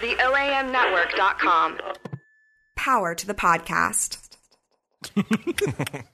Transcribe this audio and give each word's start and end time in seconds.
The 0.00 0.14
OAMnetwork.com. 0.14 1.78
Power 2.76 3.14
to 3.14 3.26
the 3.26 3.34
podcast. 3.34 4.18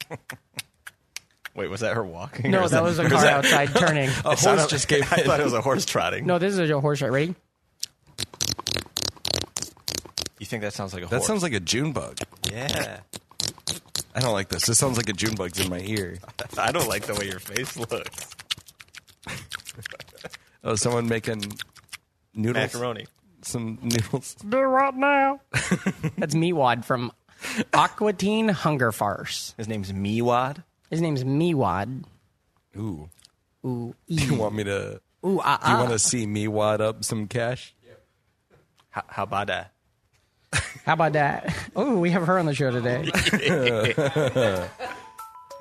Wait, 1.54 1.68
was 1.70 1.80
that 1.80 1.94
her 1.94 2.02
walking? 2.04 2.50
No, 2.50 2.62
or 2.64 2.68
that 2.68 2.82
was 2.82 2.98
a 2.98 3.08
car 3.08 3.24
outside 3.26 3.68
turning. 3.76 4.08
Oh, 4.24 4.30
a 4.30 4.32
It 4.32 4.38
horse 4.38 4.40
sounded- 4.40 4.68
just 4.70 4.88
gave. 4.88 5.02
I 5.12 5.16
thought 5.18 5.38
it 5.40 5.44
was 5.44 5.52
a 5.52 5.60
horse 5.60 5.84
trotting. 5.84 6.26
No, 6.26 6.38
this 6.38 6.56
is 6.56 6.70
a 6.70 6.80
horse 6.80 7.00
right. 7.02 7.12
Ready? 7.12 7.34
you 10.38 10.46
think 10.46 10.62
that 10.62 10.72
sounds 10.74 10.92
like 10.92 11.02
a 11.02 11.06
horse? 11.06 11.10
That 11.10 11.16
horse? 11.18 11.26
sounds 11.26 11.42
like 11.42 11.52
a 11.52 11.60
June 11.60 11.92
bug. 11.92 12.18
yeah. 12.50 13.00
I 14.16 14.20
don't 14.20 14.32
like 14.32 14.48
this. 14.48 14.66
This 14.66 14.78
sounds 14.78 14.96
like 14.96 15.08
a 15.08 15.12
June 15.12 15.34
bug's 15.34 15.58
in 15.60 15.68
my 15.68 15.80
ear. 15.80 16.18
I 16.56 16.70
don't 16.72 16.88
like 16.88 17.04
the 17.04 17.14
way 17.14 17.26
your 17.26 17.40
face 17.40 17.76
looks. 17.76 18.28
Oh, 20.62 20.76
someone 20.76 21.08
making 21.08 21.42
noodles. 22.34 22.74
Macaroni. 22.74 23.06
Some 23.46 23.78
noodles. 23.82 24.34
Do 24.36 24.58
it 24.58 24.62
right 24.62 24.94
now? 24.94 25.40
That's 26.18 26.34
Meatwad 26.34 26.84
from 26.84 27.12
Aqua 27.72 28.12
Teen 28.12 28.48
Hunger 28.48 28.90
Force. 28.92 29.54
His 29.56 29.68
name's 29.68 29.92
Meatwad. 29.92 30.62
His 30.90 31.00
name's 31.00 31.24
Meatwad. 31.24 32.04
Ooh. 32.76 33.08
Ooh, 33.66 33.94
Do 34.08 34.14
you 34.26 34.34
want 34.34 34.54
me 34.54 34.64
to? 34.64 35.00
ooh, 35.26 35.40
ah, 35.42 35.58
Do 35.64 35.70
you 35.70 35.76
ah. 35.76 35.80
want 35.80 35.90
to 35.92 35.98
see 35.98 36.26
me 36.26 36.48
wad 36.48 36.80
up 36.80 37.04
some 37.04 37.26
cash? 37.28 37.74
How, 38.90 39.02
how 39.08 39.22
about 39.24 39.48
that? 39.48 39.72
How 40.86 40.92
about 40.92 41.14
that? 41.14 41.52
Oh, 41.74 41.98
we 41.98 42.10
have 42.10 42.26
her 42.26 42.38
on 42.38 42.46
the 42.46 42.54
show 42.54 42.70
today. 42.70 43.10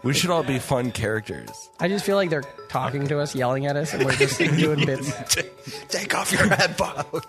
We 0.04 0.14
should 0.14 0.30
all 0.30 0.44
be 0.44 0.60
fun 0.60 0.92
characters. 0.92 1.50
I 1.80 1.88
just 1.88 2.04
feel 2.06 2.18
like 2.18 2.30
they're 2.30 2.44
talking 2.68 3.08
to 3.08 3.20
us, 3.20 3.34
yelling 3.34 3.66
at 3.66 3.78
us, 3.78 3.94
and 3.94 4.04
we're 4.06 4.12
just 4.18 4.38
doing 4.38 4.86
bits. 4.86 5.12
Take 5.88 6.14
off 6.14 6.32
your 6.32 6.46
headphones. 6.48 7.24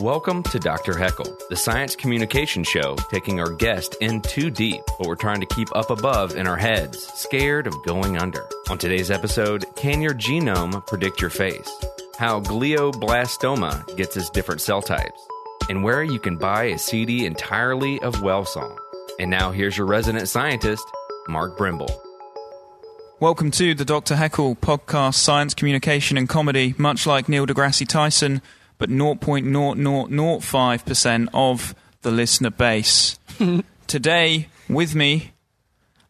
Welcome 0.00 0.42
to 0.44 0.58
Dr. 0.58 0.96
Heckle, 0.96 1.36
the 1.50 1.56
science 1.56 1.94
communication 1.94 2.64
show 2.64 2.96
taking 3.10 3.38
our 3.38 3.50
guest 3.50 3.96
in 4.00 4.22
too 4.22 4.48
deep, 4.48 4.80
but 4.96 5.06
we're 5.06 5.14
trying 5.14 5.40
to 5.40 5.46
keep 5.54 5.68
up 5.76 5.90
above 5.90 6.36
in 6.36 6.46
our 6.46 6.56
heads, 6.56 7.06
scared 7.12 7.66
of 7.66 7.84
going 7.84 8.16
under. 8.16 8.48
On 8.70 8.78
today's 8.78 9.10
episode, 9.10 9.66
can 9.76 10.00
your 10.00 10.14
genome 10.14 10.86
predict 10.86 11.20
your 11.20 11.28
face? 11.28 11.70
How 12.16 12.40
glioblastoma 12.40 13.94
gets 13.98 14.16
its 14.16 14.30
different 14.30 14.62
cell 14.62 14.80
types, 14.80 15.20
and 15.68 15.84
where 15.84 16.02
you 16.02 16.18
can 16.18 16.38
buy 16.38 16.64
a 16.64 16.78
CD 16.78 17.26
entirely 17.26 18.00
of 18.00 18.22
Well 18.22 18.46
Song. 18.46 18.78
And 19.18 19.30
now 19.30 19.50
here's 19.50 19.76
your 19.76 19.86
resident 19.86 20.30
scientist, 20.30 20.84
Mark 21.28 21.58
Brimble. 21.58 21.94
Welcome 23.20 23.50
to 23.50 23.74
the 23.74 23.84
Dr. 23.84 24.16
Heckle 24.16 24.56
podcast, 24.56 25.16
science, 25.16 25.52
communication, 25.52 26.16
and 26.16 26.26
comedy. 26.26 26.74
Much 26.78 27.06
like 27.06 27.28
Neil 27.28 27.46
deGrasse 27.46 27.86
Tyson, 27.86 28.40
but 28.80 28.90
0.0005% 28.90 31.28
of 31.32 31.74
the 32.02 32.10
listener 32.10 32.50
base. 32.50 33.18
Today, 33.86 34.48
with 34.68 34.94
me, 34.96 35.30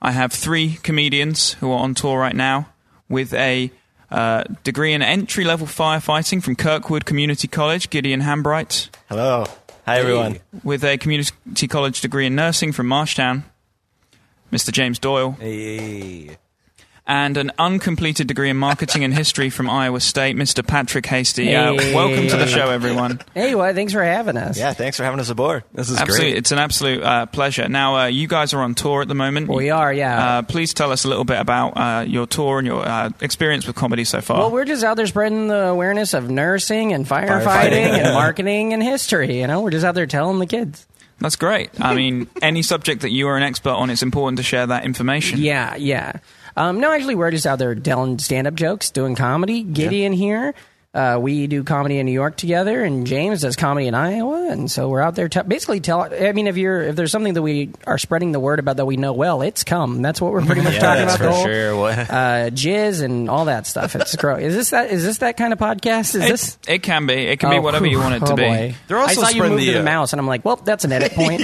I 0.00 0.12
have 0.12 0.32
three 0.32 0.78
comedians 0.82 1.52
who 1.54 1.70
are 1.72 1.80
on 1.80 1.94
tour 1.94 2.18
right 2.18 2.36
now 2.36 2.68
with 3.08 3.34
a 3.34 3.70
uh, 4.10 4.44
degree 4.62 4.92
in 4.92 5.02
entry 5.02 5.44
level 5.44 5.66
firefighting 5.66 6.41
from 6.42 6.54
Kirkwood 6.56 7.04
Community 7.04 7.48
College, 7.48 7.91
Gideon 7.91 8.22
Hambright, 8.22 8.88
Hello. 9.08 9.44
Hi, 9.86 9.98
everyone. 9.98 10.38
with 10.62 10.84
a 10.84 10.96
community 10.96 11.66
college 11.66 12.00
degree 12.00 12.26
in 12.26 12.36
nursing 12.36 12.70
from 12.72 12.86
Marshalltown, 12.86 13.42
Mr. 14.52 14.70
James 14.72 15.00
Doyle. 15.00 15.32
Hey. 15.32 16.36
And 17.11 17.36
an 17.36 17.50
uncompleted 17.58 18.28
degree 18.28 18.50
in 18.50 18.56
marketing 18.56 19.03
and 19.03 19.12
history 19.12 19.50
from 19.50 19.69
Iowa 19.69 19.98
State, 19.98 20.36
Mr. 20.36 20.64
Patrick 20.64 21.05
Hastie. 21.06 21.53
Uh, 21.56 21.75
welcome 21.92 22.28
to 22.28 22.36
the 22.36 22.47
show, 22.47 22.70
everyone. 22.70 23.20
Hey, 23.34 23.56
well, 23.56 23.75
thanks 23.75 23.92
for 23.92 24.05
having 24.05 24.36
us. 24.36 24.56
Yeah, 24.56 24.75
thanks 24.75 24.97
for 24.97 25.03
having 25.03 25.19
us 25.19 25.28
aboard. 25.28 25.64
This 25.75 25.91
is 25.91 25.98
Absolutely, 25.98 26.31
great. 26.31 26.38
it's 26.38 26.53
an 26.53 26.61
absolute 26.61 27.03
uh, 27.03 27.27
pleasure. 27.27 27.69
Now, 27.69 27.97
uh, 27.97 28.06
you 28.06 28.28
guys 28.28 28.55
are 28.55 28.61
on 28.61 28.76
tour 28.76 29.03
at 29.03 29.09
the 29.09 29.16
moment. 29.16 29.49
We 29.49 29.70
are, 29.70 29.93
yeah. 29.93 30.38
Uh, 30.38 30.43
please 30.43 30.72
tell 30.72 30.93
us 30.93 31.04
a 31.04 31.09
little 31.09 31.25
bit 31.25 31.41
about 31.41 31.70
uh, 31.70 32.04
your 32.06 32.28
tour 32.28 32.60
and 32.60 32.66
your 32.69 32.87
uh, 32.87 33.10
experience 33.20 33.66
with 33.66 33.75
comedy 33.75 34.04
so 34.04 34.20
far. 34.20 34.38
Well, 34.38 34.53
we're 34.53 34.65
just 34.65 34.84
out 34.84 34.97
there 34.97 35.09
spreading 35.09 35.49
the 35.49 35.66
awareness 35.66 36.15
of 36.15 36.31
nursing 36.31 36.93
and 36.93 37.04
firefighting, 37.04 37.72
and 37.72 38.15
marketing 38.15 38.72
and 38.72 38.81
history. 38.84 39.41
You 39.41 39.49
know, 39.49 39.62
we're 39.62 39.70
just 39.70 39.84
out 39.84 39.97
there 39.97 40.06
telling 40.06 40.38
the 40.38 40.47
kids. 40.47 40.87
That's 41.19 41.37
great. 41.37 41.70
I 41.81 41.94
mean, 41.94 42.28
any 42.41 42.62
subject 42.62 43.03
that 43.03 43.10
you 43.10 43.26
are 43.28 43.37
an 43.37 43.43
expert 43.43 43.72
on, 43.72 43.91
it's 43.91 44.03
important 44.03 44.38
to 44.38 44.43
share 44.43 44.66
that 44.69 44.84
information. 44.84 45.41
Yeah, 45.41 45.75
yeah. 45.76 46.12
Um, 46.60 46.78
no, 46.78 46.93
actually, 46.93 47.15
we're 47.15 47.31
just 47.31 47.47
out 47.47 47.59
there 47.59 47.75
telling 47.75 48.19
stand-up 48.19 48.53
jokes, 48.54 48.91
doing 48.91 49.15
comedy. 49.15 49.62
Gideon 49.62 50.12
here. 50.12 50.53
Uh, 50.92 51.18
we 51.22 51.46
do 51.46 51.62
comedy 51.62 52.00
in 52.00 52.06
New 52.06 52.10
York 52.12 52.36
together, 52.36 52.82
and 52.82 53.06
James 53.06 53.42
does 53.42 53.54
comedy 53.54 53.86
in 53.86 53.94
Iowa, 53.94 54.48
and 54.50 54.68
so 54.68 54.88
we're 54.88 55.00
out 55.00 55.14
there 55.14 55.28
te- 55.28 55.42
basically 55.42 55.78
tell. 55.78 56.02
I 56.12 56.32
mean, 56.32 56.48
if 56.48 56.56
you're 56.56 56.82
if 56.82 56.96
there's 56.96 57.12
something 57.12 57.34
that 57.34 57.42
we 57.42 57.70
are 57.86 57.96
spreading 57.96 58.32
the 58.32 58.40
word 58.40 58.58
about 58.58 58.76
that 58.78 58.86
we 58.86 58.96
know 58.96 59.12
well, 59.12 59.40
it's 59.42 59.62
come. 59.62 60.02
That's 60.02 60.20
what 60.20 60.32
we're 60.32 60.44
pretty 60.44 60.62
much 60.62 60.74
Yeah, 60.74 60.80
talking 60.80 61.06
that's 61.06 61.14
about. 61.14 61.26
the 61.28 61.32
whole, 61.32 61.44
sure. 61.44 61.76
What- 61.76 61.98
Uh, 62.10 62.50
jizz 62.50 63.02
and 63.04 63.30
all 63.30 63.44
that 63.44 63.68
stuff. 63.68 63.94
It's 63.94 64.16
gross. 64.16 64.42
Is 64.42 64.56
this 64.56 64.70
that? 64.70 64.90
Is 64.90 65.04
this 65.04 65.18
that 65.18 65.36
kind 65.36 65.52
of 65.52 65.60
podcast? 65.60 66.16
Is 66.16 66.28
this? 66.28 66.58
It, 66.66 66.74
it 66.74 66.82
can 66.82 67.06
be. 67.06 67.14
It 67.14 67.38
can 67.38 67.50
be 67.50 67.58
Oh, 67.58 67.60
whatever 67.60 67.86
you 67.86 68.00
want 68.00 68.16
it 68.16 68.26
to 68.26 68.32
oh, 68.32 68.36
be. 68.36 68.74
They're 68.88 68.98
also 68.98 69.12
I 69.20 69.24
saw 69.26 69.28
you 69.28 69.34
spreading 69.36 69.50
move 69.58 69.60
to 69.60 69.66
the, 69.66 69.72
the 69.74 69.80
uh, 69.82 69.84
mouse, 69.84 70.12
and 70.12 70.18
I'm 70.18 70.26
like, 70.26 70.44
well, 70.44 70.56
that's 70.56 70.84
an 70.84 70.90
edit 70.90 71.12
point. 71.14 71.40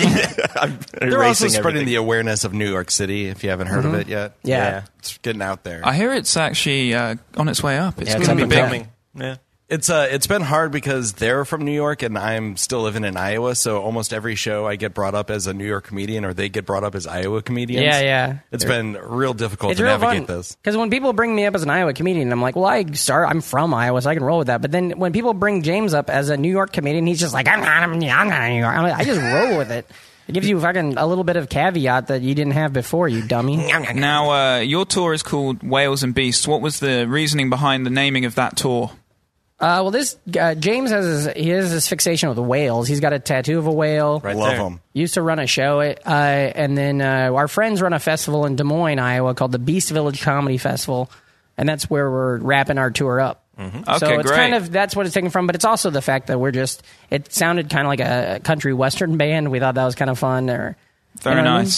They're 0.99 1.23
also 1.23 1.47
spreading 1.47 1.87
the 1.87 1.95
awareness 1.95 2.43
of 2.43 2.53
New 2.53 2.69
York 2.69 2.91
City. 2.91 3.27
If 3.29 3.45
you 3.45 3.51
haven't 3.51 3.69
heard 3.69 3.85
of 3.85 3.95
it 3.95 4.09
yet, 4.09 4.33
Mm-hmm. 4.41 4.49
Yeah. 4.49 4.83
it's 4.99 5.19
getting 5.19 5.43
out 5.43 5.63
there. 5.63 5.83
I 5.85 5.95
hear 5.95 6.13
it's 6.13 6.37
actually 6.37 6.95
uh, 6.95 7.15
on 7.37 7.47
its 7.49 7.63
way 7.63 7.79
up. 7.79 8.01
It's 8.01 8.11
Yeah, 8.11 8.17
going 8.19 8.39
to 8.39 8.45
be 8.47 8.51
big. 8.51 8.59
coming. 8.59 8.89
Yeah. 9.17 9.37
It's 9.69 9.91
uh, 9.91 10.07
it's 10.09 10.29
been 10.29 10.43
hard 10.43 10.71
because 10.71 11.15
they're 11.15 11.45
from 11.45 11.65
New 11.65 11.73
York 11.73 12.03
and 12.03 12.17
I'm 12.17 12.57
still 12.57 12.83
living 12.83 13.03
in 13.03 13.17
Iowa. 13.17 13.57
So 13.57 13.83
almost 13.83 14.13
every 14.13 14.37
show 14.37 14.65
I 14.65 14.77
get 14.77 14.95
brought 14.95 15.17
up 15.17 15.29
as 15.29 15.49
a 15.49 15.55
New 15.55 15.67
York 15.67 15.87
comedian, 15.89 16.25
or 16.25 16.33
they 16.33 16.49
get 16.49 16.67
brought 16.67 16.85
up 16.85 16.95
as 16.95 17.05
Iowa 17.09 17.43
comedians. 17.43 17.83
Yeah, 17.85 18.01
yeah. 18.01 18.39
It's 18.53 18.65
been 18.65 18.93
real 18.93 19.35
difficult 19.35 19.73
it's 19.73 19.79
to 19.79 19.85
real 19.85 19.99
navigate 19.99 20.29
fun 20.29 20.37
this. 20.37 20.55
because 20.55 20.77
when 20.77 20.89
people 20.89 21.13
bring 21.13 21.35
me 21.35 21.47
up 21.47 21.57
as 21.57 21.65
an 21.65 21.71
Iowa 21.71 21.95
comedian, 21.95 22.31
I'm 22.31 22.41
like, 22.41 22.55
well, 22.55 22.67
I 22.67 22.85
start. 22.93 23.29
I'm 23.29 23.41
from 23.41 23.75
Iowa, 23.75 24.01
so 24.01 24.09
I 24.09 24.15
can 24.15 24.23
roll 24.23 24.39
with 24.39 24.47
that. 24.47 24.63
But 24.63 24.71
then 24.71 24.93
when 25.01 25.13
people 25.13 25.35
bring 25.35 25.63
James 25.63 25.95
up 25.95 26.11
as 26.11 26.29
a 26.29 26.37
New 26.37 26.51
York 26.51 26.73
comedian, 26.73 27.05
he's 27.05 27.19
just 27.19 27.35
like, 27.35 27.49
I'm 27.49 27.59
not, 27.59 27.83
I'm 27.83 27.99
not, 27.99 28.09
I'm 28.09 28.29
not 28.29 28.49
New 28.49 28.61
York. 28.61 28.73
I'm 28.77 28.83
like, 28.85 28.95
I 28.95 29.03
just 29.03 29.21
roll 29.21 29.59
with 29.59 29.73
it. 29.73 29.91
It 30.29 30.33
gives 30.33 30.49
you 30.49 30.61
fucking 30.61 30.97
a 30.97 31.07
little 31.07 31.25
bit 31.25 31.37
of 31.37 31.49
caveat 31.49 32.09
that 32.09 32.23
you 32.23 32.37
didn't 32.37 32.53
have 32.53 32.73
before, 32.73 33.09
you 33.09 33.27
dummy. 33.27 33.57
Now, 33.95 34.31
uh, 34.31 34.59
your 34.61 34.85
tour 34.85 35.13
is 35.13 35.25
called 35.25 35.65
Whales 35.65 36.05
and 36.05 36.15
Beasts. 36.15 36.47
What 36.47 36.61
was 36.61 36.79
the 36.79 37.07
reasoning 37.09 37.51
behind 37.51 37.85
the 37.85 37.91
naming 37.91 38.25
of 38.27 38.37
that 38.37 38.57
tour? 38.57 38.93
Uh, 39.59 39.81
well, 39.81 39.91
this 39.91 40.19
uh, 40.39 40.55
James 40.55 40.91
has 40.91 41.07
his, 41.25 41.35
he 41.35 41.49
has 41.49 41.71
this 41.71 41.89
fixation 41.89 42.29
with 42.29 42.39
whales. 42.39 42.89
He's 42.89 43.01
got 43.01 43.15
a 43.15 43.19
tattoo 43.19 43.59
of 43.59 43.67
a 43.67 43.73
whale. 43.73 44.21
Right 44.21 44.37
Love 44.37 44.51
there. 44.51 44.59
them. 44.59 44.81
Used 44.93 45.15
to 45.15 45.23
run 45.23 45.39
a 45.39 45.47
show, 45.47 45.81
uh, 45.81 45.95
and 46.07 46.77
then 46.77 47.01
uh, 47.01 47.31
our 47.33 47.49
friends 47.49 47.81
run 47.81 47.95
a 47.95 47.99
festival 47.99 48.45
in 48.45 48.57
Des 48.57 48.65
Moines, 48.65 48.99
Iowa, 48.99 49.35
called 49.35 49.53
the 49.53 49.59
Beast 49.59 49.91
Village 49.91 50.21
Comedy 50.21 50.59
Festival, 50.59 51.11
and 51.57 51.67
that's 51.67 51.89
where 51.89 52.11
we're 52.11 52.37
wrapping 52.37 52.77
our 52.77 52.91
tour 52.91 53.19
up. 53.19 53.45
so 53.59 53.63
Okay, 53.65 54.15
it's 54.17 54.27
great. 54.29 54.37
kind 54.37 54.55
of 54.55 54.71
that's 54.71 54.95
what 54.95 55.07
it's 55.07 55.15
taken 55.15 55.31
from, 55.31 55.47
but 55.47 55.55
it's 55.55 55.65
also 55.65 55.89
the 55.89 56.03
fact 56.03 56.27
that 56.27 56.39
we're 56.39 56.51
just 56.53 56.83
it 57.09 57.33
sounded 57.33 57.71
kind 57.71 57.87
of 57.87 57.89
like 57.89 58.01
a 58.01 58.41
country 58.45 58.75
western 58.75 59.17
band. 59.19 59.51
We 59.51 59.59
thought 59.59 59.77
that 59.77 59.85
was 59.87 59.95
kind 59.95 60.11
of 60.11 60.19
fun. 60.19 60.51
Or 60.51 60.77
Very 61.23 61.37
you 61.37 61.43
know 61.43 61.51
what 61.53 61.57
I 61.57 61.63
mean? 61.63 61.71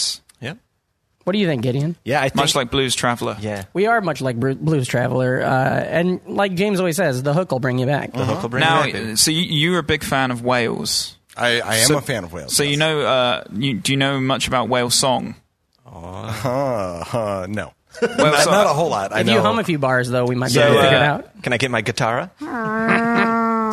Nice. 1.29 1.29
Yeah. 1.29 1.29
What 1.29 1.33
do 1.33 1.39
you 1.39 1.47
think, 1.47 1.61
Gideon? 1.63 1.95
Yeah, 2.03 2.19
I 2.21 2.29
think. 2.29 2.35
Much 2.35 2.55
like 2.55 2.71
Blues 2.71 2.95
Traveler. 2.95 3.37
yeah. 3.39 3.65
We 3.73 3.85
are 3.87 4.01
much 4.01 4.21
like 4.21 4.39
Blues 4.39 4.87
Traveler, 4.87 5.41
uh, 5.41 5.47
and 5.79 6.19
like 6.25 6.55
James 6.55 6.79
always 6.79 6.95
says, 6.97 7.21
the 7.23 7.33
hook 7.33 7.51
will 7.51 7.59
bring 7.59 7.77
you 7.79 7.85
back. 7.85 8.13
The 8.13 8.25
hook 8.25 8.41
will 8.41 8.49
bring 8.49 8.61
Now, 8.61 8.81
it 8.81 8.93
back, 8.93 8.93
baby. 8.93 9.15
so 9.15 9.31
you, 9.31 9.41
you're 9.43 9.79
a 9.79 9.83
big 9.83 10.03
fan 10.03 10.31
of 10.31 10.43
whales. 10.43 11.15
I, 11.37 11.61
I 11.61 11.75
am 11.77 11.87
So- 11.87 11.97
a 11.97 12.01
fan 12.01 12.23
of 12.23 12.33
whales. 12.33 12.55
So 12.55 12.63
you 12.63 12.77
know, 12.77 13.01
uh, 13.01 13.43
you, 13.53 13.75
do 13.75 13.91
you 13.93 13.97
know 13.97 14.19
much 14.19 14.47
about 14.47 14.69
whale 14.69 14.89
song? 14.89 15.35
Uh, 15.85 17.03
uh, 17.13 17.47
no, 17.49 17.73
Whale 18.01 18.17
not, 18.17 18.39
song. 18.43 18.53
not 18.53 18.65
a 18.67 18.69
whole 18.73 18.89
lot. 18.89 19.11
I 19.13 19.21
If 19.21 19.27
know. 19.27 19.33
you 19.33 19.41
hum 19.41 19.57
a 19.59 19.63
few 19.63 19.79
bars, 19.79 20.09
though, 20.09 20.25
we 20.25 20.35
might 20.35 20.53
be 20.53 20.59
able 20.59 20.75
to 20.75 20.81
figure 20.81 20.97
it 20.97 21.01
uh, 21.01 21.05
out. 21.05 21.41
Can 21.43 21.53
I 21.53 21.57
get 21.57 21.71
my 21.71 21.81
guitar? 21.81 22.29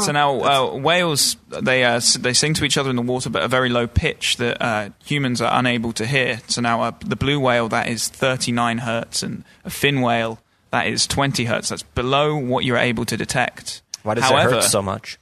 So 0.01 0.13
now 0.13 0.41
uh, 0.41 0.77
whales 0.77 1.37
they 1.49 1.85
uh, 1.85 2.01
they 2.19 2.33
sing 2.33 2.55
to 2.55 2.65
each 2.65 2.77
other 2.77 2.91
in 2.91 2.97
the 2.97 3.03
water, 3.03 3.31
but 3.31 3.43
a 3.43 3.49
very 3.49 3.69
low 3.69 3.87
pitch 3.87 4.37
that 4.37 4.63
uh, 4.63 4.91
humans 5.05 5.41
are 5.41 5.59
unable 5.59 5.93
to 5.95 6.07
hear. 6.07 6.41
So 6.49 6.61
now 6.61 6.83
uh, 6.83 6.93
the 7.05 7.17
blue 7.17 7.41
whale 7.41 7.69
that 7.69 7.89
is 7.89 8.09
39 8.09 8.79
hertz, 8.79 9.23
and 9.23 9.45
a 9.65 9.71
fin 9.71 10.01
whale 10.01 10.41
that 10.71 10.87
is 10.87 11.07
20 11.07 11.45
hertz. 11.45 11.69
That's 11.69 11.83
below 11.83 12.37
what 12.37 12.65
you're 12.65 12.77
able 12.77 13.05
to 13.07 13.17
detect. 13.17 13.83
Why 14.03 14.15
does 14.15 14.25
However, 14.25 14.51
it 14.51 14.55
hurt 14.55 14.65
so 14.65 14.83
much? 14.83 15.19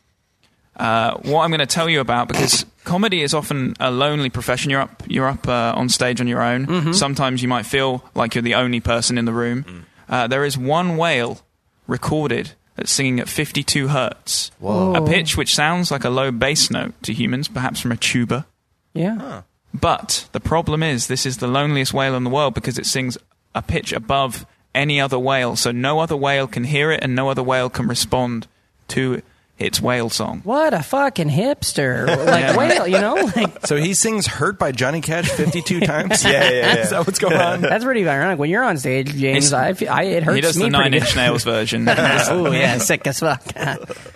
uh, 0.77 1.15
what 1.19 1.43
I'm 1.43 1.51
going 1.51 1.61
to 1.61 1.67
tell 1.67 1.89
you 1.89 2.01
about 2.01 2.29
because 2.29 2.67
comedy 2.85 3.23
is 3.23 3.35
often 3.35 3.75
a 3.81 3.91
lonely 3.91 4.31
profession. 4.31 4.71
You're 4.71 4.81
up, 4.83 5.03
you're 5.07 5.29
up 5.29 5.47
uh, 5.49 5.73
on 5.77 5.89
stage 5.89 6.21
on 6.21 6.27
your 6.27 6.43
own. 6.43 6.67
Mm-hmm. 6.67 6.93
Sometimes 6.93 7.43
you 7.43 7.49
might 7.49 7.67
feel 7.67 8.05
like 8.15 8.35
you're 8.35 8.43
the 8.43 8.57
only 8.57 8.81
person 8.81 9.19
in 9.19 9.25
the 9.25 9.33
room. 9.33 9.65
Mm. 9.65 9.85
Uh, 10.09 10.27
there 10.27 10.45
is 10.45 10.59
one 10.59 10.97
whale 10.97 11.41
recorded 11.87 12.53
that's 12.77 12.91
singing 12.91 13.21
at 13.21 13.29
52 13.29 13.89
hertz, 13.89 14.51
a 14.63 15.03
pitch 15.07 15.37
which 15.37 15.55
sounds 15.55 15.91
like 15.91 16.05
a 16.05 16.11
low 16.11 16.31
bass 16.31 16.71
note 16.71 16.95
to 17.03 17.13
humans, 17.13 17.49
perhaps 17.49 17.81
from 17.81 17.93
a 17.93 17.97
tuba. 17.97 18.47
Yeah. 18.93 19.43
But 19.73 20.29
the 20.33 20.41
problem 20.41 20.83
is, 20.83 21.07
this 21.07 21.27
is 21.27 21.39
the 21.39 21.49
loneliest 21.49 21.93
whale 21.93 22.15
in 22.15 22.25
the 22.25 22.31
world 22.31 22.55
because 22.55 22.79
it 22.79 22.87
sings 22.87 23.19
a 23.55 23.63
pitch 23.63 23.93
above 23.93 24.47
any 24.75 25.01
other 25.01 25.19
whale. 25.19 25.57
So 25.57 25.73
no 25.73 26.01
other 26.01 26.17
whale 26.17 26.47
can 26.47 26.65
hear 26.65 26.91
it 26.91 27.03
and 27.03 27.15
no 27.15 27.29
other 27.29 27.43
whale 27.43 27.71
can 27.71 27.89
respond 27.89 28.47
to 28.89 29.23
It's 29.57 29.81
whale 29.81 30.11
song. 30.11 30.41
What 30.43 30.75
a 30.75 30.83
fucking 30.83 31.29
hipster! 31.31 32.07
Like 32.35 32.57
whale, 32.57 32.89
you 32.89 32.99
know? 33.01 33.15
Like 33.37 33.67
So 33.67 33.77
he 33.77 33.95
sings 33.95 34.27
"Hurt" 34.27 34.59
by 34.59 34.73
Johnny 34.73 35.01
Cash 35.01 35.29
52 35.31 35.81
times. 35.87 36.25
Yeah, 36.25 36.31
yeah, 36.31 36.51
yeah. 36.51 36.75
Is 36.79 36.91
that 36.91 37.07
what's 37.07 37.19
going 37.21 37.37
on? 37.37 37.61
that's 37.61 37.85
pretty 37.85 38.07
ironic. 38.09 38.39
When 38.41 38.51
you're 38.51 38.65
on 38.65 38.77
stage, 38.79 39.15
James, 39.15 39.47
It's- 39.47 39.53
I, 39.53 39.73
feel- 39.75 39.91
I 39.93 40.03
it 40.05 40.25
hurts 40.25 40.35
He 40.35 40.41
does 40.41 40.57
me 40.59 40.65
the 40.65 40.71
Nine 40.71 40.91
pretty 40.91 41.07
Inch. 41.07 41.15
Nails 41.17 41.45
version. 41.45 41.87
oh 41.89 42.51
yeah, 42.51 42.79
sick 42.79 43.07
as 43.07 43.21
fuck. 43.21 43.45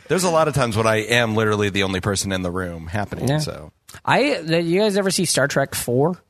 There's 0.09 0.25
a 0.25 0.31
lot 0.31 0.49
of 0.49 0.55
times 0.55 0.77
when 0.77 0.87
I 0.89 0.97
am 1.05 1.37
literally 1.37 1.71
the 1.71 1.85
only 1.85 2.01
person 2.01 2.33
in 2.33 2.43
the 2.43 2.51
room 2.51 2.87
happening. 2.89 3.29
Yeah. 3.29 3.39
So, 3.39 3.71
I 4.05 4.43
did 4.43 4.67
you 4.67 4.81
guys 4.81 4.97
ever 4.97 5.11
see 5.13 5.25
Star 5.25 5.47
Trek 5.47 5.75
Four, 5.77 6.21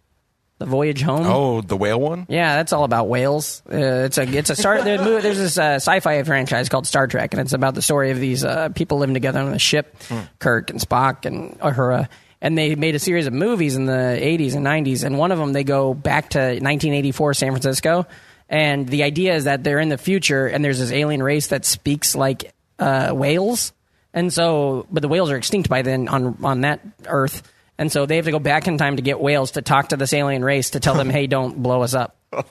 The 0.58 0.66
Voyage 0.66 1.02
Home? 1.02 1.24
oh, 1.26 1.60
the 1.60 1.76
whale 1.76 2.00
one. 2.00 2.26
Yeah, 2.28 2.56
that's 2.56 2.72
all 2.72 2.82
about 2.84 3.08
whales. 3.08 3.62
Uh, 3.70 3.76
it's 4.06 4.18
a 4.18 4.22
it's 4.22 4.50
a 4.50 4.56
star. 4.56 4.82
the 4.82 4.98
movie- 4.98 5.22
There's 5.22 5.38
this 5.38 5.56
uh, 5.56 5.74
sci-fi 5.76 6.22
franchise 6.24 6.68
called 6.68 6.86
Star 6.86 7.06
Trek, 7.06 7.32
and 7.32 7.40
it's 7.40 7.52
about 7.52 7.74
the 7.74 7.82
story 7.82 8.10
of 8.10 8.18
these 8.18 8.44
uh, 8.44 8.68
people 8.70 8.98
living 8.98 9.14
together 9.14 9.38
on 9.40 9.54
a 9.54 9.58
ship, 9.58 9.94
Kirk 10.40 10.70
and 10.70 10.80
Spock 10.80 11.24
and 11.26 11.58
Uhura. 11.60 12.08
And 12.40 12.56
they 12.56 12.74
made 12.76 12.94
a 12.94 12.98
series 13.00 13.26
of 13.26 13.32
movies 13.32 13.74
in 13.76 13.86
the 13.86 13.92
80s 14.20 14.54
and 14.54 14.64
90s, 14.66 15.02
and 15.04 15.18
one 15.18 15.32
of 15.32 15.38
them 15.38 15.52
they 15.52 15.64
go 15.64 15.92
back 15.94 16.30
to 16.30 16.38
1984 16.38 17.34
San 17.34 17.50
Francisco, 17.50 18.06
and 18.48 18.88
the 18.88 19.02
idea 19.02 19.34
is 19.34 19.44
that 19.44 19.64
they're 19.64 19.80
in 19.80 19.88
the 19.88 19.98
future, 19.98 20.46
and 20.46 20.64
there's 20.64 20.78
this 20.78 20.92
alien 20.92 21.22
race 21.22 21.48
that 21.48 21.64
speaks 21.64 22.14
like 22.14 22.52
uh, 22.78 23.10
whales, 23.12 23.72
and 24.14 24.32
so 24.32 24.86
but 24.90 25.02
the 25.02 25.08
whales 25.08 25.30
are 25.30 25.36
extinct 25.36 25.68
by 25.68 25.82
then 25.82 26.08
on 26.08 26.36
on 26.44 26.60
that 26.62 26.80
Earth. 27.06 27.42
And 27.78 27.90
so 27.92 28.06
they 28.06 28.16
have 28.16 28.24
to 28.24 28.32
go 28.32 28.40
back 28.40 28.66
in 28.66 28.76
time 28.76 28.96
to 28.96 29.02
get 29.02 29.20
whales 29.20 29.52
to 29.52 29.62
talk 29.62 29.88
to 29.90 29.96
this 29.96 30.12
alien 30.12 30.44
race 30.44 30.70
to 30.70 30.80
tell 30.80 30.94
them, 30.94 31.08
"Hey, 31.10 31.26
don't 31.26 31.62
blow 31.62 31.82
us 31.82 31.94
up." 31.94 32.16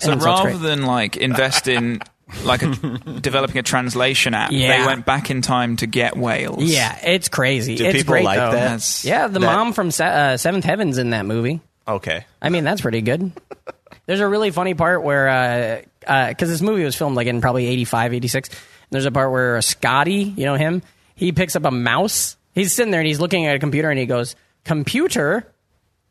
So 0.00 0.10
And 0.10 0.20
so 0.20 0.26
rather 0.26 0.50
great. 0.50 0.62
than 0.62 0.86
like 0.86 1.16
invest 1.16 1.68
in 1.68 2.00
like 2.42 2.62
a, 2.62 2.66
developing 3.20 3.58
a 3.58 3.62
translation 3.62 4.34
app, 4.34 4.50
Yeah. 4.50 4.78
they 4.80 4.86
went 4.86 5.06
back 5.06 5.30
in 5.30 5.40
time 5.40 5.76
to 5.76 5.86
get 5.86 6.16
whales. 6.16 6.64
Yeah, 6.64 6.98
it's 7.04 7.28
crazy. 7.28 7.76
Do 7.76 7.84
it's 7.84 7.98
people 7.98 8.12
great, 8.14 8.24
like 8.24 8.38
though. 8.38 8.50
that? 8.50 8.60
That's- 8.60 9.04
Yeah, 9.04 9.28
the 9.28 9.38
That- 9.38 9.46
mom 9.46 9.72
from 9.72 9.92
Se- 9.92 10.04
uh, 10.32 10.36
Seventh 10.36 10.64
Heaven's 10.64 10.98
in 10.98 11.10
that 11.10 11.26
movie. 11.26 11.60
Okay. 11.86 12.24
I 12.42 12.48
mean, 12.48 12.64
that's 12.64 12.80
pretty 12.80 13.02
good. 13.02 13.30
There's 14.06 14.18
a 14.20 14.26
really 14.26 14.50
funny 14.50 14.74
part 14.74 15.04
where, 15.04 15.84
because 16.00 16.48
this 16.48 16.62
movie 16.62 16.82
was 16.82 16.96
filmed 16.96 17.14
like 17.14 17.28
in 17.28 17.40
probably 17.40 17.66
85, 17.68 18.14
86. 18.14 18.50
There's 18.90 19.06
a 19.06 19.12
part 19.12 19.30
where 19.30 19.62
Scotty, 19.62 20.22
you 20.36 20.46
know 20.46 20.56
him, 20.56 20.82
he 21.14 21.30
picks 21.30 21.54
up 21.54 21.64
a 21.64 21.70
mouse. 21.70 22.36
He's 22.52 22.72
sitting 22.72 22.90
there 22.90 23.00
and 23.00 23.06
he's 23.06 23.20
looking 23.20 23.46
at 23.46 23.54
a 23.54 23.58
computer 23.60 23.90
and 23.90 23.98
he 24.00 24.06
goes, 24.06 24.34
"Computer," 24.64 25.46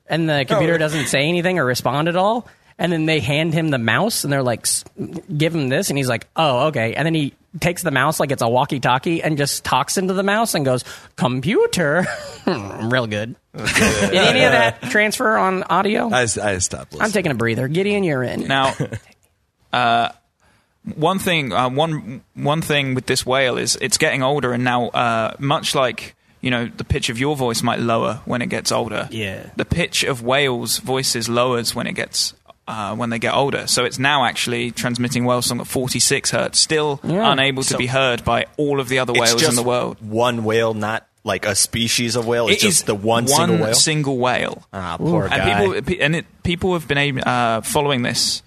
and 0.08 0.30
the 0.30 0.46
computer 0.48 0.78
doesn't 0.78 1.08
say 1.08 1.28
anything 1.28 1.60
or 1.60 1.66
respond 1.66 2.08
at 2.08 2.16
all. 2.16 2.48
And 2.80 2.92
then 2.92 3.06
they 3.06 3.20
hand 3.20 3.54
him 3.54 3.70
the 3.70 3.78
mouse 3.78 4.24
and 4.24 4.34
they're 4.34 4.42
like, 4.42 4.62
"S- 4.62 4.84
"Give 5.38 5.54
him 5.54 5.70
this," 5.70 5.90
and 5.90 5.98
he's 5.98 6.10
like, 6.10 6.28
"Oh, 6.36 6.68
okay." 6.68 6.96
And 6.96 7.06
then 7.06 7.14
he 7.14 7.34
takes 7.60 7.84
the 7.84 7.92
mouse 7.92 8.20
like 8.20 8.32
it's 8.32 8.42
a 8.42 8.50
walkie-talkie 8.50 9.22
and 9.22 9.38
just 9.38 9.64
talks 9.64 9.96
into 9.98 10.14
the 10.14 10.24
mouse 10.24 10.56
and 10.56 10.66
goes, 10.66 10.84
"Computer," 11.16 12.04
real 12.48 13.06
good. 13.06 13.36
Did 13.56 14.14
any 14.16 14.44
of 14.44 14.52
that 14.54 14.82
transfer 14.90 15.38
on 15.38 15.62
audio? 15.64 16.10
I, 16.12 16.22
I 16.22 16.26
stopped 16.58 16.94
listening. 16.94 17.02
I'm 17.02 17.12
taking 17.12 17.32
a 17.32 17.36
breather. 17.36 17.68
Gideon, 17.68 18.04
you're 18.04 18.24
in. 18.24 18.48
Now, 18.48 18.74
uh, 19.72 20.10
one 20.96 21.20
thing, 21.20 21.54
uh, 21.54 21.70
one 21.70 22.24
one 22.34 22.62
thing 22.64 22.96
with 22.96 23.06
this 23.06 23.24
whale 23.24 23.58
is 23.58 23.78
it's 23.80 24.00
getting 24.00 24.24
older, 24.24 24.52
and 24.52 24.64
now 24.64 24.88
uh, 24.88 25.36
much 25.38 25.76
like 25.76 26.16
you 26.44 26.52
know 26.52 26.70
the 26.78 26.84
pitch 26.84 27.10
of 27.10 27.18
your 27.18 27.36
voice 27.36 27.64
might 27.64 27.80
lower 27.80 28.22
when 28.26 28.42
it 28.44 28.50
gets 28.50 28.72
older. 28.72 29.08
Yeah. 29.10 29.48
the 29.56 29.66
pitch 29.66 30.04
of 30.04 30.22
whales' 30.22 30.78
voices 30.78 31.28
lowers 31.28 31.74
when 31.74 31.88
it 31.88 31.94
gets. 31.94 32.34
Uh, 32.66 32.96
when 32.96 33.10
they 33.10 33.20
get 33.20 33.34
older, 33.34 33.68
so 33.68 33.84
it's 33.84 34.00
now 34.00 34.24
actually 34.24 34.72
transmitting 34.72 35.26
whale 35.26 35.42
song 35.42 35.60
at 35.60 35.68
46 35.68 36.32
hertz, 36.32 36.58
still 36.58 36.98
Yeah. 37.04 37.30
unable 37.34 37.62
to 37.62 37.70
So- 37.72 37.78
be 37.78 37.88
heard 37.88 38.24
by 38.24 38.46
all 38.56 38.80
of 38.80 38.88
the 38.88 39.00
other 39.00 39.12
whales 39.12 39.44
in 39.44 39.56
the 39.56 39.64
world. 39.64 39.98
One 40.00 40.46
whale, 40.46 40.74
not 40.74 41.06
like 41.26 41.46
a 41.46 41.56
species 41.56 42.16
of 42.16 42.26
whale. 42.26 42.48
It's 42.48 42.64
It 42.64 42.68
just 42.68 42.78
is 42.80 42.84
the 42.84 42.96
one, 42.96 43.28
single 43.28 43.58
whale. 43.58 43.74
single 43.74 44.18
whale. 44.18 44.64
ah, 44.72 44.96
poor 44.98 45.24
and 45.26 45.32
guy. 45.34 45.60
people 45.84 45.96
and 46.06 46.16
it, 46.16 46.26
people 46.44 46.72
have 46.72 46.88
been 46.88 47.20
uh, 47.20 47.60
following 47.66 48.04
this 48.04 48.42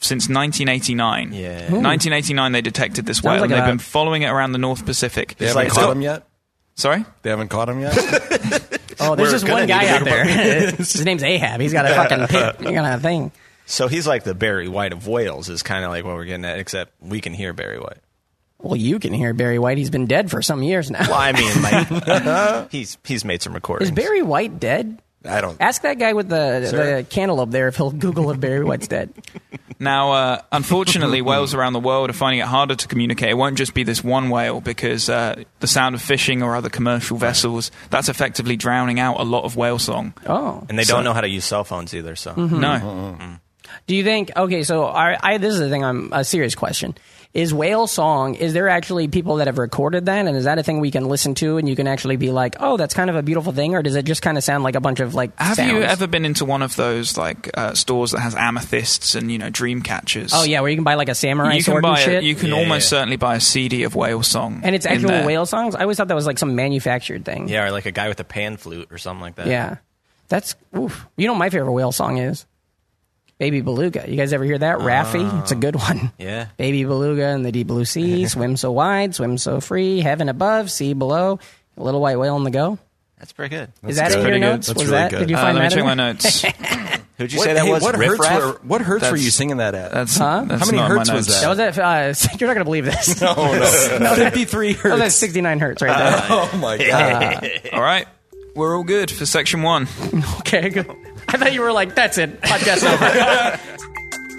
since 0.00 0.30
1989. 0.30 1.32
Yeah. 1.34 1.70
Ooh. 1.70 1.80
1989 1.82 2.52
they 2.52 2.62
detected 2.62 3.04
this 3.06 3.22
whale, 3.22 3.34
like 3.40 3.50
and 3.50 3.52
they've 3.52 3.64
a- 3.64 3.66
been 3.66 3.78
following 3.78 4.22
it 4.22 4.28
around 4.28 4.52
the 4.52 4.58
North 4.58 4.86
Pacific. 4.86 5.34
They 5.36 5.46
haven't 5.48 5.64
like- 5.64 5.72
caught 5.72 5.92
him 5.92 6.00
yet. 6.02 6.22
Sorry, 6.78 7.04
They 7.22 7.30
haven't 7.30 7.48
caught 7.48 7.68
him 7.68 7.80
yet. 7.80 7.92
oh, 9.00 9.16
there's 9.16 9.28
We're 9.28 9.32
just 9.32 9.48
one 9.48 9.66
guy 9.66 9.88
out 9.88 10.04
there. 10.04 10.24
His 10.76 11.04
name's 11.04 11.24
Ahab. 11.24 11.60
He's 11.60 11.72
got 11.72 11.86
a 11.86 11.88
fucking 11.88 12.28
pit. 12.28 12.56
He 12.60 12.72
got 12.72 12.98
a 12.98 13.00
thing. 13.00 13.32
so 13.66 13.88
he's 13.88 14.06
like 14.06 14.22
the 14.22 14.32
Barry 14.32 14.68
White 14.68 14.92
of 14.92 15.08
whales. 15.08 15.48
Is 15.48 15.64
kind 15.64 15.84
of 15.84 15.90
like 15.90 16.04
what 16.04 16.14
we're 16.14 16.24
getting 16.24 16.44
at, 16.44 16.60
except 16.60 16.92
we 17.00 17.20
can 17.20 17.34
hear 17.34 17.52
Barry 17.52 17.80
White. 17.80 17.98
Well, 18.60 18.76
you 18.76 19.00
can 19.00 19.12
hear 19.12 19.34
Barry 19.34 19.58
White. 19.58 19.76
He's 19.76 19.90
been 19.90 20.06
dead 20.06 20.30
for 20.30 20.40
some 20.40 20.62
years 20.62 20.88
now. 20.88 21.00
Well, 21.00 21.14
I 21.14 21.32
mean, 21.32 21.62
like 21.62 22.70
he's 22.70 22.96
he's 23.02 23.24
made 23.24 23.42
some 23.42 23.54
recordings. 23.54 23.90
Is 23.90 23.94
Barry 23.96 24.22
White 24.22 24.60
dead? 24.60 25.02
I 25.24 25.40
don't. 25.40 25.60
Ask 25.60 25.82
that 25.82 25.98
guy 25.98 26.12
with 26.12 26.28
the, 26.28 26.68
the 26.70 27.06
cantaloupe 27.08 27.50
there 27.50 27.68
if 27.68 27.76
he'll 27.76 27.90
Google 27.90 28.30
if 28.30 28.38
Barry 28.40 28.64
White's 28.64 28.86
dead. 28.86 29.12
now 29.80 30.12
uh, 30.12 30.42
unfortunately, 30.52 31.22
whales 31.22 31.54
around 31.54 31.72
the 31.72 31.80
world 31.80 32.08
are 32.10 32.12
finding 32.14 32.40
it 32.40 32.46
harder 32.46 32.76
to 32.76 32.88
communicate. 32.88 33.30
It 33.30 33.34
won't 33.34 33.58
just 33.58 33.74
be 33.74 33.82
this 33.82 34.02
one 34.04 34.30
whale 34.30 34.60
because 34.60 35.08
uh, 35.08 35.42
the 35.60 35.66
sound 35.66 35.94
of 35.96 36.02
fishing 36.02 36.42
or 36.42 36.54
other 36.54 36.68
commercial 36.70 37.16
vessels 37.18 37.70
that's 37.90 38.08
effectively 38.08 38.56
drowning 38.56 39.00
out 39.00 39.18
a 39.18 39.24
lot 39.24 39.44
of 39.44 39.56
whale 39.56 39.78
song. 39.78 40.14
Oh. 40.26 40.64
and 40.68 40.78
they 40.78 40.84
So- 40.84 40.94
don't 40.94 41.04
know 41.04 41.12
how 41.14 41.20
to 41.22 41.28
use 41.28 41.44
cell 41.44 41.64
phones 41.64 41.94
either. 41.94 42.14
So 42.14 42.34
No, 42.34 43.38
Do 43.86 43.96
you 43.96 44.04
think? 44.04 44.30
Okay, 44.36 44.62
so 44.62 44.84
I, 44.84 45.16
I 45.20 45.38
this 45.38 45.52
is 45.54 45.60
the 45.60 45.68
thing. 45.68 45.84
I'm 45.84 46.12
a 46.12 46.24
serious 46.24 46.54
question. 46.54 46.94
Is 47.34 47.52
whale 47.52 47.86
song? 47.86 48.34
Is 48.36 48.54
there 48.54 48.68
actually 48.70 49.06
people 49.06 49.36
that 49.36 49.46
have 49.48 49.58
recorded 49.58 50.06
that, 50.06 50.26
and 50.26 50.34
is 50.36 50.44
that 50.44 50.58
a 50.58 50.62
thing 50.62 50.80
we 50.80 50.90
can 50.90 51.04
listen 51.08 51.34
to, 51.36 51.58
and 51.58 51.68
you 51.68 51.76
can 51.76 51.86
actually 51.86 52.16
be 52.16 52.30
like, 52.30 52.56
oh, 52.58 52.78
that's 52.78 52.94
kind 52.94 53.10
of 53.10 53.16
a 53.16 53.22
beautiful 53.22 53.52
thing, 53.52 53.74
or 53.74 53.82
does 53.82 53.96
it 53.96 54.06
just 54.06 54.22
kind 54.22 54.38
of 54.38 54.42
sound 54.42 54.64
like 54.64 54.74
a 54.74 54.80
bunch 54.80 54.98
of 55.00 55.14
like? 55.14 55.38
Have 55.38 55.58
you 55.58 55.82
ever 55.82 56.06
been 56.06 56.24
into 56.24 56.46
one 56.46 56.62
of 56.62 56.74
those 56.74 57.18
like 57.18 57.50
uh, 57.54 57.74
stores 57.74 58.12
that 58.12 58.20
has 58.20 58.34
amethysts 58.34 59.14
and 59.14 59.30
you 59.30 59.36
know 59.38 59.50
dream 59.50 59.82
catchers? 59.82 60.32
Oh 60.34 60.42
yeah, 60.44 60.60
where 60.62 60.70
you 60.70 60.76
can 60.76 60.84
buy 60.84 60.94
like 60.94 61.10
a 61.10 61.14
samurai 61.14 61.54
you 61.54 61.62
can 61.62 61.82
buy 61.82 62.00
and 62.00 62.12
a, 62.14 62.24
you 62.24 62.34
can 62.34 62.48
Yeah, 62.48 62.56
almost 62.56 62.86
yeah. 62.86 62.98
certainly 62.98 63.16
buy 63.16 63.36
a 63.36 63.40
CD 63.40 63.82
of 63.82 63.94
whale 63.94 64.22
song, 64.22 64.62
and 64.64 64.74
it's 64.74 64.86
actual 64.86 65.24
whale 65.26 65.44
songs. 65.44 65.74
I 65.74 65.82
always 65.82 65.98
thought 65.98 66.08
that 66.08 66.14
was 66.14 66.26
like 66.26 66.38
some 66.38 66.56
manufactured 66.56 67.24
thing. 67.26 67.48
yeah, 67.48 67.66
or 67.66 67.70
like 67.72 67.84
a 67.86 67.92
guy 67.92 68.08
with 68.08 68.18
a 68.20 68.24
pan 68.24 68.56
flute 68.56 68.88
or 68.90 68.96
something 68.96 69.20
like 69.20 69.34
that. 69.36 69.46
Yeah. 69.48 69.76
That's 70.28 70.56
oof. 70.76 71.06
You 71.16 71.26
know 71.26 71.34
what 71.34 71.38
my 71.40 71.50
favorite 71.50 71.72
whale 71.72 71.92
song 71.92 72.18
is? 72.18 72.46
Baby 73.38 73.60
Beluga. 73.60 74.04
You 74.08 74.16
guys 74.16 74.32
ever 74.32 74.44
hear 74.44 74.58
that? 74.58 74.78
Raffi? 74.78 75.42
It's 75.42 75.52
a 75.52 75.56
good 75.56 75.76
one. 75.76 76.10
Yeah. 76.18 76.46
Baby 76.56 76.84
Beluga 76.84 77.28
in 77.30 77.42
the 77.44 77.52
deep 77.52 77.68
blue 77.68 77.84
sea, 77.84 78.26
swim 78.28 78.56
so 78.56 78.72
wide, 78.72 79.14
swim 79.14 79.38
so 79.38 79.60
free, 79.60 80.00
heaven 80.00 80.28
above, 80.28 80.70
sea 80.70 80.92
below, 80.94 81.38
a 81.76 81.82
little 81.82 82.00
white 82.00 82.16
whale 82.18 82.34
on 82.34 82.42
the 82.44 82.50
go. 82.50 82.78
that's 83.18 83.32
pretty 83.32 83.54
good. 83.56 83.72
Is 83.86 83.96
that 83.96 84.10
in 84.10 84.18
your 84.18 84.22
pretty 84.24 84.40
good. 84.40 84.46
notes? 84.46 84.66
That's 84.66 84.78
Was 84.80 84.88
really 84.90 84.98
that? 85.02 85.10
good. 85.12 85.18
Did 85.20 85.30
you 85.30 85.36
Uh, 85.36 85.40
find 85.42 85.56
let 85.56 85.62
me 85.62 85.68
that? 85.68 85.70
check 85.74 85.80
in 85.80 85.86
my 85.86 85.94
notes. 85.94 86.42
Who'd 87.18 87.32
you 87.32 87.38
What, 87.40 87.44
say 87.46 87.54
that 87.54 87.64
hey, 87.64 87.72
was? 87.72 87.82
what 87.82 87.96
Riff 87.96 88.10
hertz? 88.18 88.28
Were, 88.28 88.52
what 88.62 88.80
hertz 88.80 89.10
were 89.10 89.16
you 89.16 89.30
singing 89.32 89.56
that 89.56 89.74
at? 89.74 89.90
That's, 89.92 90.16
Huh? 90.16 90.44
that's 90.46 90.60
How 90.60 90.66
many 90.66 90.78
not 90.78 90.88
my 90.90 90.94
hertz 90.98 91.10
was 91.12 91.26
notes. 91.28 91.40
That 91.40 91.48
was 91.48 91.58
at, 91.58 91.78
uh, 91.78 92.14
you're 92.38 92.46
not 92.48 92.54
going 92.54 92.58
to 92.58 92.64
believe 92.64 92.84
this. 92.84 93.20
oh 93.22 93.98
no, 94.00 94.14
fifty-three 94.14 94.74
That 94.74 94.84
was 94.84 94.92
at 94.92 94.98
hertz. 95.06 95.14
69 95.16 95.58
hertz 95.60 95.82
right 95.82 95.96
there. 95.98 96.26
Oh 96.30 96.56
my 96.60 96.76
god! 96.78 97.50
All 97.72 97.80
right, 97.82 98.06
we're 98.54 98.76
all 98.76 98.84
good 98.84 99.10
for 99.10 99.26
section 99.26 99.62
one. 99.62 99.88
okay, 100.40 100.68
good. 100.70 100.86
I 101.30 101.36
thought 101.36 101.52
you 101.52 101.60
were 101.60 101.72
like, 101.72 101.94
that's 101.94 102.16
it. 102.16 102.40
Podcast 102.40 102.84
over. 102.90 103.60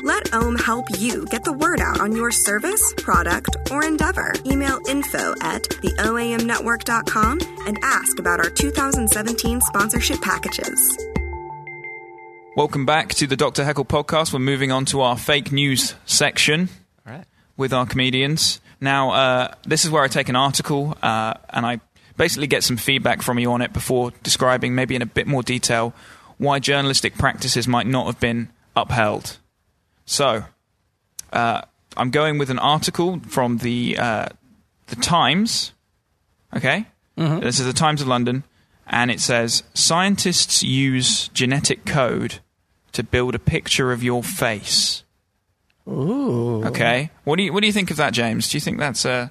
Let 0.03 0.33
Ohm 0.33 0.55
help 0.55 0.87
you 0.97 1.25
get 1.27 1.43
the 1.43 1.53
word 1.53 1.79
out 1.81 1.99
on 1.99 2.15
your 2.15 2.31
service, 2.31 2.93
product, 2.97 3.55
or 3.69 3.83
endeavor. 3.83 4.33
Email 4.43 4.79
info 4.87 5.35
at 5.41 5.63
theoamnetwork.com 5.63 7.39
and 7.67 7.77
ask 7.83 8.17
about 8.17 8.39
our 8.39 8.49
2017 8.49 9.61
sponsorship 9.61 10.19
packages. 10.21 10.97
Welcome 12.55 12.87
back 12.87 13.09
to 13.15 13.27
the 13.27 13.35
Dr. 13.37 13.63
Heckle 13.63 13.85
podcast. 13.85 14.33
We're 14.33 14.39
moving 14.39 14.71
on 14.71 14.85
to 14.85 15.01
our 15.01 15.15
fake 15.15 15.51
news 15.51 15.93
section 16.05 16.69
All 17.05 17.13
right. 17.13 17.25
with 17.55 17.71
our 17.71 17.85
comedians. 17.85 18.61
Now, 18.81 19.11
uh, 19.11 19.53
this 19.63 19.85
is 19.85 19.91
where 19.91 20.01
I 20.01 20.07
take 20.07 20.29
an 20.29 20.35
article 20.35 20.97
uh, 21.03 21.35
and 21.51 21.67
I 21.67 21.81
basically 22.17 22.47
get 22.47 22.63
some 22.63 22.77
feedback 22.77 23.21
from 23.21 23.37
you 23.37 23.51
on 23.51 23.61
it 23.61 23.73
before 23.73 24.11
describing, 24.23 24.73
maybe 24.73 24.95
in 24.95 25.01
a 25.03 25.05
bit 25.05 25.27
more 25.27 25.43
detail, 25.43 25.93
why 26.39 26.57
journalistic 26.57 27.15
practices 27.15 27.67
might 27.67 27.85
not 27.85 28.07
have 28.07 28.19
been 28.19 28.49
upheld. 28.75 29.37
So, 30.05 30.45
uh, 31.31 31.61
I'm 31.95 32.09
going 32.09 32.39
with 32.39 32.49
an 32.49 32.57
article 32.57 33.19
from 33.27 33.57
the 33.59 33.95
uh, 33.99 34.29
the 34.87 34.95
Times. 34.95 35.73
Okay, 36.55 36.87
this 37.15 37.59
is 37.59 37.67
the 37.67 37.73
Times 37.73 38.01
of 38.01 38.07
London, 38.07 38.43
and 38.87 39.11
it 39.11 39.19
says 39.19 39.61
scientists 39.75 40.63
use 40.63 41.27
genetic 41.27 41.85
code 41.85 42.39
to 42.93 43.03
build 43.03 43.35
a 43.35 43.39
picture 43.39 43.91
of 43.91 44.01
your 44.01 44.23
face. 44.23 45.03
Ooh. 45.87 46.63
Okay. 46.65 47.11
What 47.23 47.37
do 47.37 47.43
you 47.43 47.53
What 47.53 47.61
do 47.61 47.67
you 47.67 47.73
think 47.73 47.91
of 47.91 47.97
that, 47.97 48.13
James? 48.13 48.49
Do 48.49 48.57
you 48.57 48.61
think 48.61 48.79
that's 48.79 49.05
uh 49.05 49.29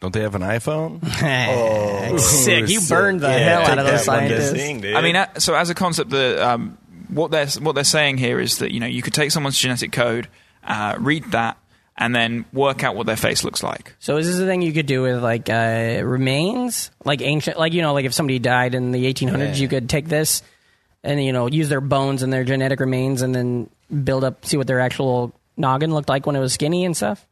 Don't 0.00 0.12
they 0.14 0.20
have 0.20 0.36
an 0.36 0.42
iPhone? 0.42 1.04
Sick. 2.20 2.68
You 2.68 2.80
burned 2.88 3.20
the 3.20 3.32
hell 3.32 3.62
out 3.62 3.78
of 3.78 3.86
those 3.86 4.04
scientists. 4.04 4.52
Thing, 4.52 4.84
I 4.94 5.02
mean, 5.02 5.16
uh, 5.16 5.34
so 5.38 5.54
as 5.54 5.70
a 5.70 5.74
concept, 5.74 6.10
the 6.10 6.46
um, 6.46 6.78
what 7.08 7.30
they're 7.30 7.48
what 7.60 7.74
they're 7.74 7.84
saying 7.84 8.18
here 8.18 8.38
is 8.38 8.58
that 8.58 8.72
you 8.72 8.78
know 8.80 8.86
you 8.86 9.02
could 9.02 9.14
take 9.14 9.32
someone's 9.32 9.58
genetic 9.58 9.90
code, 9.90 10.28
uh, 10.62 10.94
read 10.98 11.24
that, 11.32 11.58
and 11.96 12.14
then 12.14 12.44
work 12.52 12.84
out 12.84 12.94
what 12.94 13.06
their 13.06 13.16
face 13.16 13.42
looks 13.42 13.62
like. 13.62 13.96
So 13.98 14.18
is 14.18 14.26
this 14.28 14.38
a 14.38 14.46
thing 14.46 14.62
you 14.62 14.72
could 14.72 14.86
do 14.86 15.02
with 15.02 15.20
like 15.20 15.50
uh, 15.50 16.00
remains, 16.04 16.92
like 17.04 17.20
ancient, 17.20 17.58
like 17.58 17.72
you 17.72 17.82
know, 17.82 17.92
like 17.92 18.04
if 18.04 18.14
somebody 18.14 18.38
died 18.38 18.76
in 18.76 18.92
the 18.92 19.12
1800s, 19.12 19.58
you 19.58 19.66
could 19.66 19.88
take 19.88 20.08
this 20.08 20.42
and 21.02 21.22
you 21.22 21.32
know 21.32 21.48
use 21.48 21.68
their 21.68 21.80
bones 21.80 22.22
and 22.22 22.32
their 22.32 22.44
genetic 22.44 22.78
remains, 22.78 23.22
and 23.22 23.34
then 23.34 23.68
build 24.04 24.22
up, 24.22 24.44
see 24.44 24.56
what 24.56 24.68
their 24.68 24.78
actual 24.78 25.34
noggin 25.56 25.92
looked 25.92 26.08
like 26.08 26.24
when 26.24 26.36
it 26.36 26.40
was 26.40 26.52
skinny 26.52 26.84
and 26.84 26.96
stuff. 26.96 27.26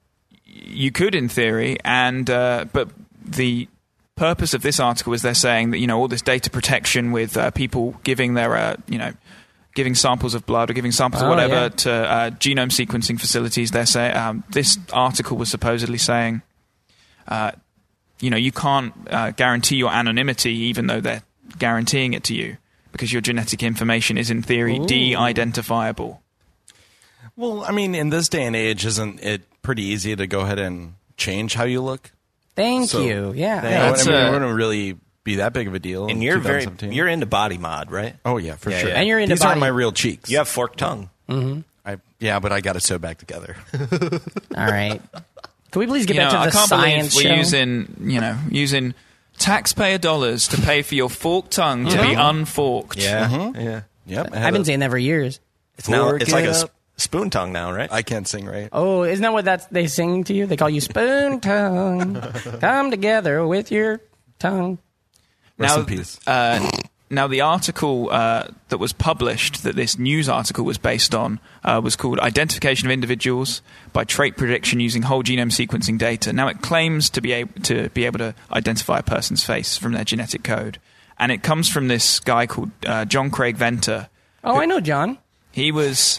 You 0.64 0.90
could 0.92 1.14
in 1.14 1.28
theory 1.28 1.78
and 1.84 2.28
uh, 2.30 2.64
but 2.72 2.88
the 3.24 3.68
purpose 4.16 4.54
of 4.54 4.62
this 4.62 4.80
article 4.80 5.12
is 5.12 5.22
they're 5.22 5.34
saying 5.34 5.70
that 5.72 5.78
you 5.78 5.86
know 5.86 5.98
all 5.98 6.08
this 6.08 6.22
data 6.22 6.48
protection 6.50 7.12
with 7.12 7.36
uh, 7.36 7.50
people 7.50 7.94
giving 8.04 8.34
their 8.34 8.56
uh, 8.56 8.76
you 8.88 8.98
know 8.98 9.12
giving 9.74 9.94
samples 9.94 10.34
of 10.34 10.46
blood 10.46 10.70
or 10.70 10.72
giving 10.72 10.92
samples 10.92 11.22
Oh, 11.22 11.26
of 11.26 11.30
whatever 11.30 11.54
yeah. 11.54 11.68
to 11.68 11.92
uh, 11.92 12.30
genome 12.30 12.70
sequencing 12.70 13.20
facilities 13.20 13.70
they're 13.72 13.84
saying 13.86 14.16
um, 14.16 14.44
this 14.50 14.78
article 14.92 15.36
was 15.36 15.50
supposedly 15.50 15.98
saying 15.98 16.40
uh, 17.28 17.50
you 18.20 18.30
know 18.30 18.38
you 18.38 18.52
can't 18.52 18.94
uh, 19.10 19.32
guarantee 19.32 19.76
your 19.76 19.90
anonymity 19.92 20.52
even 20.54 20.86
though 20.86 21.00
they're 21.00 21.22
guaranteeing 21.58 22.14
it 22.14 22.24
to 22.24 22.34
you 22.34 22.56
because 22.92 23.12
your 23.12 23.20
genetic 23.20 23.62
information 23.62 24.16
is 24.16 24.30
in 24.30 24.40
theory 24.42 24.78
de-identifiable 24.78 26.22
Well, 27.36 27.64
I 27.64 27.72
mean, 27.72 27.94
in 27.94 28.08
this 28.08 28.30
day 28.30 28.44
and 28.46 28.56
age, 28.56 28.86
isn't 28.86 29.20
it 29.22 29.42
pretty 29.66 29.82
easy 29.82 30.14
to 30.16 30.26
go 30.26 30.40
ahead 30.40 30.58
and 30.58 30.94
change 31.16 31.54
how 31.54 31.64
you 31.64 31.82
look? 31.82 32.10
Thank 32.54 32.88
So- 32.90 33.02
you. 33.02 33.32
Yeah. 33.36 33.56
Yeah, 33.62 33.90
That's, 33.90 34.06
I 34.06 34.10
mean, 34.10 34.20
uh, 34.22 34.28
it 34.28 34.32
wouldn't 34.32 34.54
really 34.56 34.96
be 35.24 35.36
that 35.36 35.52
big 35.52 35.66
of 35.66 35.74
a 35.74 35.78
deal. 35.78 36.06
And 36.06 36.22
you're 36.22 36.38
very 36.38 36.66
you're 36.82 37.08
into 37.08 37.26
body 37.26 37.58
mod, 37.58 37.90
right? 37.90 38.14
Oh 38.24 38.38
yeah, 38.38 38.54
for 38.56 38.70
Yeah, 38.70 38.78
sure. 38.78 38.88
yeah. 38.90 38.94
And 38.96 39.08
you're 39.08 39.18
into 39.18 39.34
These 39.34 39.40
body- 39.40 39.48
aren't 39.50 39.60
my 39.60 39.66
real 39.68 39.92
cheeks. 39.92 40.30
You 40.30 40.38
have 40.38 40.48
forked 40.48 40.78
tongue. 40.78 41.10
Mm-hmm. 41.28 41.60
I, 41.84 41.98
yeah, 42.20 42.38
but 42.38 42.52
I 42.52 42.60
got 42.60 42.76
it 42.76 42.82
sewed 42.82 43.00
back 43.02 43.18
together. 43.18 43.56
All 44.56 44.66
right. 44.66 45.02
Can 45.72 45.80
we 45.80 45.86
please 45.86 46.06
get 46.06 46.14
you 46.14 46.20
know, 46.22 46.30
back 46.30 46.32
to 46.32 46.38
I 46.38 46.46
the 46.46 46.52
can't 46.52 46.68
science 46.68 47.14
believe 47.14 47.26
we're 47.26 47.34
show? 47.34 47.38
using, 47.38 47.96
you 48.04 48.20
know, 48.20 48.38
using 48.50 48.94
taxpayer 49.38 49.98
dollars 49.98 50.48
to 50.48 50.60
pay 50.62 50.82
for 50.82 50.94
your 50.94 51.10
forked 51.10 51.50
tongue 51.50 51.84
to 51.86 51.90
be 51.96 52.08
mm-hmm. 52.08 52.20
unforked. 52.20 52.96
Yeah, 52.96 53.28
mm-hmm. 53.28 53.60
yeah. 53.60 53.80
yep. 54.06 54.30
I 54.32 54.46
I've 54.46 54.52
been 54.52 54.62
a- 54.62 54.64
saying 54.64 54.80
that 54.80 54.90
for 54.90 54.98
years. 54.98 55.40
It's 55.78 55.88
now 55.90 56.04
Fork 56.08 56.22
it's 56.22 56.32
like 56.32 56.44
it 56.44 56.48
a 56.48 56.50
s- 56.50 56.64
up. 56.64 56.70
Spoon 56.96 57.30
tongue 57.30 57.52
now, 57.52 57.72
right? 57.72 57.90
I 57.90 58.02
can't 58.02 58.26
sing 58.26 58.46
right. 58.46 58.68
Oh, 58.72 59.02
isn't 59.02 59.22
that 59.22 59.32
what 59.32 59.44
that's, 59.44 59.66
they 59.66 59.86
sing 59.86 60.24
to 60.24 60.34
you? 60.34 60.46
They 60.46 60.56
call 60.56 60.70
you 60.70 60.80
spoon 60.80 61.40
tongue. 61.40 62.20
Come 62.60 62.90
together 62.90 63.46
with 63.46 63.70
your 63.70 64.00
tongue. 64.38 64.78
Rest 65.58 65.74
now, 65.74 65.80
in 65.80 65.86
peace. 65.86 66.20
Uh, 66.26 66.70
now, 67.08 67.28
the 67.28 67.40
article 67.42 68.10
uh, 68.10 68.48
that 68.68 68.78
was 68.78 68.92
published, 68.92 69.62
that 69.62 69.76
this 69.76 69.96
news 69.96 70.28
article 70.28 70.64
was 70.64 70.76
based 70.76 71.14
on, 71.14 71.38
uh, 71.62 71.80
was 71.82 71.94
called 71.94 72.18
"Identification 72.18 72.88
of 72.88 72.92
Individuals 72.92 73.62
by 73.92 74.02
Trait 74.02 74.36
Prediction 74.36 74.80
Using 74.80 75.02
Whole 75.02 75.22
Genome 75.22 75.52
Sequencing 75.52 75.98
Data." 75.98 76.32
Now, 76.32 76.48
it 76.48 76.62
claims 76.62 77.08
to 77.10 77.20
be 77.20 77.32
able 77.32 77.60
to 77.62 77.88
be 77.90 78.04
able 78.06 78.18
to 78.18 78.34
identify 78.50 78.98
a 78.98 79.02
person's 79.04 79.44
face 79.44 79.78
from 79.78 79.92
their 79.92 80.04
genetic 80.04 80.42
code, 80.42 80.78
and 81.16 81.30
it 81.30 81.44
comes 81.44 81.70
from 81.70 81.86
this 81.86 82.18
guy 82.18 82.46
called 82.46 82.72
uh, 82.84 83.04
John 83.04 83.30
Craig 83.30 83.56
Venter. 83.56 84.08
Oh, 84.42 84.56
I 84.56 84.66
know, 84.66 84.80
John. 84.80 85.18
He 85.52 85.70
was 85.70 86.18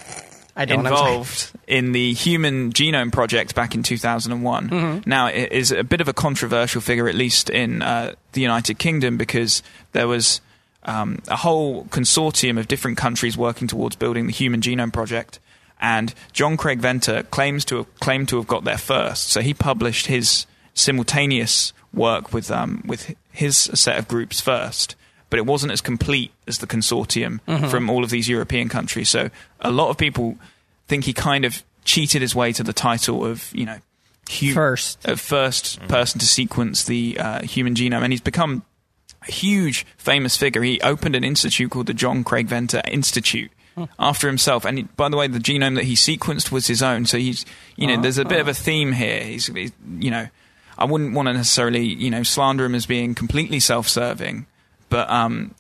Involved 0.58 1.52
in 1.68 1.92
the 1.92 2.14
Human 2.14 2.74
Genome 2.74 3.12
Project 3.12 3.54
back 3.54 3.76
in 3.76 3.84
2001. 3.84 4.70
Mm-hmm. 4.70 5.10
Now, 5.10 5.28
it 5.28 5.52
is 5.52 5.72
a 5.72 5.84
bit 5.84 6.02
of 6.02 6.08
a 6.08 6.14
controversial 6.14 6.82
figure, 6.82 7.08
at 7.08 7.16
least 7.16 7.50
in 7.50 7.82
uh, 7.82 8.16
the 8.32 8.42
United 8.42 8.80
Kingdom, 8.80 9.18
because 9.18 9.62
there 9.92 10.08
was 10.08 10.42
um, 10.84 11.22
a 11.28 11.36
whole 11.36 11.86
consortium 11.86 12.58
of 12.58 12.68
different 12.68 12.98
countries 12.98 13.38
working 13.38 13.68
towards 13.68 13.96
building 13.96 14.26
the 14.26 14.34
Human 14.34 14.62
Genome 14.62 14.92
Project. 14.92 15.40
And 15.80 16.14
John 16.34 16.58
Craig 16.58 16.80
Venter 16.80 17.24
claims 17.24 17.64
to 17.66 17.78
have 17.78 18.00
claimed 18.00 18.30
to 18.30 18.38
have 18.38 18.48
got 18.48 18.64
there 18.64 18.78
first. 18.78 19.28
So 19.28 19.42
he 19.42 19.54
published 19.54 20.08
his 20.08 20.48
simultaneous 20.74 21.74
work 21.94 22.34
with 22.34 22.50
um, 22.50 22.84
with 22.86 23.16
his 23.32 23.56
set 23.56 24.00
of 24.00 24.08
groups 24.08 24.42
first, 24.42 24.96
but 25.30 25.40
it 25.40 25.46
wasn't 25.46 25.72
as 25.72 25.82
complete 25.82 26.32
as 26.48 26.60
the 26.60 26.68
consortium 26.68 27.40
from 27.70 27.90
all 27.90 28.04
of 28.04 28.10
these 28.10 28.28
European 28.30 28.70
countries. 28.70 29.10
So 29.10 29.30
a 29.62 29.72
lot 29.72 29.90
of 29.90 29.98
people 29.98 30.38
think 30.88 31.04
he 31.06 31.14
kind 31.14 31.46
of 31.46 31.64
cheated 31.84 32.22
his 32.22 32.34
way 32.36 32.52
to 32.54 32.64
the 32.64 32.74
title 32.74 33.26
of 33.26 33.50
you 33.54 33.66
know 33.66 33.78
hu- 34.40 34.54
First. 34.54 35.08
uh, 35.08 35.14
1st 35.14 35.88
person 35.88 36.20
to 36.20 36.26
sequence 36.26 36.84
the 36.84 37.18
uh, 37.20 37.42
human 37.44 37.76
genome, 37.76 38.04
and 38.04 38.14
he's 38.14 38.22
become 38.22 38.64
a 39.28 39.32
huge 39.32 39.86
famous 39.98 40.36
figure. 40.38 40.62
He 40.64 40.80
opened 40.82 41.16
an 41.16 41.24
institute 41.24 41.72
called 41.72 41.88
the 41.88 41.94
John 41.94 42.24
Craig 42.24 42.48
Venter 42.48 42.82
Institute. 42.88 43.52
After 44.00 44.26
himself, 44.26 44.66
and 44.66 44.76
he, 44.80 44.84
by 44.86 45.08
the 45.08 45.18
way, 45.18 45.28
the 45.28 45.38
genome 45.38 45.76
that 45.76 45.84
he 45.84 45.94
sequenced 45.94 46.52
was 46.52 46.66
his 46.66 46.82
own. 46.82 47.06
So 47.06 47.20
he's, 47.20 47.46
you 47.76 47.86
know, 47.86 48.02
there's 48.02 48.18
a 48.18 48.26
bit 48.26 48.40
of 48.40 48.48
a 48.48 48.54
theme 48.56 48.92
here. 48.92 49.22
He's, 49.24 49.46
he's 49.46 49.72
you 50.00 50.10
know, 50.10 50.28
I 50.80 50.86
wouldn't 50.86 51.14
want 51.14 51.28
to 51.28 51.34
necessarily, 51.34 51.84
you 51.86 52.10
know, 52.10 52.24
slander 52.24 52.66
him 52.66 52.74
as 52.74 52.88
being 52.88 53.14
completely 53.14 53.60
self-serving, 53.60 54.48
but 54.90 55.10
um, 55.10 55.54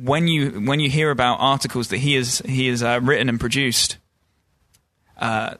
when 0.00 0.28
you 0.28 0.50
when 0.60 0.80
you 0.80 0.90
hear 0.90 1.10
about 1.10 1.38
articles 1.40 1.88
that 1.88 1.98
he 1.98 2.14
has 2.14 2.40
he 2.40 2.68
has 2.68 2.82
uh, 2.82 3.00
written 3.02 3.28
and 3.28 3.40
produced, 3.40 3.98
uh, 5.18 5.54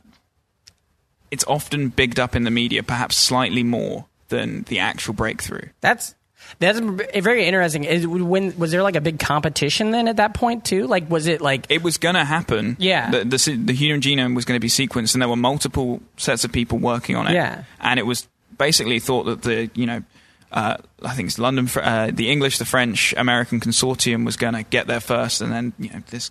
it's 1.30 1.44
often 1.44 1.88
bigged 1.88 2.20
up 2.20 2.36
in 2.36 2.44
the 2.44 2.50
media, 2.50 2.82
perhaps 2.82 3.16
slightly 3.16 3.62
more 3.62 4.06
than 4.28 4.62
the 4.64 4.78
actual 4.78 5.14
breakthrough. 5.14 5.68
That's 5.80 6.14
that's 6.58 6.78
very 6.78 7.44
interesting. 7.46 7.84
Is, 7.84 8.06
when 8.06 8.56
was 8.58 8.70
there 8.70 8.82
like 8.82 8.94
a 8.94 9.00
big 9.00 9.18
competition 9.18 9.90
then 9.90 10.06
at 10.06 10.16
that 10.18 10.34
point 10.34 10.64
too? 10.64 10.86
Like 10.86 11.10
was 11.10 11.26
it 11.26 11.40
like 11.40 11.66
It 11.68 11.82
was 11.82 11.98
going 11.98 12.14
to 12.14 12.24
happen. 12.24 12.76
Yeah. 12.78 13.10
the, 13.10 13.24
the 13.24 13.56
the 13.64 13.72
human 13.72 14.00
genome 14.00 14.36
was 14.36 14.44
going 14.44 14.56
to 14.56 14.64
be 14.64 14.68
sequenced, 14.68 15.14
and 15.14 15.22
there 15.22 15.28
were 15.28 15.36
multiple 15.36 16.00
sets 16.16 16.44
of 16.44 16.52
people 16.52 16.78
working 16.78 17.16
on 17.16 17.26
it. 17.26 17.34
Yeah. 17.34 17.64
and 17.80 17.98
it 17.98 18.06
was 18.06 18.28
basically 18.58 19.00
thought 19.00 19.24
that 19.24 19.42
the 19.42 19.70
you 19.74 19.86
know. 19.86 20.02
Uh, 20.52 20.76
I 21.02 21.14
think 21.14 21.28
it's 21.28 21.38
London, 21.38 21.68
uh, 21.82 22.10
the 22.12 22.30
English, 22.30 22.58
the 22.58 22.64
French, 22.64 23.12
American 23.16 23.60
consortium 23.60 24.24
was 24.24 24.36
going 24.36 24.54
to 24.54 24.62
get 24.62 24.86
there 24.86 25.00
first, 25.00 25.40
and 25.40 25.52
then 25.52 25.72
you 25.78 25.90
know 25.90 26.02
this 26.10 26.30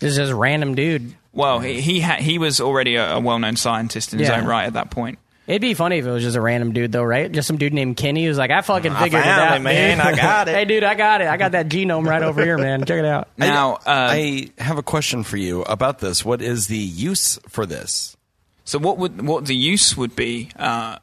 this 0.00 0.18
is 0.18 0.30
a 0.30 0.34
random 0.34 0.74
dude? 0.74 1.14
Well, 1.32 1.60
he 1.60 1.80
he, 1.80 2.00
ha- 2.00 2.16
he 2.20 2.38
was 2.38 2.60
already 2.60 2.96
a, 2.96 3.14
a 3.14 3.20
well-known 3.20 3.56
scientist 3.56 4.12
in 4.12 4.18
his 4.18 4.28
Yeah. 4.28 4.38
own 4.40 4.46
right 4.46 4.64
at 4.66 4.72
that 4.74 4.90
point. 4.90 5.18
It'd 5.46 5.60
be 5.60 5.74
funny 5.74 5.98
if 5.98 6.06
it 6.06 6.10
was 6.10 6.22
just 6.22 6.36
a 6.36 6.40
random 6.40 6.72
dude 6.72 6.90
though, 6.90 7.02
right? 7.02 7.30
Just 7.30 7.46
some 7.46 7.58
dude 7.58 7.74
named 7.74 7.96
Kenny 7.98 8.24
who's 8.24 8.38
like, 8.38 8.50
I 8.50 8.62
fucking 8.62 8.92
I 8.92 9.02
figured 9.02 9.20
it 9.22 9.28
out, 9.28 9.56
it, 9.56 9.60
man. 9.60 9.98
dude. 9.98 10.06
I 10.06 10.16
got 10.16 10.48
it. 10.48 10.54
hey, 10.54 10.64
dude, 10.64 10.82
I 10.84 10.94
got 10.94 11.20
it. 11.20 11.26
I 11.28 11.36
got 11.36 11.52
that 11.52 11.68
genome 11.68 12.06
right 12.06 12.22
over 12.22 12.42
here, 12.42 12.56
man. 12.56 12.80
Check 12.86 12.98
it 12.98 13.04
out. 13.04 13.28
Now, 13.36 13.74
uh, 13.74 13.78
I 13.86 14.50
have 14.56 14.78
a 14.78 14.82
question 14.82 15.22
for 15.22 15.36
you 15.36 15.60
about 15.62 15.98
this. 15.98 16.24
What 16.24 16.40
is 16.40 16.68
the 16.68 16.78
use 16.78 17.38
for 17.48 17.66
this? 17.66 18.16
so 18.64 18.78
what 18.78 18.96
would 18.96 19.26
what 19.26 19.44
the 19.44 19.54
use 19.54 19.94
would 19.96 20.16
be? 20.16 20.48
Uh, 20.56 20.96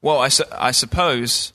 well, 0.00 0.18
I, 0.20 0.28
su- 0.28 0.44
I 0.50 0.70
suppose. 0.70 1.52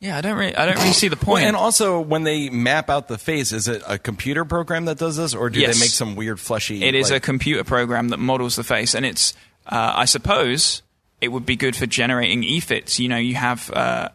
Yeah, 0.00 0.16
I 0.16 0.20
don't 0.20 0.38
really 0.38 0.54
I 0.54 0.66
don't 0.66 0.76
really 0.76 0.92
see 0.92 1.08
the 1.08 1.16
Well, 1.16 1.24
point. 1.36 1.44
and 1.46 1.56
also, 1.56 2.00
when 2.00 2.22
they 2.24 2.50
map 2.50 2.88
out 2.88 3.08
the 3.08 3.18
face, 3.18 3.52
is 3.52 3.66
it 3.68 3.82
a 3.86 3.98
computer 3.98 4.44
program 4.44 4.84
that 4.84 4.98
does 4.98 5.16
this, 5.16 5.34
or 5.34 5.50
do 5.50 5.58
Yes. 5.60 5.74
they 5.76 5.84
make 5.84 5.90
some 5.90 6.14
weird 6.14 6.38
fleshy? 6.38 6.84
It 6.84 6.94
is 6.94 7.10
like- 7.10 7.18
a 7.18 7.20
computer 7.24 7.64
program 7.64 8.08
that 8.10 8.18
models 8.18 8.56
the 8.56 8.64
face, 8.64 8.94
and 8.94 9.04
it's. 9.04 9.34
Uh, 9.66 9.92
I 9.96 10.04
suppose 10.06 10.82
it 11.20 11.28
would 11.28 11.44
be 11.44 11.56
good 11.56 11.74
for 11.76 11.86
generating 11.86 12.42
EFITs. 12.42 12.98
You 12.98 13.08
know, 13.08 13.16
you 13.18 13.34
have 13.34 13.70
uh, 13.72 14.08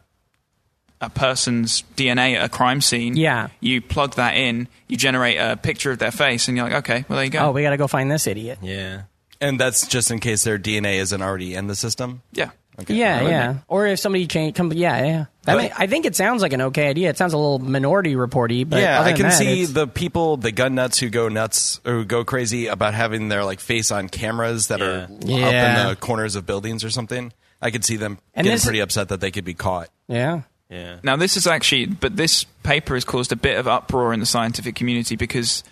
a 1.01 1.09
person's 1.09 1.83
DNA 1.95 2.35
at 2.37 2.45
a 2.45 2.49
crime 2.49 2.79
scene. 2.81 3.15
Yeah. 3.17 3.49
You 3.59 3.81
plug 3.81 4.15
that 4.15 4.35
in, 4.35 4.67
you 4.87 4.95
generate 4.97 5.37
a 5.37 5.57
picture 5.57 5.91
of 5.91 5.99
their 5.99 6.11
face, 6.11 6.47
and 6.47 6.55
you're 6.57 6.65
like, 6.67 6.77
okay, 6.89 7.05
well 7.09 7.17
there 7.17 7.25
you 7.25 7.29
go. 7.31 7.39
Oh, 7.39 7.51
we 7.51 7.61
got 7.61 7.71
to 7.71 7.77
go 7.77 7.87
find 7.87 8.09
this 8.09 8.25
idiot. 8.25 8.59
Yeah. 8.61 9.01
and 9.41 9.59
that's 9.59 9.85
just 9.87 10.09
in 10.09 10.19
case 10.19 10.43
their 10.45 10.57
DNA 10.57 10.99
isn't 10.99 11.21
already 11.21 11.53
in 11.55 11.67
the 11.67 11.75
system. 11.75 12.21
yeah. 12.31 12.51
Yeah, 12.87 13.27
yeah. 13.27 13.55
Or 13.67 13.85
if 13.85 13.99
somebody 13.99 14.25
change, 14.25 14.55
come, 14.55 14.71
yeah, 14.73 15.05
yeah. 15.05 15.25
That 15.43 15.57
may, 15.57 15.71
I 15.75 15.87
think 15.87 16.05
it 16.05 16.15
sounds 16.15 16.41
like 16.41 16.53
an 16.53 16.61
okay 16.61 16.87
idea. 16.87 17.09
It 17.09 17.17
sounds 17.17 17.33
a 17.33 17.37
little 17.37 17.59
minority 17.59 18.15
reporty, 18.15 18.63
but 18.63 18.79
yeah, 18.79 18.99
other 19.01 19.09
I 19.09 19.11
than 19.11 19.17
can 19.17 19.25
that, 19.27 19.33
see 19.37 19.61
it's- 19.63 19.71
the 19.73 19.87
people, 19.87 20.37
the 20.37 20.51
gun 20.53 20.73
nuts 20.75 20.99
who 20.99 21.09
go 21.09 21.27
nuts 21.27 21.81
or 21.85 21.93
who 21.93 22.05
go 22.05 22.23
crazy 22.23 22.67
about 22.67 22.93
having 22.93 23.27
their 23.27 23.43
like 23.43 23.59
face 23.59 23.91
on 23.91 24.07
cameras 24.09 24.67
that 24.67 24.81
are 24.81 25.07
Yeah. 25.21 25.47
up 25.47 25.53
in 25.53 25.87
the 25.89 25.95
corners 25.99 26.35
of 26.35 26.45
buildings 26.45 26.83
or 26.83 26.89
something. 26.89 27.33
I 27.61 27.71
could 27.71 27.83
see 27.85 27.95
them 27.97 28.19
And 28.33 28.45
getting 28.45 28.55
this- 28.55 28.63
pretty 28.65 28.79
upset 28.79 29.09
that 29.09 29.19
they 29.21 29.31
could 29.31 29.45
be 29.45 29.53
caught. 29.53 29.89
yeah. 30.07 30.41
Yeah. 30.69 30.95
Now, 31.03 31.17
this 31.17 31.37
is 31.37 31.45
actually, 31.45 31.85
but 31.85 32.15
this 32.15 32.45
paper 32.63 32.95
has 32.95 33.05
caused 33.05 33.31
a 33.31 33.35
bit 33.35 33.59
of 33.59 33.67
uproar 33.67 34.11
in 34.11 34.19
the 34.19 34.25
scientific 34.25 34.73
community 34.73 35.15
because 35.15 35.63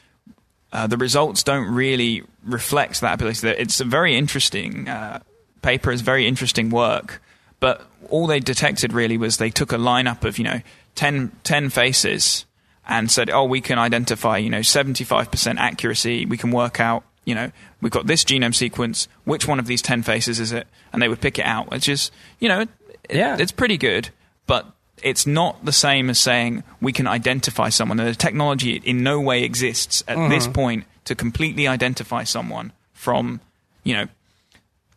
uh, 0.73 0.85
the 0.85 0.97
results 0.97 1.41
don't 1.41 1.73
really 1.73 2.21
reflect 2.45 3.01
that 3.01 3.15
ability. 3.15 3.47
It's 3.47 3.79
a 3.79 3.85
very 3.85 4.15
interesting 4.15 4.87
uh, 4.87 5.19
paper, 5.63 5.91
it's 5.91 6.01
very 6.03 6.27
interesting 6.27 6.69
work, 6.69 7.19
but 7.61 7.87
all 8.09 8.27
they 8.27 8.41
detected 8.41 8.91
really 8.91 9.17
was 9.17 9.37
they 9.37 9.51
took 9.51 9.71
a 9.71 9.77
lineup 9.77 10.25
of, 10.25 10.37
you 10.37 10.43
know, 10.43 10.59
10, 10.95 11.31
10 11.43 11.69
faces 11.69 12.45
and 12.85 13.09
said, 13.09 13.29
oh, 13.29 13.45
we 13.45 13.61
can 13.61 13.79
identify, 13.79 14.37
you 14.37 14.49
know, 14.49 14.59
75% 14.59 15.57
accuracy, 15.57 16.25
we 16.25 16.35
can 16.35 16.51
work 16.51 16.81
out, 16.81 17.03
you 17.23 17.35
know, 17.35 17.51
we've 17.79 17.91
got 17.91 18.07
this 18.07 18.25
genome 18.25 18.53
sequence, 18.53 19.07
which 19.23 19.47
one 19.47 19.59
of 19.59 19.67
these 19.67 19.81
10 19.81 20.01
faces 20.01 20.39
is 20.39 20.51
it? 20.51 20.67
And 20.91 21.01
they 21.01 21.07
would 21.07 21.21
pick 21.21 21.39
it 21.39 21.45
out, 21.45 21.69
which 21.71 21.87
is, 21.87 22.11
you 22.39 22.49
know, 22.49 22.61
it, 22.61 22.69
Yeah. 23.09 23.37
it's 23.39 23.51
pretty 23.51 23.77
good, 23.77 24.09
but 24.47 24.65
it's 25.03 25.27
not 25.27 25.63
the 25.63 25.71
same 25.71 26.09
as 26.09 26.19
saying 26.19 26.63
we 26.81 26.91
can 26.91 27.07
identify 27.07 27.69
someone. 27.69 27.97
The 27.97 28.15
technology 28.15 28.81
in 28.83 29.03
no 29.03 29.19
way 29.21 29.43
exists 29.43 30.03
at 30.07 30.17
mm-hmm. 30.17 30.29
this 30.29 30.47
point 30.47 30.85
to 31.05 31.15
completely 31.15 31.67
identify 31.67 32.23
someone 32.23 32.73
from, 32.93 33.39
you 33.83 33.93
know, 33.93 34.07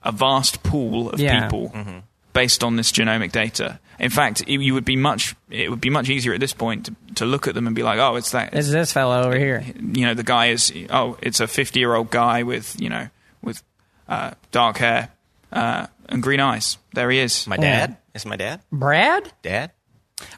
a 0.03 0.13
vast 0.13 0.63
pool 0.63 1.11
of 1.11 1.21
Yeah. 1.21 1.43
people 1.43 1.71
mm-hmm. 1.71 1.99
Based 2.35 2.63
on 2.63 2.77
this 2.77 2.93
genomic 2.93 3.33
data. 3.33 3.81
In 3.99 4.11
fact, 4.11 4.43
it, 4.43 4.61
you 4.61 4.75
would 4.75 4.85
be 4.85 4.97
much 4.97 5.35
it 5.49 5.71
would 5.71 5.81
be 5.81 5.89
much 5.89 6.11
easier 6.11 6.35
at 6.35 6.41
this 6.41 6.53
point 6.53 6.87
to, 6.87 6.95
to 7.15 7.25
look 7.25 7.49
at 7.49 7.55
them 7.55 7.67
and 7.67 7.75
be 7.75 7.83
like, 7.83 7.99
oh, 7.99 8.17
it's 8.17 8.33
that." 8.33 8.53
that 8.53 8.59
Is 8.59 8.71
this 8.71 8.93
fellow 8.93 9.23
over 9.23 9.39
here? 9.39 9.65
you 9.81 10.05
know 10.05 10.13
the 10.13 10.23
guy 10.23 10.49
is 10.49 10.71
oh 10.91 11.17
it's 11.23 11.41
a 11.41 11.47
50 11.47 11.81
year 11.81 11.95
old 11.95 12.11
guy 12.11 12.43
with 12.43 12.79
you 12.79 12.91
know 12.91 13.09
with 13.43 13.63
uh, 14.09 14.33
dark 14.51 14.77
hair 14.77 15.11
uh, 15.53 15.87
and 16.11 16.23
green 16.23 16.41
eyes 16.41 16.77
there 16.93 17.11
he 17.11 17.21
is 17.21 17.47
My 17.47 17.57
dad? 17.57 17.97
Is 18.15 18.27
my 18.27 18.37
dad? 18.37 18.61
Brad? 18.71 19.33
Dad? 19.43 19.73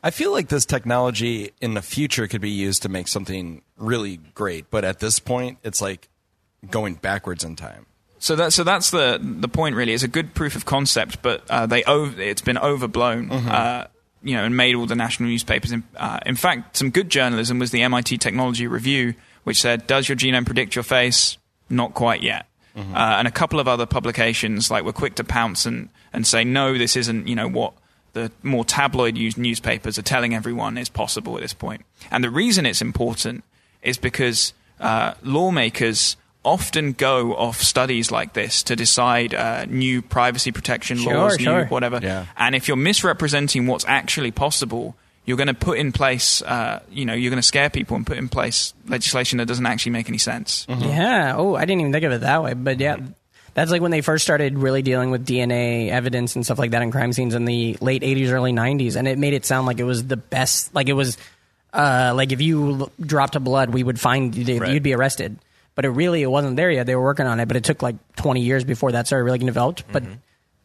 I 0.02 0.10
feel 0.10 0.32
like 0.32 0.48
this 0.48 0.64
technology 0.64 1.52
in 1.60 1.74
the 1.74 1.82
future 1.82 2.26
could 2.26 2.40
be 2.40 2.50
used 2.50 2.82
to 2.82 2.88
make 2.88 3.08
something 3.08 3.62
really 3.76 4.18
great, 4.34 4.70
but 4.70 4.84
at 4.84 5.00
this 5.00 5.18
point, 5.18 5.58
it's 5.62 5.82
like 5.82 6.08
going 6.70 6.94
backwards 6.94 7.44
in 7.44 7.56
time. 7.56 7.86
So 8.26 8.34
that 8.34 8.52
so 8.52 8.64
that's 8.64 8.90
the 8.90 9.18
the 9.22 9.46
point 9.48 9.76
really. 9.76 9.92
It's 9.92 10.02
a 10.02 10.08
good 10.08 10.34
proof 10.34 10.56
of 10.56 10.64
concept 10.64 11.22
but 11.22 11.48
uh, 11.48 11.66
they 11.66 11.84
over, 11.84 12.20
it's 12.20 12.42
been 12.42 12.58
overblown 12.58 13.30
uh, 13.30 13.86
you 14.22 14.34
know 14.34 14.42
and 14.42 14.56
made 14.56 14.74
all 14.74 14.86
the 14.86 14.96
national 14.96 15.28
newspapers. 15.28 15.70
In, 15.70 15.84
uh, 15.96 16.18
in 16.26 16.34
fact 16.34 16.76
some 16.76 16.90
good 16.90 17.08
journalism 17.08 17.60
was 17.60 17.70
the 17.70 17.82
MIT 17.82 18.18
Technology 18.18 18.66
Review 18.66 19.14
which 19.44 19.60
said 19.60 19.86
does 19.86 20.08
your 20.08 20.16
genome 20.16 20.44
predict 20.44 20.74
your 20.74 20.82
face? 20.82 21.38
Not 21.70 21.94
quite 21.94 22.22
yet. 22.22 22.46
Uh, 22.76 23.16
and 23.18 23.26
a 23.26 23.30
couple 23.30 23.58
of 23.58 23.66
other 23.68 23.86
publications 23.86 24.70
like 24.70 24.84
were 24.84 24.92
quick 24.92 25.14
to 25.14 25.24
pounce 25.24 25.64
and, 25.64 25.88
and 26.12 26.26
say 26.26 26.44
no 26.44 26.76
this 26.76 26.96
isn't 26.96 27.28
you 27.28 27.34
know 27.34 27.48
what 27.48 27.72
the 28.12 28.32
more 28.42 28.64
tabloid 28.64 29.16
used 29.16 29.38
newspapers 29.38 29.98
are 29.98 30.02
telling 30.02 30.34
everyone 30.34 30.76
is 30.78 30.88
possible 30.88 31.36
at 31.36 31.42
this 31.42 31.52
point. 31.52 31.82
point. 31.82 32.10
And 32.10 32.24
the 32.24 32.30
reason 32.30 32.66
it's 32.66 32.82
important 32.82 33.44
is 33.82 33.98
because 33.98 34.52
uh, 34.80 35.14
lawmakers 35.22 36.16
often 36.46 36.92
go 36.92 37.34
off 37.36 37.60
studies 37.60 38.10
like 38.10 38.32
this 38.32 38.62
to 38.62 38.76
decide 38.76 39.34
uh, 39.34 39.64
new 39.66 40.00
privacy 40.00 40.52
protection 40.52 40.96
Sure, 40.96 41.12
laws, 41.14 41.36
sure. 41.38 41.62
new 41.64 41.68
whatever. 41.68 41.98
Yeah. 42.02 42.26
And 42.36 42.54
if 42.54 42.68
you're 42.68 42.76
misrepresenting 42.78 43.66
what's 43.66 43.84
actually 43.86 44.30
possible, 44.30 44.94
you're 45.24 45.36
going 45.36 45.48
to 45.48 45.54
put 45.54 45.76
in 45.78 45.90
place, 45.92 46.40
uh, 46.42 46.80
you 46.90 47.04
know, 47.04 47.12
you're 47.14 47.30
going 47.30 47.42
to 47.42 47.46
scare 47.46 47.68
people 47.68 47.96
and 47.96 48.06
put 48.06 48.16
in 48.16 48.28
place 48.28 48.72
legislation 48.86 49.38
that 49.38 49.46
doesn't 49.46 49.66
actually 49.66 49.92
make 49.92 50.08
any 50.08 50.18
sense. 50.18 50.64
Yeah. 50.68 51.34
Oh, 51.36 51.56
I 51.56 51.64
didn't 51.64 51.80
even 51.80 51.92
think 51.92 52.04
of 52.04 52.12
it 52.12 52.20
that 52.20 52.42
way. 52.44 52.54
But 52.54 52.78
yeah, 52.78 52.98
that's 53.54 53.72
like 53.72 53.82
when 53.82 53.90
they 53.90 54.02
first 54.02 54.22
started 54.22 54.56
really 54.56 54.82
dealing 54.82 55.10
with 55.10 55.26
DNA 55.26 55.88
evidence 55.90 56.36
and 56.36 56.44
stuff 56.44 56.58
like 56.60 56.70
that 56.70 56.82
in 56.82 56.92
crime 56.92 57.12
scenes 57.12 57.34
in 57.34 57.44
the 57.44 57.76
late 57.80 58.02
80s, 58.02 58.30
early 58.30 58.52
90s. 58.52 58.94
And 58.94 59.08
it 59.08 59.18
made 59.18 59.34
it 59.34 59.44
sound 59.44 59.66
like 59.66 59.80
it 59.80 59.84
was 59.84 60.06
the 60.06 60.16
best. 60.16 60.72
Like 60.74 60.88
it 60.88 60.92
was, 60.92 61.18
uh, 61.72 62.12
like 62.14 62.30
if 62.30 62.40
you 62.40 62.80
l- 62.82 62.92
dropped 63.00 63.34
a 63.34 63.40
blood, 63.40 63.70
we 63.70 63.82
would 63.82 63.98
find 63.98 64.34
you, 64.34 64.60
Right. 64.60 64.72
you'd 64.72 64.82
be 64.84 64.94
arrested. 64.94 65.38
But 65.76 65.84
it 65.84 65.90
really, 65.90 66.22
it 66.22 66.26
wasn't 66.30 66.56
there 66.56 66.70
yet. 66.70 66.86
They 66.86 66.96
were 66.96 67.02
working 67.02 67.26
on 67.26 67.38
it, 67.38 67.46
but 67.46 67.56
it 67.56 67.62
took 67.62 67.82
like 67.82 67.94
20 68.16 68.40
years 68.40 68.64
before 68.64 68.92
that 68.92 69.06
started 69.06 69.24
really 69.24 69.38
getting 69.38 69.46
developed. 69.46 69.84
But 69.92 70.02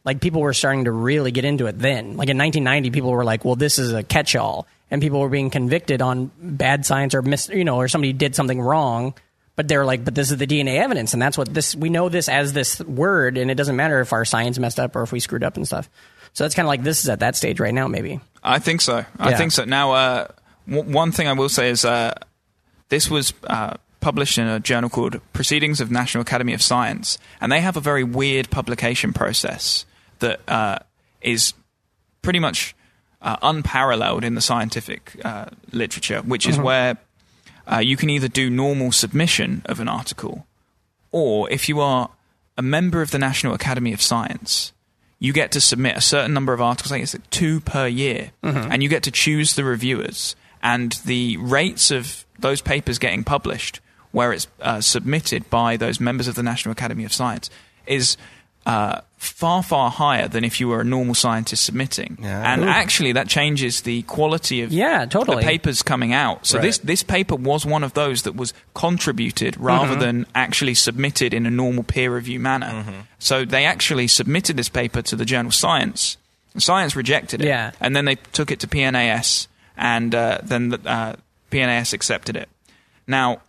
like 0.03 0.19
people 0.21 0.41
were 0.41 0.53
starting 0.53 0.85
to 0.85 0.91
really 0.91 1.31
get 1.31 1.45
into 1.45 1.67
it 1.67 1.77
then. 1.77 2.17
Like 2.17 2.29
in 2.29 2.37
1990, 2.37 2.89
people 2.91 3.11
were 3.11 3.23
like, 3.23 3.45
"Well, 3.45 3.55
this 3.55 3.77
is 3.77 3.91
a 3.93 4.01
catch-all," 4.01 4.65
and 4.89 5.01
people 5.01 5.19
were 5.19 5.29
being 5.29 5.49
convicted 5.51 6.01
on 6.01 6.31
bad 6.41 6.85
science 6.87 7.13
or 7.13 7.21
mis, 7.21 7.49
you 7.49 7.63
know, 7.65 7.75
or 7.77 7.87
somebody 7.87 8.13
did 8.13 8.33
something 8.35 8.59
wrong. 8.59 9.13
But 9.57 9.67
they're 9.67 9.85
like, 9.85 10.03
"But 10.05 10.15
this 10.15 10.31
is 10.31 10.37
the 10.37 10.47
DNA 10.47 10.77
evidence, 10.77 11.11
and 11.13 11.21
that's 11.21 11.37
what 11.37 11.53
this 11.53 11.75
we 11.75 11.89
know 11.89 12.07
this 12.09 12.29
as 12.29 12.53
this 12.53 12.79
word, 12.79 13.37
and 13.37 13.51
it 13.51 13.55
doesn't 13.55 13.75
matter 13.75 13.99
if 13.99 14.13
our 14.13 14.23
science 14.25 14.57
messed 14.57 14.79
up 14.79 14.95
or 14.95 15.03
if 15.03 15.11
we 15.11 15.19
screwed 15.19 15.43
up 15.43 15.57
and 15.57 15.67
stuff." 15.67 15.89
So 16.33 16.45
that's 16.45 16.55
kind 16.55 16.65
of 16.65 16.69
like 16.69 16.83
this 16.83 17.03
is 17.03 17.09
at 17.09 17.19
that 17.19 17.35
stage 17.35 17.59
right 17.59 17.73
now, 17.73 17.87
maybe. 17.89 18.21
I 18.41 18.59
think 18.59 18.79
so. 18.79 19.03
I 19.19 19.31
Yeah. 19.31 19.37
think 19.37 19.51
so. 19.51 19.65
Now, 19.65 19.91
uh, 19.91 20.27
w- 20.69 20.89
one 20.89 21.11
thing 21.11 21.27
I 21.27 21.33
will 21.33 21.49
say 21.49 21.69
is 21.69 21.83
uh, 21.83 22.13
this 22.87 23.09
was 23.09 23.33
uh, 23.45 23.73
published 24.01 24.37
in 24.37 24.47
a 24.47 24.59
journal 24.59 24.89
called 24.89 25.21
Proceedings 25.31 25.79
of 25.79 25.91
National 25.91 26.21
Academy 26.21 26.53
of 26.53 26.61
Science, 26.61 27.17
and 27.39 27.51
they 27.51 27.61
have 27.61 27.77
a 27.77 27.81
very 27.81 28.03
weird 28.03 28.49
publication 28.49 29.13
process 29.13 29.85
that 30.19 30.41
uh, 30.49 30.79
is 31.21 31.53
pretty 32.21 32.39
much 32.39 32.75
uh, 33.21 33.37
unparalleled 33.41 34.23
in 34.23 34.35
the 34.35 34.41
scientific 34.41 35.15
uh, 35.23 35.45
literature, 35.71 36.21
which 36.21 36.47
is 36.47 36.57
where 36.57 36.97
uh, 37.71 37.77
you 37.77 37.95
can 37.95 38.09
either 38.09 38.27
do 38.27 38.49
normal 38.49 38.91
submission 38.91 39.61
of 39.65 39.79
an 39.79 39.87
article, 39.87 40.45
or 41.11 41.49
if 41.49 41.69
you 41.69 41.79
are 41.79 42.09
a 42.57 42.61
member 42.61 43.01
of 43.01 43.11
the 43.11 43.19
National 43.19 43.53
Academy 43.53 43.93
of 43.93 44.01
Science, 44.01 44.73
you 45.19 45.33
get 45.33 45.51
to 45.51 45.61
submit 45.61 45.95
a 45.95 46.01
certain 46.01 46.33
number 46.33 46.51
of 46.53 46.61
articles, 46.61 46.91
I 46.91 46.95
think 46.95 47.03
it's 47.03 47.13
like 47.13 47.29
two 47.29 47.59
per 47.61 47.87
year, 47.87 48.31
and 48.71 48.81
you 48.81 48.89
get 48.89 49.03
to 49.03 49.11
choose 49.11 49.53
the 49.53 49.63
reviewers. 49.63 50.35
And 50.63 50.91
the 51.05 51.37
rates 51.37 51.91
of 51.91 52.25
those 52.39 52.61
papers 52.61 52.99
getting 52.99 53.23
published, 53.23 53.81
where 54.11 54.33
it's 54.33 54.47
uh, 54.61 54.81
submitted 54.81 55.49
by 55.49 55.77
those 55.77 55.99
members 55.99 56.27
of 56.27 56.35
the 56.35 56.43
National 56.43 56.71
Academy 56.73 57.05
of 57.05 57.13
Science, 57.13 57.49
is 57.87 58.17
uh, 58.65 59.01
far, 59.17 59.63
far 59.63 59.89
higher 59.89 60.27
than 60.27 60.43
if 60.43 60.59
you 60.59 60.67
were 60.67 60.81
a 60.81 60.85
normal 60.85 61.15
scientist 61.15 61.65
submitting. 61.65 62.17
Yeah. 62.21 62.53
And 62.53 62.63
actually, 62.65 63.13
that 63.13 63.27
changes 63.27 63.81
the 63.81 64.03
quality 64.03 64.61
of 64.61 64.71
Yeah, 64.71 65.05
totally. 65.05 65.37
the 65.37 65.49
papers 65.49 65.81
coming 65.81 66.13
out. 66.13 66.45
So 66.45 66.57
Right. 66.59 66.65
this 66.65 66.77
this 66.77 67.01
paper 67.01 67.35
was 67.35 67.65
one 67.65 67.83
of 67.83 67.93
those 67.93 68.21
that 68.21 68.35
was 68.35 68.53
contributed 68.75 69.57
rather 69.57 69.95
than 69.95 70.27
actually 70.35 70.75
submitted 70.75 71.33
in 71.33 71.47
a 71.47 71.49
normal 71.49 71.83
peer 71.83 72.13
review 72.13 72.39
manner. 72.39 72.85
So 73.17 73.45
they 73.45 73.65
actually 73.65 74.07
submitted 74.07 74.57
this 74.57 74.69
paper 74.69 75.01
to 75.03 75.15
the 75.15 75.25
journal 75.25 75.51
Science. 75.51 76.17
Science 76.57 76.95
rejected 76.95 77.41
it, 77.41 77.47
Yeah. 77.47 77.71
and 77.79 77.95
then 77.95 78.05
they 78.05 78.15
took 78.33 78.51
it 78.51 78.59
to 78.59 78.67
PNAS, 78.67 79.47
and 79.77 80.13
uh, 80.13 80.37
then 80.43 80.69
the, 80.69 80.79
uh, 80.85 81.15
PNAS 81.49 81.93
accepted 81.93 82.35
it. 82.35 82.49
Now, 83.07 83.41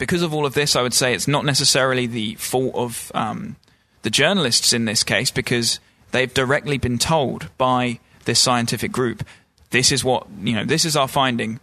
because 0.00 0.22
of 0.22 0.34
all 0.34 0.44
of 0.46 0.54
this, 0.54 0.74
I 0.74 0.82
would 0.82 0.92
say 0.94 1.14
it's 1.14 1.28
not 1.28 1.44
necessarily 1.44 2.06
the 2.08 2.34
fault 2.34 2.74
of 2.74 3.12
um, 3.14 3.54
the 4.02 4.10
journalists 4.10 4.72
in 4.72 4.84
this 4.86 5.04
case, 5.04 5.30
because 5.30 5.78
they've 6.10 6.32
directly 6.34 6.78
been 6.78 6.98
told 6.98 7.48
by 7.56 8.00
this 8.24 8.40
scientific 8.40 8.90
group, 8.90 9.22
this 9.70 9.92
is 9.92 10.02
what 10.02 10.26
you 10.42 10.54
know, 10.54 10.64
this 10.64 10.84
is 10.84 10.96
our 10.96 11.06
finding. 11.06 11.60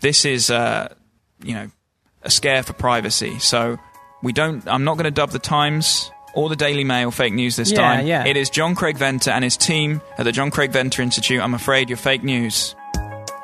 This 0.00 0.24
is 0.24 0.50
uh, 0.50 0.94
you 1.44 1.52
know 1.52 1.70
a 2.22 2.30
scare 2.30 2.62
for 2.62 2.72
privacy. 2.72 3.38
So 3.40 3.78
we 4.22 4.32
don't. 4.32 4.66
I'm 4.66 4.84
not 4.84 4.94
going 4.94 5.04
to 5.04 5.10
dub 5.10 5.30
the 5.32 5.38
Times 5.38 6.10
or 6.34 6.48
the 6.48 6.56
Daily 6.56 6.84
Mail 6.84 7.10
fake 7.10 7.32
news 7.32 7.56
this 7.56 7.72
Yeah, 7.72 7.76
time. 7.78 8.06
yeah. 8.06 8.24
It 8.24 8.36
is 8.36 8.50
John 8.50 8.74
Craig 8.76 8.96
Venter 8.96 9.30
and 9.32 9.42
his 9.44 9.56
team 9.56 10.00
at 10.16 10.24
the 10.24 10.32
John 10.32 10.50
Craig 10.50 10.70
Venter 10.70 11.02
Institute. 11.02 11.40
I'm 11.42 11.54
afraid 11.54 11.88
you're 11.90 11.98
fake 11.98 12.22
news. 12.22 12.74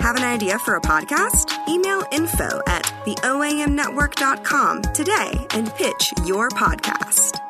Have 0.06 0.14
an 0.14 0.22
idea 0.22 0.56
for 0.60 0.76
a 0.76 0.80
podcast? 0.80 1.50
Email 1.68 2.04
info 2.12 2.62
at 2.68 2.84
theoamnetwork.com 3.06 4.82
today 4.94 5.32
and 5.50 5.74
pitch 5.74 6.12
your 6.24 6.48
podcast. 6.50 7.40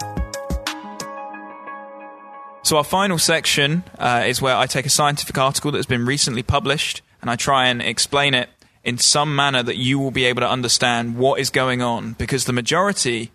So 2.62 2.79
our 2.79 2.85
final 2.85 3.19
section 3.19 3.85
uh, 3.99 4.25
is 4.27 4.40
where 4.40 4.57
I 4.57 4.64
take 4.64 4.87
a 4.87 4.88
scientific 4.88 5.37
article 5.37 5.71
that 5.73 5.77
has 5.77 5.85
been 5.85 6.07
recently 6.07 6.42
published 6.42 7.03
and 7.21 7.31
I 7.31 7.37
try 7.37 7.66
and 7.66 7.83
explain 7.83 8.33
it 8.33 8.49
in 8.83 8.97
some 8.97 9.37
manner 9.37 9.62
that 9.62 9.77
you 9.77 9.99
will 9.99 10.11
be 10.11 10.25
able 10.25 10.40
to 10.40 10.49
understand 10.49 11.19
what 11.19 11.38
is 11.38 11.51
going 11.51 11.83
on 11.83 12.14
because 12.14 12.47
the 12.47 12.55
majority 12.55 13.33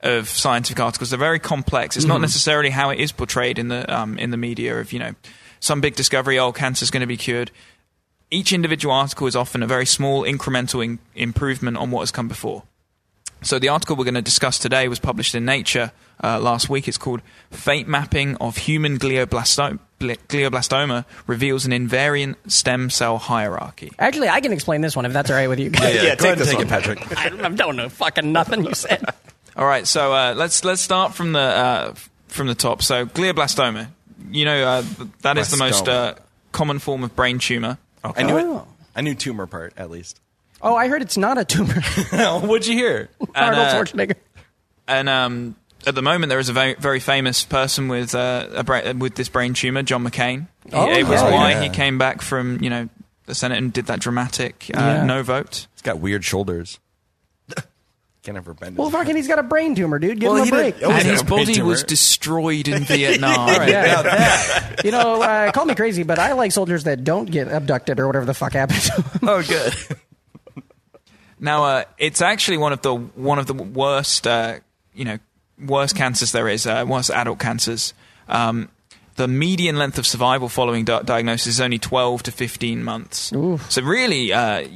of 0.00 0.28
scientific 0.28 0.80
articles 0.80 1.14
are 1.14 1.18
very 1.18 1.38
complex. 1.38 1.96
It's 1.96 2.06
not 2.06 2.20
necessarily 2.20 2.70
how 2.70 2.90
it 2.90 2.98
is 2.98 3.12
portrayed 3.12 3.56
in 3.56 3.68
the 3.68 3.96
um, 3.96 4.18
in 4.18 4.32
the 4.32 4.36
media 4.36 4.80
of 4.80 4.92
you 4.92 4.98
know 4.98 5.14
some 5.60 5.80
big 5.80 5.94
discovery, 5.94 6.38
oh, 6.38 6.52
cancer's 6.52 6.90
going 6.90 7.00
to 7.00 7.06
be 7.06 7.16
cured. 7.16 7.50
Each 8.30 8.52
individual 8.52 8.94
article 8.94 9.26
is 9.26 9.36
often 9.36 9.62
a 9.62 9.66
very 9.66 9.86
small 9.86 10.22
incremental 10.22 10.84
in- 10.84 10.98
improvement 11.14 11.76
on 11.76 11.90
what 11.90 12.00
has 12.00 12.10
come 12.10 12.26
before. 12.28 12.62
So 13.42 13.58
the 13.58 13.68
article 13.68 13.94
we're 13.96 14.04
going 14.04 14.14
to 14.14 14.22
discuss 14.22 14.58
today 14.58 14.88
was 14.88 14.98
published 14.98 15.34
in 15.34 15.44
Nature 15.44 15.92
uh, 16.22 16.40
last 16.40 16.68
week. 16.70 16.88
It's 16.88 16.96
called 16.98 17.20
"Fate 17.50 17.86
Mapping 17.86 18.36
of 18.36 18.56
Human 18.56 18.98
Glioblasto- 18.98 19.78
Glioblastoma 20.00 21.04
Reveals 21.26 21.66
an 21.66 21.72
Invariant 21.72 22.36
Stem 22.50 22.88
Cell 22.90 23.18
Hierarchy." 23.18 23.92
Actually, 23.98 24.30
I 24.30 24.40
can 24.40 24.52
explain 24.52 24.80
this 24.80 24.96
one 24.96 25.04
if 25.04 25.12
that's 25.12 25.30
all 25.30 25.36
right 25.36 25.48
with 25.48 25.60
you. 25.60 25.70
Yeah, 25.74 25.88
Yeah, 25.90 26.02
go 26.16 26.16
take 26.16 26.20
ahead 26.24 26.38
this 26.38 26.48
take 26.48 26.58
one. 26.58 26.66
it, 26.66 26.70
Patrick. 26.70 27.18
I 27.44 27.48
don't 27.50 27.76
know 27.76 27.88
fucking 27.88 28.32
nothing 28.32 28.64
you 28.64 28.74
said. 28.74 29.04
All 29.56 29.66
right, 29.66 29.86
so 29.86 30.12
uh, 30.12 30.34
let's 30.36 30.64
let's 30.64 30.80
start 30.82 31.14
from 31.14 31.32
the 31.32 31.38
uh, 31.38 31.94
from 32.26 32.48
the 32.48 32.56
top. 32.56 32.82
So 32.82 33.06
glioblastoma, 33.06 33.86
you 34.32 34.44
know, 34.46 34.64
uh, 34.66 34.82
th- 34.82 35.08
that 35.22 35.38
is 35.38 35.50
the 35.52 35.56
most 35.58 35.86
uh, 35.88 36.14
common 36.50 36.80
form 36.80 37.04
of 37.04 37.14
brain 37.14 37.38
tumor. 37.38 37.78
I 38.16 38.22
knew 38.22 38.38
Oh. 38.38 38.56
it. 38.58 38.64
I 38.96 39.00
knew 39.00 39.14
tumor 39.14 39.46
part 39.46 39.72
at 39.76 39.90
least. 39.90 40.20
Oh, 40.62 40.74
I 40.76 40.88
heard 40.88 41.02
it's 41.02 41.16
not 41.16 41.36
a 41.38 41.44
tumor. 41.44 41.80
What'd 42.12 42.66
you 42.66 42.74
hear? 42.74 43.08
Arnold 43.34 43.66
uh, 43.66 43.74
Schwarzenegger. 43.74 44.14
And 44.86 45.08
um, 45.08 45.56
at 45.86 45.94
the 45.94 46.02
moment, 46.02 46.30
there 46.30 46.38
is 46.38 46.48
a 46.48 46.52
very, 46.52 46.74
very 46.74 47.00
famous 47.00 47.44
person 47.44 47.88
with 47.88 48.14
uh, 48.14 48.48
a 48.54 48.62
bra- 48.64 48.92
with 48.92 49.14
this 49.14 49.28
brain 49.28 49.54
tumor, 49.54 49.82
John 49.82 50.04
McCain. 50.04 50.46
He- 50.64 50.70
Oh, 50.72 50.90
it 50.90 51.06
was 51.06 51.20
yeah. 51.20 51.30
why 51.30 51.50
Yeah. 51.52 51.62
he 51.62 51.68
came 51.70 51.98
back 51.98 52.22
from 52.22 52.62
you 52.62 52.70
know 52.70 52.88
the 53.26 53.34
Senate 53.34 53.58
and 53.58 53.72
did 53.72 53.86
that 53.86 54.00
dramatic 54.00 54.70
uh, 54.74 54.78
Yeah. 54.80 55.04
no 55.04 55.22
vote. 55.22 55.66
He's 55.74 55.82
got 55.82 55.98
weird 55.98 56.24
shoulders. 56.24 56.78
Can't 58.24 58.38
ever 58.38 58.54
bend. 58.54 58.78
Well, 58.78 58.88
his 58.88 58.96
fucking, 58.96 59.16
he's 59.16 59.28
got 59.28 59.38
a 59.38 59.42
brain 59.42 59.74
tumor, 59.74 59.98
dude. 59.98 60.18
Give 60.18 60.30
Well, 60.32 60.42
him 60.42 60.48
a 60.48 60.50
break. 60.50 60.74
did- 60.76 60.84
oh, 60.84 60.90
and 60.92 61.06
his 61.06 61.22
got 61.22 61.26
a 61.26 61.44
body 61.44 61.60
was 61.62 61.84
destroyed 61.84 62.68
in 62.68 62.82
Vietnam. 62.84 63.48
Yeah. 63.68 64.76
you 64.82 64.90
know, 64.90 65.20
uh, 65.22 65.52
call 65.52 65.66
me 65.66 65.74
crazy, 65.74 66.04
but 66.04 66.18
I 66.18 66.32
like 66.32 66.50
soldiers 66.50 66.84
that 66.84 67.04
don't 67.04 67.30
get 67.30 67.48
abducted 67.48 68.00
or 68.00 68.06
whatever 68.06 68.24
the 68.24 68.32
fuck 68.32 68.54
happens 68.54 68.88
to 68.88 69.02
them. 69.02 69.28
Oh, 69.28 69.42
good. 69.42 69.74
Now, 71.38 71.64
uh, 71.64 71.84
it's 71.98 72.22
actually 72.22 72.56
one 72.58 72.72
of 72.72 72.80
the 72.82 72.94
one 72.94 73.38
of 73.38 73.46
the 73.46 73.54
worst, 73.54 74.26
uh, 74.26 74.60
you 74.94 75.04
know, 75.04 75.18
worst 75.62 75.94
cancers 75.96 76.32
there 76.32 76.48
is, 76.48 76.66
uh, 76.66 76.84
worst 76.88 77.10
adult 77.10 77.38
cancers. 77.38 77.92
Um, 78.28 78.70
the 79.16 79.28
median 79.28 79.76
length 79.76 79.98
of 79.98 80.06
survival 80.06 80.48
following 80.48 80.84
di- 80.86 81.02
diagnosis 81.02 81.46
is 81.48 81.60
only 81.60 81.78
12 81.78 82.22
to 82.24 82.32
15 82.32 82.82
months. 82.82 83.30
So 83.68 83.82
really, 83.82 84.32
uh, 84.32 84.66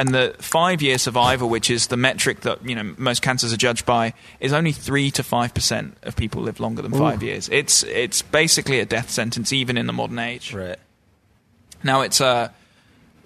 and 0.00 0.14
the 0.14 0.34
five-year 0.38 0.96
survival, 0.96 1.50
which 1.50 1.68
is 1.68 1.88
the 1.88 1.96
metric 1.98 2.40
that 2.40 2.66
you 2.66 2.74
know 2.74 2.94
most 2.96 3.20
cancers 3.20 3.52
are 3.52 3.58
judged 3.58 3.84
by, 3.84 4.14
is 4.40 4.50
only 4.50 4.72
three 4.72 5.10
to 5.10 5.22
five 5.22 5.52
percent 5.52 5.94
of 6.04 6.16
people 6.16 6.40
live 6.40 6.58
longer 6.58 6.80
than 6.80 6.90
five 6.90 7.22
years. 7.22 7.50
It's 7.50 7.82
it's 7.82 8.22
basically 8.22 8.80
a 8.80 8.86
death 8.86 9.10
sentence, 9.10 9.52
even 9.52 9.76
in 9.76 9.86
the 9.86 9.92
modern 9.92 10.18
age. 10.18 10.54
Right. 10.54 10.78
Now, 11.84 12.00
it's 12.00 12.18
uh, 12.18 12.48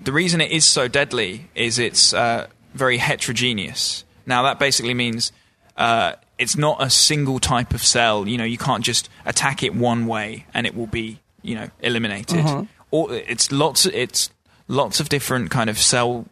the 0.03 0.11
reason 0.11 0.41
it 0.41 0.51
is 0.51 0.65
so 0.65 0.89
deadly 0.89 1.49
is 1.55 1.79
it's 1.79 2.13
uh, 2.13 2.49
very 2.75 2.99
heterogeneous. 2.99 4.05
Now, 4.27 4.43
that 4.43 4.59
basically 4.59 4.95
means 4.95 5.31
uh, 5.77 6.15
it's 6.39 6.57
not 6.57 6.83
a 6.83 6.91
single 6.91 7.39
type 7.39 7.73
of 7.73 7.85
cell. 7.85 8.27
You 8.27 8.37
know, 8.37 8.45
you 8.45 8.59
can't 8.59 8.85
just 8.85 9.09
attack 9.25 9.63
it 9.63 9.77
one 9.77 10.07
way 10.07 10.47
and 10.53 10.67
it 10.67 10.75
will 10.75 10.89
be, 10.89 11.21
you 11.43 11.55
know, 11.55 11.69
eliminated. 11.81 12.45
Or 12.91 13.13
it's 13.13 13.53
lots. 13.53 13.87
It's 13.87 14.31
lots 14.67 14.99
of 14.99 15.09
different 15.09 15.51
kind 15.51 15.71
of 15.71 15.79
cell 15.79 16.27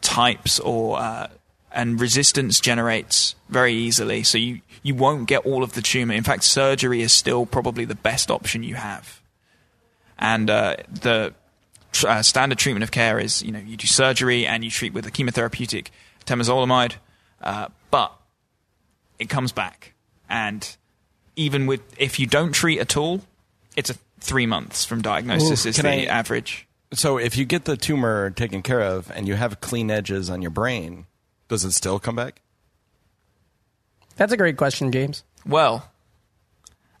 types 0.00 0.58
or. 0.60 0.98
Uh, 0.98 1.28
and 1.72 2.00
resistance 2.00 2.58
generates 2.58 3.34
very 3.50 3.74
easily, 3.74 4.22
so 4.22 4.38
you, 4.38 4.62
you 4.82 4.94
won't 4.94 5.28
get 5.28 5.44
all 5.44 5.62
of 5.62 5.74
the 5.74 5.82
tumor. 5.82 6.14
In 6.14 6.22
fact, 6.22 6.42
surgery 6.42 7.02
is 7.02 7.12
still 7.12 7.44
probably 7.44 7.84
the 7.84 7.94
best 7.94 8.30
option 8.30 8.62
you 8.62 8.76
have 8.76 9.20
and 10.18 10.50
uh, 10.50 10.76
the 10.88 11.34
tr- 11.92 12.08
uh, 12.08 12.22
standard 12.22 12.58
treatment 12.58 12.82
of 12.82 12.90
care 12.90 13.18
is 13.18 13.42
you 13.42 13.52
know 13.52 13.58
you 13.58 13.76
do 13.76 13.86
surgery 13.86 14.46
and 14.46 14.64
you 14.64 14.70
treat 14.70 14.92
with 14.92 15.06
a 15.06 15.10
chemotherapeutic 15.10 15.88
temozolomide, 16.24 16.94
uh, 17.42 17.68
but 17.90 18.12
it 19.18 19.28
comes 19.28 19.52
back, 19.52 19.94
and 20.28 20.76
even 21.36 21.66
with 21.66 21.80
if 21.98 22.18
you 22.18 22.26
don't 22.26 22.52
treat 22.52 22.78
at 22.78 22.96
all, 22.96 23.22
it's 23.76 23.90
a 23.90 23.94
three 24.20 24.46
months 24.46 24.84
from 24.84 25.02
diagnosis 25.02 25.66
Ooh, 25.66 25.68
is 25.68 25.76
the 25.76 25.88
I- 25.88 26.04
average. 26.04 26.66
So 26.96 27.18
if 27.18 27.36
you 27.36 27.44
get 27.44 27.64
the 27.66 27.76
tumor 27.76 28.30
taken 28.30 28.62
care 28.62 28.80
of 28.80 29.10
and 29.14 29.28
you 29.28 29.34
have 29.34 29.60
clean 29.60 29.90
edges 29.90 30.30
on 30.30 30.40
your 30.42 30.50
brain, 30.50 31.06
does 31.48 31.64
it 31.64 31.72
still 31.72 31.98
come 31.98 32.16
back? 32.16 32.40
That's 34.16 34.32
a 34.32 34.36
great 34.36 34.56
question, 34.56 34.90
James. 34.90 35.22
Well, 35.44 35.90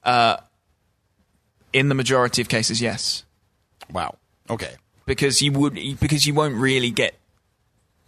uh, 0.04 0.36
in 1.72 1.88
the 1.88 1.94
majority 1.94 2.42
of 2.42 2.48
cases, 2.48 2.80
yes. 2.80 3.24
Wow. 3.90 4.16
Okay. 4.50 4.74
because 5.06 5.40
you 5.40 5.52
would 5.52 5.74
because 6.00 6.26
you 6.26 6.34
won't 6.34 6.54
really 6.54 6.90
get 6.90 7.14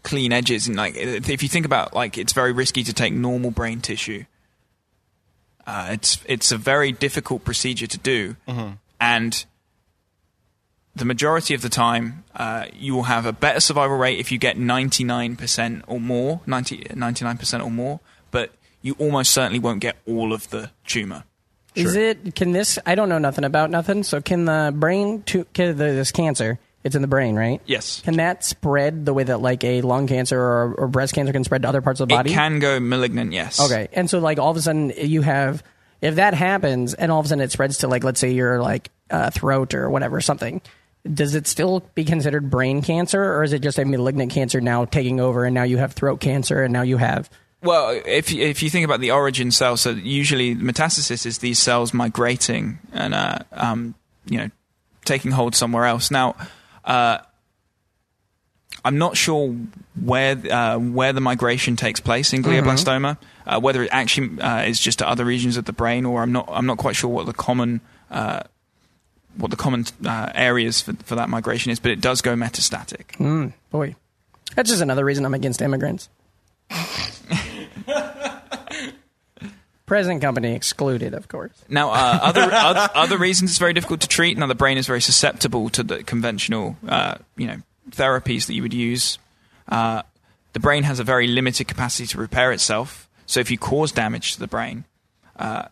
clean 0.03 0.33
edges 0.33 0.67
and 0.69 0.77
like 0.77 0.95
if 0.97 1.43
you 1.43 1.49
think 1.49 1.67
about 1.67 1.95
like 1.95 2.17
it's 2.19 2.33
very 2.33 2.53
risky 2.53 2.83
to 2.85 2.93
take 2.93 3.13
normal 3.13 3.51
brain 3.51 3.81
tissue 3.81 4.25
uh, 5.67 5.89
it's 5.91 6.19
it's 6.27 6.53
a 6.53 6.57
very 6.57 6.93
difficult 6.93 7.45
procedure 7.45 7.87
to 7.87 7.99
do 7.99 8.37
and 9.01 9.45
the 10.99 11.05
majority 11.05 11.55
of 11.55 11.63
the 11.63 11.69
time 11.69 12.25
uh, 12.37 12.67
you 12.75 12.95
will 12.95 13.05
have 13.05 13.27
a 13.27 13.33
better 13.33 13.61
survival 13.61 13.97
rate 13.97 14.19
if 14.19 14.31
you 14.31 14.39
get 14.39 14.57
99% 14.57 15.83
or 15.87 16.01
more 16.01 16.41
90, 16.47 16.79
99% 16.79 17.65
or 17.65 17.71
more 17.71 18.01
but 18.31 18.51
you 18.83 18.95
almost 18.99 19.33
certainly 19.33 19.59
won't 19.59 19.81
get 19.81 19.97
all 20.07 20.33
of 20.33 20.51
the 20.51 20.71
tumor 20.87 21.25
Is 21.75 21.97
it? 21.97 22.35
Can 22.35 22.53
this? 22.53 22.79
I 22.85 22.95
don't 22.95 23.09
know 23.09 23.19
nothing 23.19 23.45
about 23.45 23.71
nothing. 23.71 24.03
So 24.03 24.21
can 24.21 24.45
the 24.45 24.73
brain? 24.75 25.23
To, 25.25 25.45
can 25.53 25.77
the, 25.77 25.85
this 25.85 26.13
cancer? 26.13 26.59
It's 26.85 26.95
in 26.95 27.03
the 27.03 27.09
brain, 27.09 27.35
right? 27.35 27.61
yes 27.67 28.03
Can 28.03 28.17
that 28.17 28.45
spread 28.45 29.05
the 29.05 29.13
way 29.13 29.25
that 29.25 29.41
like 29.41 29.65
a 29.65 29.83
lung 29.83 30.07
cancer 30.07 30.41
or, 30.41 30.75
or 30.75 30.89
breast 30.89 31.13
cancer 31.15 31.33
can 31.33 31.45
spread 31.45 31.63
to 31.63 31.69
other 31.69 31.83
parts 31.83 32.01
of 32.01 32.09
the 32.09 32.15
body? 32.15 32.31
it 32.31 32.35
can 32.35 32.61
go 32.61 32.79
malignant 32.81 33.33
yes 33.33 33.61
Okay, 33.61 33.89
and 33.93 34.09
so 34.09 34.21
like 34.21 34.39
all 34.39 34.51
of 34.51 34.57
a 34.57 34.63
sudden 34.63 34.93
you 34.97 35.23
have 35.23 35.63
if 36.01 36.15
that 36.17 36.35
happens, 36.35 36.95
and 36.95 37.11
all 37.11 37.19
of 37.19 37.27
a 37.27 37.29
sudden 37.29 37.43
it 37.43 37.51
spreads 37.51 37.79
to 37.79 37.89
like 37.89 38.05
let's 38.05 38.21
say 38.21 38.31
your 38.33 38.63
like 38.63 38.91
uh, 39.11 39.31
throat 39.31 39.75
or 39.75 39.91
whatever 39.91 40.21
something. 40.21 40.61
Does 41.13 41.35
it 41.35 41.47
still 41.47 41.81
be 41.95 42.05
considered 42.05 42.51
brain 42.51 42.83
cancer, 42.83 43.23
or 43.23 43.43
is 43.43 43.53
it 43.53 43.61
just 43.63 43.79
a 43.79 43.85
malignant 43.85 44.33
cancer 44.33 44.61
now 44.61 44.85
taking 44.85 45.21
over, 45.21 45.45
and 45.45 45.55
now 45.55 45.63
you 45.63 45.79
have 45.79 45.93
throat 45.95 46.21
cancer, 46.21 46.63
and 46.63 46.73
now 46.73 46.83
you 46.83 46.97
have 46.99 47.31
Well, 47.63 48.01
if 48.07 48.31
you- 48.33 48.45
if 48.45 48.63
you 48.63 48.71
think 48.71 48.85
about 48.85 49.01
the 49.01 49.11
origin 49.11 49.51
cell, 49.51 49.77
so 49.77 49.91
usually 49.91 50.55
metastasis 50.55 51.27
is 51.27 51.39
these 51.39 51.59
cells 51.59 51.93
migrating 51.95 52.79
and 52.93 53.15
uh, 53.15 53.39
um, 53.53 53.95
you 54.27 54.39
know 54.39 54.51
taking 55.05 55.31
hold 55.33 55.55
somewhere 55.57 55.85
else. 55.87 56.11
Now, 56.11 56.37
uh, 56.85 57.19
I'm 58.85 58.99
not 58.99 59.17
sure 59.17 59.55
where 60.01 60.37
uh, 60.51 60.79
where 60.79 61.13
the 61.13 61.21
migration 61.21 61.75
takes 61.77 61.99
place 62.01 62.33
in 62.33 62.43
glioblastoma. 62.45 63.17
Uh, 63.47 63.59
whether 63.61 63.83
it 63.83 63.89
actually 63.93 64.41
uh, 64.41 64.63
is 64.63 64.79
just 64.79 64.99
to 65.01 65.09
other 65.09 65.25
regions 65.25 65.57
of 65.57 65.65
the 65.65 65.73
brain, 65.73 66.05
or 66.05 66.23
I'm 66.23 66.33
not 66.33 66.49
I'm 66.53 66.67
not 66.67 66.79
quite 66.79 66.95
sure 66.97 67.11
what 67.11 67.27
the 67.27 67.33
common 67.33 67.81
uh, 68.11 68.43
what 69.37 69.51
the 69.51 69.57
common 69.57 69.85
uh, 70.05 70.31
areas 70.35 70.81
for, 70.81 70.93
for 71.05 71.15
that 71.15 71.29
migration 71.29 71.71
is, 71.71 71.79
but 71.79 71.91
it 71.91 72.01
does 72.01 72.23
go 72.23 72.35
metastatic. 72.35 73.19
boy. 73.71 73.95
That's 74.55 74.71
just 74.71 74.83
another 74.83 75.05
reason 75.05 75.25
I'm 75.25 75.35
against 75.35 75.61
immigrants. 75.63 76.09
Present 79.87 80.21
company 80.21 80.55
excluded, 80.55 81.15
of 81.15 81.29
course. 81.29 81.53
Now, 81.69 81.91
uh, 81.91 82.19
other, 82.23 82.43
other 82.43 82.89
other 82.95 83.17
reasons 83.17 83.53
it's 83.53 83.59
very 83.59 83.73
difficult 83.73 84.03
to 84.03 84.09
treat. 84.09 84.37
Now, 84.37 84.47
the 84.47 84.55
brain 84.55 84.77
is 84.77 84.87
very 84.87 85.01
susceptible 85.01 85.71
to 85.71 85.83
the 85.83 86.05
conventional, 86.05 86.77
uh, 86.87 87.17
you 87.37 87.47
know, 87.47 87.57
therapies 87.91 88.47
that 88.49 88.55
you 88.55 88.61
would 88.61 88.75
use. 88.75 89.19
Uh, 89.67 90.03
the 90.53 90.61
brain 90.61 90.83
has 90.83 91.01
a 91.01 91.05
very 91.05 91.27
limited 91.27 91.69
capacity 91.69 92.07
to 92.09 92.19
repair 92.19 92.53
itself. 92.53 93.09
So, 93.25 93.41
if 93.41 93.51
you 93.51 93.57
cause 93.57 93.91
damage 93.91 94.35
to 94.35 94.41
the 94.41 94.47
brain, 94.47 94.85
uh, 95.37 95.69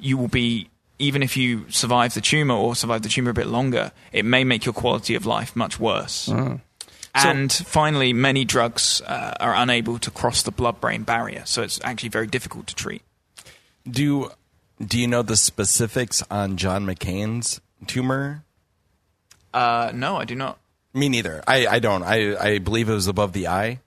you 0.00 0.16
will 0.16 0.28
be 0.28 0.68
even 0.98 1.22
if 1.22 1.36
you 1.36 1.64
survive 1.70 2.14
the 2.14 2.20
tumor 2.20 2.54
or 2.54 2.74
survive 2.74 3.02
the 3.02 3.08
tumor 3.08 3.30
a 3.30 3.34
bit 3.34 3.46
longer, 3.46 3.92
it 4.12 4.24
may 4.24 4.44
make 4.44 4.64
your 4.64 4.72
quality 4.72 5.14
of 5.14 5.26
life 5.26 5.56
much 5.56 5.80
worse. 5.80 6.28
And 7.16 7.52
finally, 7.52 8.12
many 8.12 8.44
drugs 8.44 9.00
uh, 9.06 9.34
are 9.38 9.54
unable 9.54 9.98
to 10.00 10.10
cross 10.10 10.42
the 10.42 10.50
blood-brain 10.50 11.04
barrier, 11.04 11.42
so 11.44 11.62
it's 11.62 11.80
actually 11.84 12.08
very 12.08 12.26
difficult 12.26 12.66
to 12.66 12.74
treat. 12.74 13.02
Do 13.88 14.30
do 14.84 14.98
you 14.98 15.06
know 15.06 15.22
the 15.22 15.36
specifics 15.36 16.24
on 16.30 16.56
John 16.56 16.84
McCain's 16.84 17.60
tumor? 17.86 18.42
Uh, 19.52 19.92
no, 19.94 20.16
I 20.16 20.24
do 20.24 20.34
not. 20.34 20.58
Me 20.92 21.08
neither. 21.08 21.44
I, 21.46 21.66
I 21.66 21.78
don't. 21.78 22.02
I, 22.02 22.36
I 22.36 22.58
believe 22.58 22.88
it 22.88 22.94
was 22.94 23.06
above 23.06 23.32
the 23.32 23.46
eye. 23.46 23.80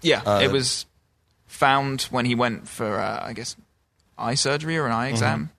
Yeah, 0.00 0.40
it 0.40 0.50
was 0.50 0.86
found 1.46 2.02
when 2.10 2.24
he 2.24 2.34
went 2.34 2.66
for, 2.66 2.98
uh, 2.98 3.20
I 3.24 3.32
guess, 3.32 3.54
eye 4.18 4.34
surgery 4.34 4.76
or 4.76 4.86
an 4.86 4.92
eye 4.92 5.08
exam. 5.08 5.50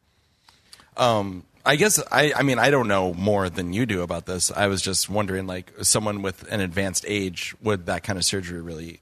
I 1.66 1.76
guess 1.76 2.02
I, 2.12 2.34
I 2.36 2.44
mean 2.44 2.60
I 2.60 2.70
don't 2.70 2.88
know 2.88 3.14
more 3.14 3.50
than 3.50 3.74
you 3.74 3.86
do 3.86 4.02
about 4.02 4.26
this. 4.26 4.52
I 4.52 4.68
was 4.68 4.82
just 4.82 5.10
wondering, 5.10 5.48
like 5.48 5.72
someone 5.82 6.22
with 6.22 6.52
an 6.52 6.60
advanced 6.60 7.06
age, 7.08 7.56
would 7.62 7.86
that 7.86 8.04
kind 8.04 8.20
of 8.20 8.26
surgery 8.26 8.62
really 8.62 9.00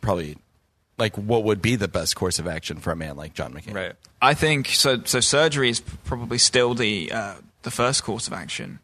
probably 0.00 0.36
like 0.98 1.16
what 1.16 1.44
would 1.44 1.60
be 1.60 1.76
the 1.76 1.88
best 1.88 2.16
course 2.16 2.38
of 2.38 2.46
action 2.46 2.78
for 2.78 2.92
a 2.92 2.96
man 2.96 3.16
like 3.16 3.34
John 3.34 3.52
McCain? 3.52 3.74
Right. 3.74 3.92
I 4.22 4.34
think 4.34 4.68
so. 4.68 5.02
So 5.04 5.20
surgery 5.20 5.68
is 5.68 5.80
probably 5.80 6.38
still 6.38 6.74
the 6.74 7.12
uh, 7.12 7.34
the 7.62 7.70
first 7.70 8.02
course 8.04 8.26
of 8.26 8.32
action, 8.32 8.78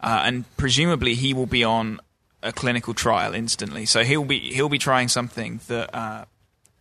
uh, 0.00 0.22
and 0.24 0.44
presumably 0.56 1.14
he 1.14 1.32
will 1.32 1.46
be 1.46 1.64
on 1.64 2.00
a 2.42 2.52
clinical 2.52 2.92
trial 2.92 3.34
instantly. 3.34 3.86
So 3.86 4.04
he'll 4.04 4.24
be 4.24 4.38
he'll 4.38 4.68
be 4.68 4.78
trying 4.78 5.08
something 5.08 5.60
that 5.68 5.94
uh, 5.94 6.24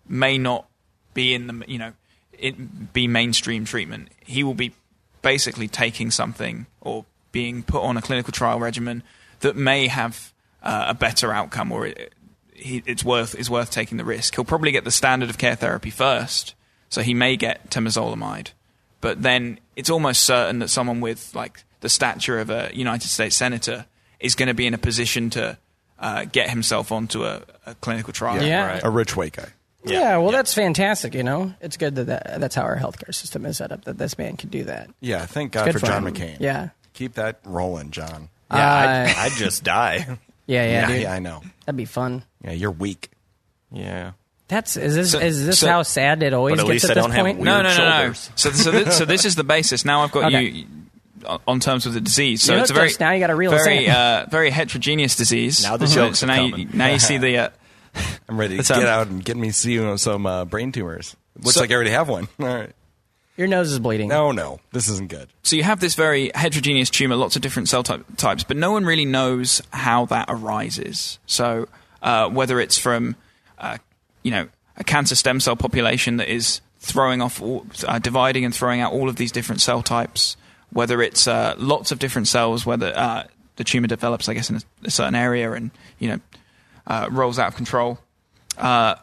may 0.08 0.38
not 0.38 0.68
be 1.14 1.34
in 1.34 1.48
the 1.48 1.66
you 1.68 1.78
know 1.78 1.94
it 2.38 2.92
be 2.94 3.08
mainstream 3.08 3.66
treatment. 3.66 4.10
He 4.26 4.44
will 4.44 4.56
be 4.56 4.74
basically 5.22 5.68
taking 5.68 6.12
something 6.12 6.66
or 6.80 7.06
being 7.32 7.64
put 7.64 7.82
on 7.82 7.98
a 7.98 8.02
clinical 8.02 8.32
trial 8.32 8.60
regimen 8.60 9.04
that 9.42 9.56
may 9.56 9.88
have 9.88 10.34
uh, 10.64 10.86
a 10.90 10.94
better 10.94 11.34
outcome 11.34 11.72
or 11.72 11.88
it, 11.88 12.14
he, 12.54 12.84
it's 12.86 13.04
worth 13.04 13.36
is 13.36 13.50
worth 13.50 13.72
taking 13.72 13.98
the 13.98 14.06
risk. 14.06 14.36
He'll 14.36 14.46
probably 14.46 14.72
get 14.72 14.84
the 14.84 14.92
standard 14.92 15.30
of 15.30 15.38
care 15.38 15.56
therapy 15.56 15.90
first, 15.90 16.54
so 16.90 17.02
he 17.02 17.14
may 17.14 17.36
get 17.36 17.70
temozolomide, 17.70 18.52
but 19.00 19.22
then 19.22 19.60
it's 19.76 19.90
almost 19.90 20.24
certain 20.24 20.60
that 20.60 20.68
someone 20.70 21.02
with 21.02 21.34
like 21.34 21.64
the 21.80 21.90
stature 21.90 22.40
of 22.40 22.50
a 22.50 22.70
United 22.74 23.08
States 23.08 23.36
senator 23.36 23.86
is 24.20 24.36
going 24.36 24.48
to 24.48 24.54
be 24.54 24.68
in 24.68 24.74
a 24.74 24.78
position 24.78 25.30
to 25.32 25.58
uh, 26.00 26.26
get 26.26 26.50
himself 26.50 26.92
onto 26.92 27.24
a, 27.24 27.42
a 27.66 27.76
clinical 27.76 28.14
trial. 28.14 28.44
Yeah. 28.44 28.80
A 28.84 28.90
rich 28.90 29.16
white 29.16 29.34
guy. 29.34 29.50
Yeah, 29.86 30.18
well, 30.18 30.32
that's 30.32 30.54
fantastic. 30.54 31.14
You 31.16 31.24
know, 31.24 31.54
it's 31.62 31.78
good 31.78 31.96
that, 31.96 32.06
that 32.06 32.40
that's 32.40 32.56
how 32.56 32.64
our 32.64 32.78
healthcare 32.78 33.14
system 33.14 33.46
is 33.46 33.58
set 33.58 33.72
up. 33.72 33.86
That 33.86 33.98
this 33.98 34.18
man 34.18 34.38
can 34.38 34.50
do 34.50 34.64
that. 34.66 34.90
Yeah, 35.00 35.26
thank 35.26 35.52
God 35.54 35.72
for 35.72 35.80
for 35.80 35.86
John 35.88 36.06
him. 36.06 36.14
McCain. 36.14 36.38
Yeah. 36.40 36.70
keep 36.94 37.14
that 37.16 37.40
rolling, 37.46 37.92
John. 37.92 38.30
Yeah, 38.52 38.58
Uh, 38.58 39.10
I'd, 39.10 39.16
I'd 39.18 39.32
just 39.38 39.64
die. 39.66 40.06
Yeah, 40.46 40.64
yeah, 40.66 40.66
Yeah, 40.66 40.88
dude. 40.88 41.02
yeah, 41.04 41.14
I 41.14 41.20
know. 41.20 41.42
That'd 41.66 41.78
be 41.78 41.86
fun. 41.86 42.24
Yeah, 42.44 42.52
you're 42.52 42.72
weak. 42.72 43.10
Yeah. 43.72 44.12
That's 44.50 44.76
is 44.76 44.96
this 44.96 45.12
So- 45.12 45.20
is 45.20 45.46
this 45.46 45.60
so- 45.60 45.68
how 45.70 45.84
sad 45.84 46.22
it 46.24 46.34
always 46.34 46.54
But 46.58 46.62
at 46.62 46.64
gets 46.68 46.70
least 46.74 46.86
at 46.86 46.92
I 46.92 46.94
this 46.96 47.04
don't 47.04 47.12
have 47.12 47.26
point? 47.26 47.38
weird 47.40 47.46
No, 47.46 47.62
no, 47.62 47.78
no, 47.78 48.08
no. 48.08 48.14
So, 48.14 48.52
so, 48.52 48.72
this, 48.72 48.98
so 48.98 49.06
this 49.06 49.24
is 49.26 49.36
the 49.36 49.44
basis. 49.46 49.86
Now 49.86 50.04
I've 50.04 50.12
got 50.12 50.26
Okay. 50.26 50.44
you 50.44 50.66
on 51.48 51.60
terms 51.60 51.86
with 51.86 51.94
the 51.94 52.02
disease. 52.02 52.42
So 52.44 52.56
You 52.56 52.62
it's 52.62 52.72
a 52.72 52.74
very 52.74 52.88
us, 52.90 53.00
now 53.00 53.12
you 53.12 53.20
gotta 53.20 53.36
reel 53.36 53.54
us 53.54 53.64
very 53.64 53.88
uh, 53.90 54.26
very 54.30 54.50
heterogeneous 54.50 55.16
disease. 55.16 55.64
Now 55.64 55.78
the 55.78 55.88
jokes 55.88 56.20
so 56.20 56.26
are 56.26 56.28
now 56.28 56.44
you, 56.44 56.68
now 56.74 56.88
you 56.88 57.00
see 57.00 57.18
the. 57.18 57.38
Uh, 57.38 57.50
I'm 58.30 58.40
ready 58.40 58.56
to 58.58 58.64
That's 58.64 58.70
get 58.70 58.88
out 58.88 59.08
and 59.08 59.24
get 59.24 59.38
me 59.38 59.52
see 59.52 59.98
some 59.98 60.26
uh, 60.26 60.46
brain 60.46 60.72
tumors. 60.72 61.16
Looks 61.40 61.56
So- 61.56 61.62
like 61.62 61.72
I 61.72 61.76
already 61.76 61.92
have 61.92 62.10
one. 62.10 62.28
All 62.40 62.46
right. 62.46 62.72
Your 63.38 63.48
nose 63.48 63.72
is 63.72 63.80
bleeding. 63.80 64.10
No, 64.10 64.32
no, 64.32 64.60
this 64.72 64.88
isn't 64.90 65.10
good. 65.10 65.30
So 65.42 65.56
you 65.56 65.64
have 65.64 65.80
this 65.80 65.96
very 65.96 66.32
heterogeneous 66.36 66.90
tumor, 66.90 67.16
lots 67.16 67.36
of 67.36 67.42
different 67.42 67.70
cell 67.70 67.82
type, 67.82 68.06
types, 68.18 68.44
but 68.44 68.58
no 68.58 68.72
one 68.74 68.86
really 68.86 69.06
knows 69.06 69.62
how 69.72 70.06
that 70.08 70.26
arises. 70.30 71.18
So 71.26 71.68
uh, 72.04 72.30
whether 72.30 72.60
it's 72.60 72.78
from, 72.78 73.16
uh, 73.58 73.78
you 74.22 74.32
know, 74.32 74.48
a 74.78 74.84
cancer 74.84 75.16
stem 75.16 75.40
cell 75.40 75.56
population 75.56 76.18
that 76.18 76.28
is 76.28 76.62
throwing 76.80 77.22
off, 77.22 77.42
all, 77.42 77.66
uh, 77.88 78.00
dividing 78.00 78.44
and 78.46 78.54
throwing 78.54 78.82
out 78.82 78.92
all 78.92 79.08
of 79.10 79.16
these 79.16 79.32
different 79.32 79.62
cell 79.62 79.82
types, 79.82 80.36
whether 80.72 81.02
it's 81.02 81.26
uh, 81.26 81.56
lots 81.58 81.92
of 81.92 82.00
different 82.00 82.28
cells, 82.28 82.66
whether 82.66 82.94
uh, 82.96 83.24
the 83.56 83.64
tumor 83.64 83.88
develops, 83.88 84.28
I 84.30 84.34
guess, 84.34 84.50
in 84.50 84.58
a, 84.58 84.62
a 84.84 84.92
certain 84.92 85.16
area 85.16 85.52
and 85.54 85.72
you 86.00 86.10
know 86.10 86.20
uh, 86.88 87.08
rolls 87.12 87.40
out 87.40 87.48
of 87.50 87.56
control. 87.56 88.00
Uh, 88.58 88.96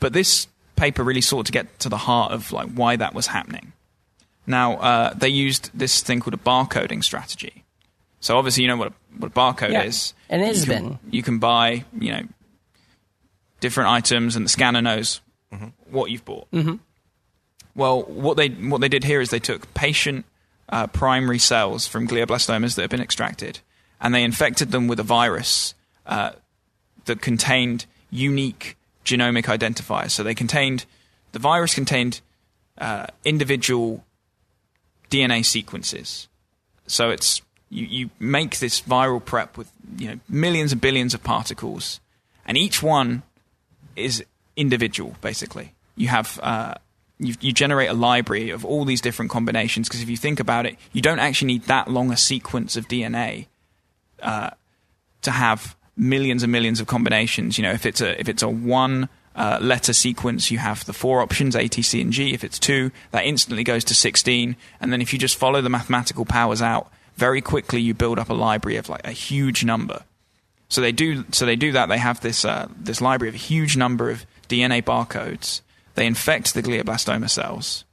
but 0.00 0.12
this 0.12 0.48
paper 0.76 1.02
really 1.02 1.20
sought 1.20 1.46
to 1.46 1.52
get 1.52 1.78
to 1.80 1.88
the 1.88 1.96
heart 1.96 2.32
of 2.32 2.52
like 2.52 2.70
why 2.72 2.96
that 2.96 3.14
was 3.14 3.28
happening. 3.28 3.72
Now, 4.46 4.74
uh, 4.74 5.14
they 5.14 5.28
used 5.28 5.70
this 5.72 6.02
thing 6.02 6.20
called 6.20 6.34
a 6.34 6.36
barcoding 6.36 7.02
strategy. 7.02 7.64
So 8.20 8.36
obviously, 8.36 8.62
you 8.62 8.68
know 8.68 8.76
what 8.76 8.88
a, 8.88 8.92
what 9.18 9.28
a 9.28 9.34
barcode 9.34 9.72
Yeah, 9.72 9.82
is. 9.84 10.14
and 10.28 10.42
it 10.42 10.46
has 10.46 10.66
you 10.66 10.72
can, 10.72 10.88
been. 10.88 10.98
You 11.10 11.22
can 11.22 11.38
buy, 11.38 11.84
you 11.98 12.12
know, 12.12 12.22
different 13.60 13.90
items, 13.90 14.36
and 14.36 14.44
the 14.44 14.48
scanner 14.50 14.82
knows 14.82 15.20
what 15.90 16.10
you've 16.10 16.24
bought. 16.24 16.50
Mm-hmm. 16.50 16.76
Well, 17.74 18.02
what 18.02 18.36
they 18.36 18.48
what 18.48 18.80
they 18.80 18.88
did 18.88 19.04
here 19.04 19.20
is 19.20 19.30
they 19.30 19.38
took 19.38 19.72
patient 19.74 20.24
uh, 20.68 20.86
primary 20.88 21.38
cells 21.38 21.86
from 21.86 22.08
glioblastomas 22.08 22.74
that 22.74 22.82
have 22.82 22.90
been 22.90 23.00
extracted, 23.00 23.60
and 24.00 24.14
they 24.14 24.24
infected 24.24 24.70
them 24.72 24.88
with 24.88 24.98
a 25.00 25.04
virus 25.04 25.74
uh, 26.06 26.32
that 27.04 27.20
contained 27.20 27.86
unique 28.10 28.76
genomic 29.04 29.44
identifiers. 29.44 30.10
So 30.10 30.22
they 30.22 30.34
contained 30.34 30.86
the 31.32 31.38
virus 31.38 31.74
contained 31.74 32.20
uh, 32.78 33.06
individual 33.24 34.04
DNA 35.10 35.44
sequences. 35.44 36.28
So 36.86 37.10
it's 37.10 37.42
you, 37.70 37.86
you 37.86 38.10
make 38.18 38.58
this 38.58 38.80
viral 38.80 39.24
prep 39.24 39.56
with 39.56 39.70
you 39.98 40.08
know 40.08 40.20
millions 40.28 40.72
and 40.72 40.80
billions 40.80 41.14
of 41.14 41.22
particles, 41.22 42.00
and 42.46 42.56
each 42.56 42.82
one 42.82 43.22
is 43.96 44.24
individual. 44.56 45.16
Basically, 45.20 45.74
you 45.96 46.08
have 46.08 46.38
uh, 46.42 46.74
you, 47.18 47.34
you 47.40 47.52
generate 47.52 47.90
a 47.90 47.94
library 47.94 48.50
of 48.50 48.64
all 48.64 48.84
these 48.84 49.00
different 49.00 49.30
combinations. 49.30 49.88
Because 49.88 50.02
if 50.02 50.08
you 50.08 50.16
think 50.16 50.40
about 50.40 50.66
it, 50.66 50.76
you 50.92 51.02
don't 51.02 51.18
actually 51.18 51.48
need 51.48 51.64
that 51.64 51.88
long 51.88 52.10
a 52.10 52.16
sequence 52.16 52.76
of 52.76 52.88
DNA 52.88 53.46
uh, 54.22 54.50
to 55.22 55.30
have 55.30 55.76
millions 55.96 56.42
and 56.42 56.52
millions 56.52 56.80
of 56.80 56.86
combinations. 56.86 57.58
You 57.58 57.62
know, 57.62 57.72
if 57.72 57.86
it's 57.86 58.00
a 58.00 58.18
if 58.20 58.28
it's 58.28 58.42
a 58.42 58.48
one 58.48 59.08
uh, 59.34 59.58
letter 59.60 59.92
sequence, 59.92 60.50
you 60.50 60.58
have 60.58 60.84
the 60.84 60.92
four 60.92 61.20
options 61.20 61.56
A, 61.56 61.68
T, 61.68 61.82
C, 61.82 62.00
and 62.00 62.12
G. 62.12 62.32
If 62.34 62.44
it's 62.44 62.58
two, 62.58 62.90
that 63.10 63.24
instantly 63.24 63.64
goes 63.64 63.84
to 63.84 63.94
sixteen. 63.94 64.56
And 64.80 64.92
then 64.92 65.00
if 65.00 65.12
you 65.12 65.18
just 65.18 65.36
follow 65.36 65.60
the 65.60 65.70
mathematical 65.70 66.24
powers 66.24 66.62
out, 66.62 66.90
very 67.16 67.40
quickly 67.40 67.80
you 67.80 67.94
build 67.94 68.18
up 68.18 68.30
a 68.30 68.34
library 68.34 68.76
of 68.76 68.88
like 68.88 69.06
a 69.06 69.12
huge 69.12 69.64
number. 69.64 70.04
So 70.68 70.80
they 70.80 70.92
do 70.92 71.24
so 71.30 71.46
they 71.46 71.56
do 71.56 71.72
that. 71.72 71.88
They 71.88 71.98
have 71.98 72.20
this 72.20 72.44
uh, 72.44 72.68
this 72.76 73.00
library 73.00 73.28
of 73.28 73.34
a 73.34 73.38
huge 73.38 73.76
number 73.76 74.10
of 74.10 74.26
DNA 74.48 74.82
barcodes. 74.82 75.60
They 75.94 76.06
infect 76.06 76.54
the 76.54 76.62
glioblastoma 76.62 77.30
cells. 77.30 77.84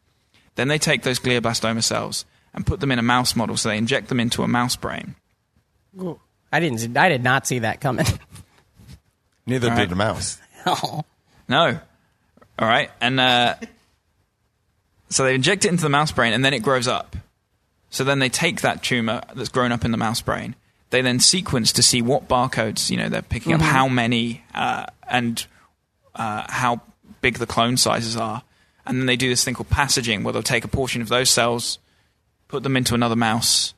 Then 0.55 0.67
they 0.67 0.79
take 0.79 1.03
those 1.03 1.19
glioblastoma 1.19 1.83
cells 1.83 2.25
and 2.53 2.65
put 2.65 2.79
them 2.79 2.91
in 2.91 2.99
a 2.99 3.03
mouse 3.03 3.35
model. 3.35 3.57
So 3.57 3.69
they 3.69 3.77
inject 3.77 4.09
them 4.09 4.19
into 4.19 4.43
a 4.43 4.47
mouse 4.47 4.75
brain. 4.75 5.15
I 6.51 6.59
didn't. 6.59 6.97
I 6.97 7.09
did 7.09 7.23
not 7.23 7.47
see 7.47 7.59
that 7.59 7.81
coming. 7.81 8.05
Neither 9.45 9.69
All 9.69 9.75
did 9.75 9.81
right. 9.81 9.89
the 9.89 9.95
mouse. 9.95 10.39
oh. 10.65 11.03
No. 11.49 11.77
All 12.57 12.67
right. 12.67 12.89
And 13.01 13.19
uh, 13.19 13.55
so 15.09 15.25
they 15.25 15.35
inject 15.35 15.65
it 15.65 15.67
into 15.67 15.83
the 15.83 15.89
mouse 15.89 16.13
brain 16.13 16.31
and 16.31 16.45
then 16.45 16.53
it 16.53 16.63
grows 16.63 16.87
up. 16.87 17.17
So 17.89 18.05
then 18.05 18.19
they 18.19 18.29
take 18.29 18.61
that 18.61 18.81
tumor 18.83 19.21
that's 19.35 19.49
grown 19.49 19.73
up 19.73 19.83
in 19.83 19.91
the 19.91 19.97
mouse 19.97 20.21
brain. 20.21 20.55
They 20.91 21.01
then 21.01 21.19
sequence 21.19 21.73
to 21.73 21.83
see 21.83 22.01
what 22.01 22.29
barcodes, 22.29 22.89
you 22.89 22.95
know, 22.95 23.09
they're 23.09 23.21
picking 23.21 23.51
up, 23.53 23.59
how 23.59 23.89
many, 23.89 24.43
uh, 24.53 24.85
and 25.09 25.45
uh, 26.15 26.45
how 26.47 26.81
big 27.19 27.37
the 27.37 27.45
clone 27.45 27.75
sizes 27.75 28.15
are. 28.15 28.43
And 28.85 28.99
then 28.99 29.05
they 29.07 29.17
do 29.17 29.27
this 29.27 29.43
thing 29.43 29.53
called 29.53 29.69
passaging, 29.69 30.23
where 30.23 30.31
they'll 30.31 30.41
take 30.41 30.63
a 30.63 30.69
portion 30.69 31.01
of 31.01 31.09
those 31.09 31.29
cells, 31.29 31.79
put 32.47 32.63
them 32.63 32.77
into 32.77 32.95
another 32.95 33.15
mouse. 33.17 33.73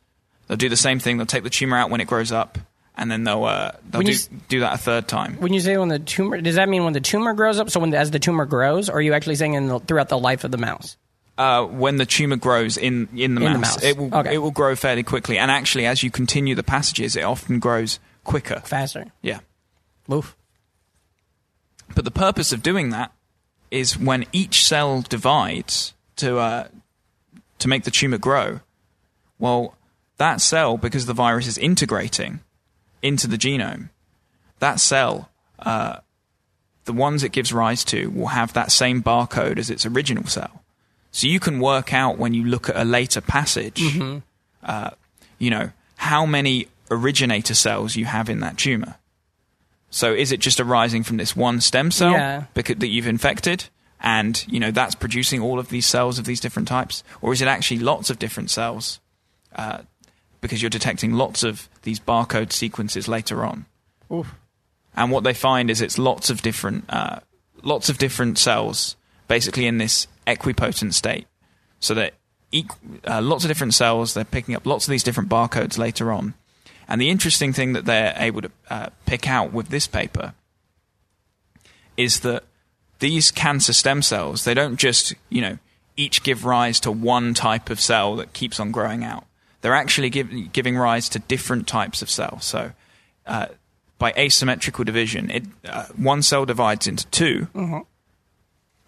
They'll 0.48 0.58
do 0.58 0.70
the 0.70 0.78
same 0.78 1.00
thing. 1.00 1.18
They'll 1.18 1.26
take 1.26 1.44
the 1.44 1.50
tumor 1.50 1.78
out 1.78 1.90
when 1.90 2.02
it 2.02 2.08
grows 2.08 2.32
up, 2.32 2.58
and 2.96 3.10
then 3.10 3.24
they'll 3.24 3.44
uh, 3.46 3.72
they'll 3.90 4.00
When 4.00 4.06
do, 4.06 4.12
you 4.12 4.18
s- 4.18 4.30
do 4.50 4.60
that 4.62 4.74
a 4.74 4.78
third 4.78 5.08
time. 5.08 5.38
When 5.38 5.54
you 5.54 5.60
say 5.62 5.78
when 5.78 5.88
the 5.90 6.00
tumor, 6.00 6.40
does 6.42 6.56
that 6.56 6.68
mean 6.70 6.84
when 6.84 6.94
the 6.94 7.02
tumor 7.02 7.34
grows 7.34 7.60
up? 7.60 7.70
So 7.70 7.80
when 7.80 7.94
as 7.94 8.12
the 8.12 8.20
tumor 8.20 8.46
grows, 8.46 8.90
or 8.90 8.94
are 8.98 9.02
you 9.02 9.14
actually 9.14 9.36
saying 9.36 9.54
in 9.54 9.68
the, 9.68 9.80
throughout 9.80 10.10
the 10.10 10.18
life 10.20 10.44
of 10.44 10.52
the 10.52 10.58
mouse? 10.58 10.98
uh, 11.38 11.64
when 11.66 11.96
the 11.98 12.06
tumor 12.06 12.36
grows 12.36 12.78
in 12.78 13.08
in 13.16 13.36
the, 13.36 13.42
In 13.46 13.54
the 13.54 13.60
mouse, 13.60 13.78
mouse. 13.78 13.84
it 13.84 13.98
will 13.98 14.14
Okay. 14.14 14.36
it 14.36 14.38
will 14.38 14.52
grow 14.52 14.76
fairly 14.76 15.02
quickly. 15.04 15.38
And 15.40 15.50
actually, 15.50 15.86
as 15.88 16.04
you 16.04 16.12
continue 16.12 16.54
the 16.56 16.62
passages, 16.64 17.16
it 17.16 17.24
often 17.24 17.60
grows 17.60 18.00
quicker. 18.24 18.60
Faster. 18.66 19.06
Yeah. 19.22 19.40
Oof. 20.12 20.36
But 21.96 22.06
the 22.06 22.12
purpose 22.12 22.52
of 22.52 22.62
doing 22.64 22.90
that 22.90 23.12
is 23.72 23.98
when 23.98 24.26
each 24.32 24.64
cell 24.66 25.02
divides 25.02 25.94
to 26.18 26.38
uh, 26.38 26.68
to 27.60 27.68
make 27.68 27.84
the 27.84 27.92
tumor 27.92 28.18
grow. 28.18 28.60
Well, 29.40 29.76
that 30.24 30.42
cell, 30.42 30.78
because 30.78 31.06
the 31.06 31.14
virus 31.26 31.48
is 31.48 31.58
integrating 31.58 32.40
into 33.02 33.28
the 33.28 33.38
genome, 33.38 33.90
that 34.60 34.80
cell, 34.80 35.30
uh, 35.60 35.98
the 36.86 36.94
ones 36.94 37.24
it 37.24 37.32
gives 37.38 37.52
rise 37.54 37.84
to, 37.86 38.08
will 38.12 38.28
have 38.40 38.54
that 38.54 38.72
same 38.72 39.02
barcode 39.04 39.58
as 39.58 39.70
its 39.70 39.86
original 39.86 40.26
cell. 40.26 40.64
So 41.12 41.28
you 41.28 41.40
can 41.40 41.60
work 41.60 41.94
out 41.94 42.18
when 42.18 42.34
you 42.34 42.44
look 42.46 42.70
at 42.70 42.76
a 42.78 42.84
later 42.86 43.22
passage, 43.22 43.82
uh, 44.64 44.90
you 45.38 45.50
know, 45.50 45.72
how 45.98 46.26
many 46.26 46.68
originator 46.90 47.54
cells 47.56 47.96
you 47.96 48.06
have 48.06 48.30
in 48.30 48.40
that 48.40 48.58
tumor. 48.58 48.96
So 49.90 50.14
is 50.14 50.32
it 50.32 50.40
just 50.40 50.60
arising 50.60 51.04
from 51.04 51.18
this 51.18 51.36
one 51.36 51.62
stem 51.62 51.92
cell 51.92 52.12
Yeah. 52.14 52.46
becau- 52.56 52.80
that 52.80 52.88
you've 52.88 53.08
infected, 53.08 53.66
and 54.00 54.44
you 54.48 54.60
know 54.60 54.72
that's 54.72 54.96
producing 54.96 55.40
all 55.42 55.60
of 55.60 55.68
these 55.70 55.86
cells 55.86 56.18
of 56.20 56.26
these 56.26 56.40
different 56.42 56.68
types, 56.68 57.04
or 57.22 57.32
is 57.34 57.42
it 57.42 57.48
actually 57.48 57.80
lots 57.80 58.10
of 58.10 58.18
different 58.18 58.50
cells 58.50 59.00
uh, 59.56 59.80
because 60.44 60.62
you're 60.62 60.70
detecting 60.70 61.14
lots 61.14 61.42
of 61.42 61.68
these 61.82 62.00
barcode 62.00 62.52
sequences 62.52 63.08
later 63.08 63.44
on? 63.44 63.66
And 64.96 65.10
what 65.10 65.24
they 65.24 65.34
find 65.34 65.72
is 65.72 65.82
it's 65.82 65.98
lots 65.98 66.30
of 66.30 66.44
different, 66.44 66.86
uh, 66.90 67.22
lots 67.64 67.90
of 67.90 67.98
different 67.98 68.38
cells, 68.38 68.96
basically 69.28 69.66
in 69.66 69.80
this 69.80 70.06
equipotent 70.28 70.94
state, 70.94 71.26
so 71.80 71.96
that 71.96 72.14
equ- 72.52 72.78
uh, 73.08 73.22
lots 73.22 73.44
of 73.44 73.48
different 73.48 73.74
cells 73.74 74.14
they're 74.14 74.24
picking 74.24 74.54
up 74.54 74.68
lots 74.68 74.86
of 74.86 74.92
these 74.92 75.02
different 75.02 75.30
barcodes 75.30 75.80
later 75.80 76.12
on. 76.12 76.36
And 76.88 77.02
the 77.02 77.10
interesting 77.10 77.54
thing 77.54 77.74
that 77.74 77.86
they're 77.86 78.14
able 78.18 78.42
to 78.42 78.52
uh, 78.70 78.90
pick 79.08 79.28
out 79.28 79.54
with 79.54 79.70
this 79.70 79.88
paper 79.88 80.36
is 81.98 82.20
that 82.20 82.44
these 83.00 83.32
cancer 83.32 83.74
stem 83.74 84.02
cells, 84.02 84.44
they 84.44 84.54
don't 84.54 84.76
just, 84.76 85.16
you 85.30 85.42
know, 85.42 85.58
each 85.96 86.24
give 86.24 86.46
rise 86.46 86.80
to 86.82 86.92
one 86.92 87.34
type 87.34 87.70
of 87.70 87.80
cell 87.80 88.16
that 88.18 88.34
keeps 88.34 88.60
on 88.60 88.72
growing 88.72 89.04
out. 89.04 89.26
They're 89.64 89.74
actually 89.74 90.10
give, 90.10 90.52
giving 90.52 90.78
rise 90.78 91.08
to 91.10 91.20
different 91.20 91.68
types 91.68 92.02
of 92.02 92.10
cells. 92.10 92.44
So, 92.44 92.74
uh, 93.26 93.48
by 93.98 94.12
asymmetrical 94.18 94.84
division, 94.84 95.32
it, 95.32 95.44
uh, 95.66 95.86
one 95.96 96.22
cell 96.22 96.46
divides 96.46 96.86
into 96.86 97.08
2 97.08 97.48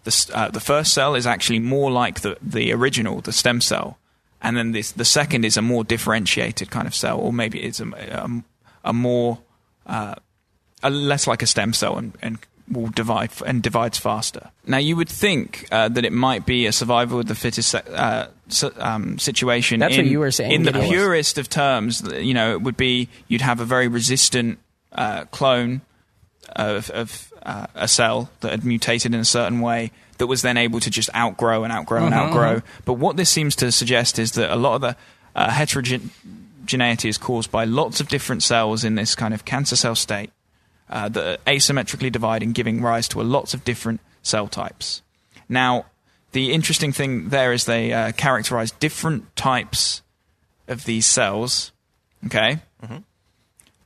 The, 0.04 0.30
uh, 0.34 0.50
the 0.50 0.60
first 0.60 0.92
cell 0.92 1.14
is 1.14 1.26
actually 1.26 1.60
more 1.60 1.90
like 1.90 2.20
the, 2.20 2.36
the 2.42 2.72
original, 2.72 3.22
the 3.22 3.32
stem 3.32 3.62
cell. 3.62 3.96
And 4.42 4.54
then 4.54 4.72
this, 4.72 4.92
the 4.92 5.06
second 5.06 5.46
is 5.46 5.56
a 5.56 5.62
more 5.62 5.82
differentiated 5.82 6.70
kind 6.70 6.86
of 6.86 6.94
cell, 6.94 7.18
or 7.18 7.32
maybe 7.32 7.62
it's 7.62 7.80
a, 7.80 7.88
a, 7.88 8.44
a 8.84 8.92
more 8.92 9.38
uh, 9.86 10.16
a 10.82 10.90
less 10.90 11.26
like 11.26 11.42
a 11.42 11.46
stem 11.46 11.72
cell 11.72 11.96
and, 11.96 12.12
and 12.20 12.38
will 12.70 12.88
divide 12.88 13.30
and 13.44 13.62
divides 13.62 13.98
faster. 13.98 14.50
Now 14.66 14.78
you 14.78 14.96
would 14.96 15.08
think 15.08 15.68
uh, 15.70 15.88
that 15.88 16.04
it 16.04 16.12
might 16.12 16.46
be 16.46 16.66
a 16.66 16.72
survival 16.72 17.20
of 17.20 17.26
the 17.26 17.34
fittest 17.34 17.74
uh, 17.74 18.26
um, 18.76 19.18
situation. 19.18 19.80
That's 19.80 19.94
in, 19.94 20.04
what 20.04 20.10
you 20.10 20.20
were 20.20 20.30
saying, 20.30 20.52
In 20.52 20.62
the 20.64 20.72
Gideon. 20.72 20.90
purest 20.90 21.38
of 21.38 21.48
terms, 21.48 22.02
you 22.02 22.34
know, 22.34 22.52
it 22.52 22.62
would 22.62 22.76
be 22.76 23.08
you'd 23.28 23.40
have 23.40 23.60
a 23.60 23.64
very 23.64 23.88
resistant 23.88 24.58
uh, 24.92 25.24
clone 25.26 25.82
of, 26.54 26.90
of 26.90 27.32
uh, 27.42 27.66
a 27.74 27.88
cell 27.88 28.30
that 28.40 28.50
had 28.50 28.64
mutated 28.64 29.14
in 29.14 29.20
a 29.20 29.24
certain 29.24 29.60
way 29.60 29.92
that 30.18 30.26
was 30.26 30.42
then 30.42 30.56
able 30.56 30.80
to 30.80 30.90
just 30.90 31.14
outgrow 31.14 31.64
and 31.64 31.72
outgrow 31.72 32.06
and 32.06 32.14
outgrow. 32.14 32.62
But 32.84 32.94
what 32.94 33.16
this 33.16 33.28
seems 33.28 33.54
to 33.56 33.70
suggest 33.70 34.18
is 34.18 34.32
that 34.32 34.52
a 34.52 34.56
lot 34.56 34.76
of 34.76 34.80
the 34.80 34.96
uh, 35.34 35.50
heterogeneity 35.50 37.08
is 37.08 37.18
caused 37.18 37.50
by 37.50 37.64
lots 37.64 38.00
of 38.00 38.08
different 38.08 38.42
cells 38.42 38.82
in 38.82 38.94
this 38.94 39.14
kind 39.14 39.34
of 39.34 39.44
cancer 39.44 39.76
cell 39.76 39.94
state 39.94 40.30
uh, 40.88 41.08
that 41.08 41.26
are 41.26 41.52
asymmetrically 41.52 42.10
dividing, 42.12 42.52
giving 42.52 42.82
rise 42.82 43.08
to 43.08 43.20
a 43.20 43.24
lots 43.24 43.54
of 43.54 43.64
different 43.64 44.00
cell 44.22 44.48
types. 44.48 45.02
Now, 45.48 45.86
the 46.32 46.52
interesting 46.52 46.92
thing 46.92 47.28
there 47.30 47.52
is 47.52 47.64
they 47.64 47.92
uh, 47.92 48.12
characterize 48.12 48.70
different 48.72 49.34
types 49.36 50.02
of 50.68 50.84
these 50.84 51.06
cells. 51.06 51.72
Okay 52.26 52.60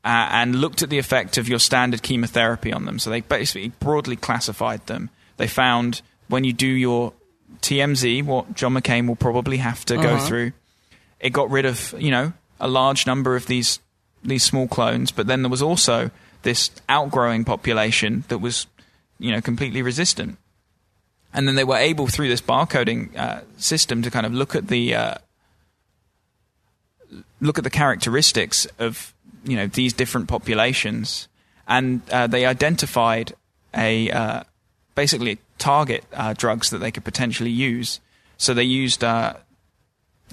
uh, 0.04 0.28
and 0.30 0.56
looked 0.56 0.82
at 0.82 0.90
the 0.90 0.98
effect 0.98 1.36
of 1.36 1.48
your 1.48 1.58
standard 1.58 2.02
chemotherapy 2.02 2.72
on 2.72 2.84
them. 2.86 2.98
So 2.98 3.10
they 3.10 3.20
basically 3.20 3.68
broadly 3.80 4.16
classified 4.16 4.86
them. 4.86 5.10
They 5.36 5.46
found 5.46 6.02
when 6.28 6.44
you 6.44 6.52
do 6.52 6.66
your 6.66 7.12
TMZ, 7.60 8.24
what 8.24 8.54
John 8.54 8.74
McCain 8.74 9.06
will 9.06 9.16
probably 9.16 9.58
have 9.58 9.84
to 9.86 9.96
go 9.96 10.18
through, 10.18 10.52
it 11.18 11.30
got 11.30 11.50
rid 11.50 11.66
of 11.66 11.94
you 11.98 12.10
know 12.10 12.32
a 12.58 12.68
large 12.68 13.06
number 13.06 13.36
of 13.36 13.46
these 13.46 13.80
these 14.22 14.44
small 14.44 14.68
clones, 14.68 15.10
but 15.10 15.26
then 15.26 15.42
there 15.42 15.50
was 15.50 15.62
also 15.62 16.10
this 16.42 16.70
outgrowing 16.88 17.44
population 17.44 18.24
that 18.28 18.38
was 18.38 18.66
you 19.18 19.30
know 19.32 19.40
completely 19.40 19.82
resistant, 19.82 20.38
and 21.32 21.46
then 21.46 21.54
they 21.54 21.64
were 21.64 21.76
able 21.76 22.06
through 22.06 22.28
this 22.28 22.40
barcoding 22.40 23.16
uh, 23.16 23.40
system 23.56 24.02
to 24.02 24.10
kind 24.10 24.26
of 24.26 24.32
look 24.32 24.54
at 24.54 24.68
the 24.68 24.94
uh, 24.94 25.14
look 27.40 27.58
at 27.58 27.64
the 27.64 27.70
characteristics 27.70 28.66
of 28.78 29.14
you 29.44 29.56
know 29.56 29.66
these 29.66 29.92
different 29.92 30.28
populations, 30.28 31.28
and 31.66 32.02
uh, 32.10 32.26
they 32.26 32.46
identified 32.46 33.32
a 33.74 34.10
uh, 34.10 34.42
basically 34.94 35.38
target 35.58 36.04
uh, 36.12 36.34
drugs 36.36 36.70
that 36.70 36.78
they 36.78 36.90
could 36.90 37.04
potentially 37.04 37.50
use. 37.50 38.00
So 38.36 38.54
they 38.54 38.64
used 38.64 39.04
uh, 39.04 39.34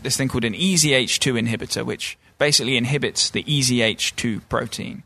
this 0.01 0.17
thing 0.17 0.29
called 0.29 0.45
an 0.45 0.53
EZH2 0.53 1.47
inhibitor, 1.47 1.85
which 1.85 2.17
basically 2.37 2.77
inhibits 2.77 3.29
the 3.29 3.43
EZH2 3.43 4.41
protein, 4.49 5.03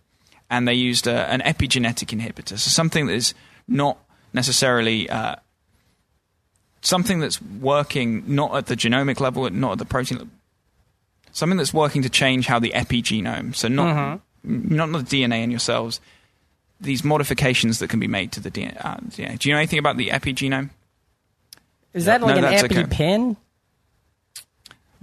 and 0.51 0.67
they 0.67 0.73
used 0.75 1.07
uh, 1.07 1.25
an 1.29 1.39
epigenetic 1.41 2.15
inhibitor, 2.15 2.49
so 2.49 2.69
something 2.69 3.07
that 3.07 3.13
is 3.13 3.33
not 3.67 3.97
necessarily 4.33 5.09
uh, 5.09 5.37
something 6.81 7.19
that's 7.19 7.41
working 7.41 8.23
not 8.27 8.55
at 8.55 8.65
the 8.67 8.75
genomic 8.75 9.19
level, 9.19 9.49
not 9.49 9.71
at 9.71 9.77
the 9.79 9.85
protein 9.85 10.19
level, 10.19 10.33
something 11.31 11.57
that's 11.57 11.73
working 11.73 12.03
to 12.03 12.09
change 12.09 12.45
how 12.47 12.59
the 12.59 12.71
epigenome, 12.75 13.55
so 13.55 13.67
not 13.67 14.21
not 14.43 14.91
the 14.91 15.23
DNA 15.23 15.43
in 15.43 15.51
your 15.51 15.59
cells, 15.59 16.01
these 16.81 17.03
modifications 17.03 17.79
that 17.79 17.89
can 17.89 17.99
be 17.99 18.07
made 18.07 18.31
to 18.33 18.39
the 18.39 18.51
DNA. 18.51 18.77
Uh, 18.83 18.97
DNA. 18.97 19.39
Do 19.39 19.49
you 19.49 19.55
know 19.55 19.59
anything 19.59 19.79
about 19.79 19.97
the 19.97 20.09
epigenome? 20.09 20.69
Is 21.93 22.05
that 22.05 22.21
No, 22.21 22.27
like 22.27 22.41
that's 22.41 22.63
an 22.63 22.71
okay. 22.71 22.83
EpiPen? 22.83 23.37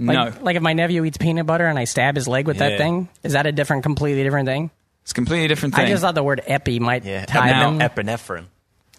Like, 0.00 0.34
no, 0.37 0.42
Like 0.42 0.56
if 0.56 0.62
my 0.62 0.74
nephew 0.74 1.04
eats 1.04 1.18
peanut 1.18 1.46
butter 1.46 1.66
and 1.66 1.78
I 1.78 1.84
stab 1.84 2.14
his 2.14 2.28
leg 2.28 2.46
with 2.46 2.58
that 2.58 2.78
thing, 2.78 3.08
is 3.24 3.32
that 3.32 3.46
a 3.46 3.52
different, 3.52 3.82
completely 3.82 4.22
different 4.22 4.46
thing? 4.46 4.70
It's 5.09 5.12
a 5.12 5.14
completely 5.14 5.49
different 5.49 5.75
thing. 5.75 5.87
I 5.87 5.88
just 5.88 6.03
thought 6.03 6.14
the 6.14 6.23
word 6.23 6.42
epi 6.47 6.79
might 6.81 7.03
Yeah, 7.03 7.25
tie 7.25 7.49
Now- 7.51 7.71
them. 7.71 7.81
epinephrine. 7.81 8.44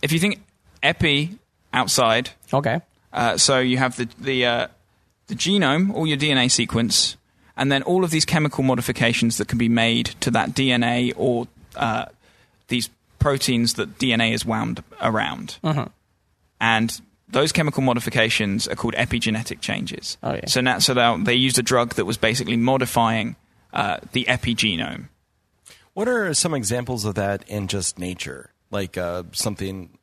if 0.02 0.12
you 0.12 0.17
think 0.17 0.41
epi 0.82 1.38
outside, 1.72 2.32
okay. 2.52 2.82
Uh, 3.13 3.38
so 3.38 3.60
you 3.60 3.78
have 3.78 3.95
the 3.95 4.10
the 4.19 4.43
uh, 4.45 4.67
the 5.28 5.36
genome, 5.36 5.93
all 5.93 6.08
your 6.08 6.17
DNA 6.17 6.50
sequence, 6.50 7.15
and 7.56 7.72
then 7.72 7.84
all 7.84 8.04
of 8.04 8.10
these 8.10 8.26
chemical 8.26 8.63
modifications 8.63 9.38
that 9.38 9.48
can 9.48 9.60
be 9.60 9.69
made 9.69 10.08
to 10.22 10.32
that 10.32 10.56
DNA 10.56 11.13
or 11.15 11.48
uh, 11.76 12.06
these 12.69 12.89
proteins 13.19 13.76
that 13.76 14.00
DNA 14.00 14.34
is 14.34 14.43
wound 14.43 14.84
around. 15.02 15.60
And 16.60 17.00
those 17.30 17.52
chemical 17.52 17.84
modifications 17.84 18.67
are 18.67 18.76
called 18.76 18.95
epigenetic 18.95 19.62
changes. 19.62 20.17
Oh, 20.24 20.34
yeah. 20.34 20.48
So 20.48 20.62
now, 20.62 20.80
so 20.80 21.17
they 21.24 21.36
used 21.36 21.60
a 21.60 21.63
drug 21.63 21.93
that 21.95 22.06
was 22.06 22.17
basically 22.17 22.58
modifying 22.58 23.36
uh, 23.74 23.98
the 24.13 24.26
epigenome. 24.26 25.10
What 25.99 26.07
are 26.07 26.33
some 26.33 26.53
examples 26.53 27.03
of 27.03 27.15
that 27.15 27.43
in 27.49 27.67
just 27.67 27.99
nature? 27.99 28.53
Like 28.71 28.97
uh, 28.97 29.23
something 29.33 29.97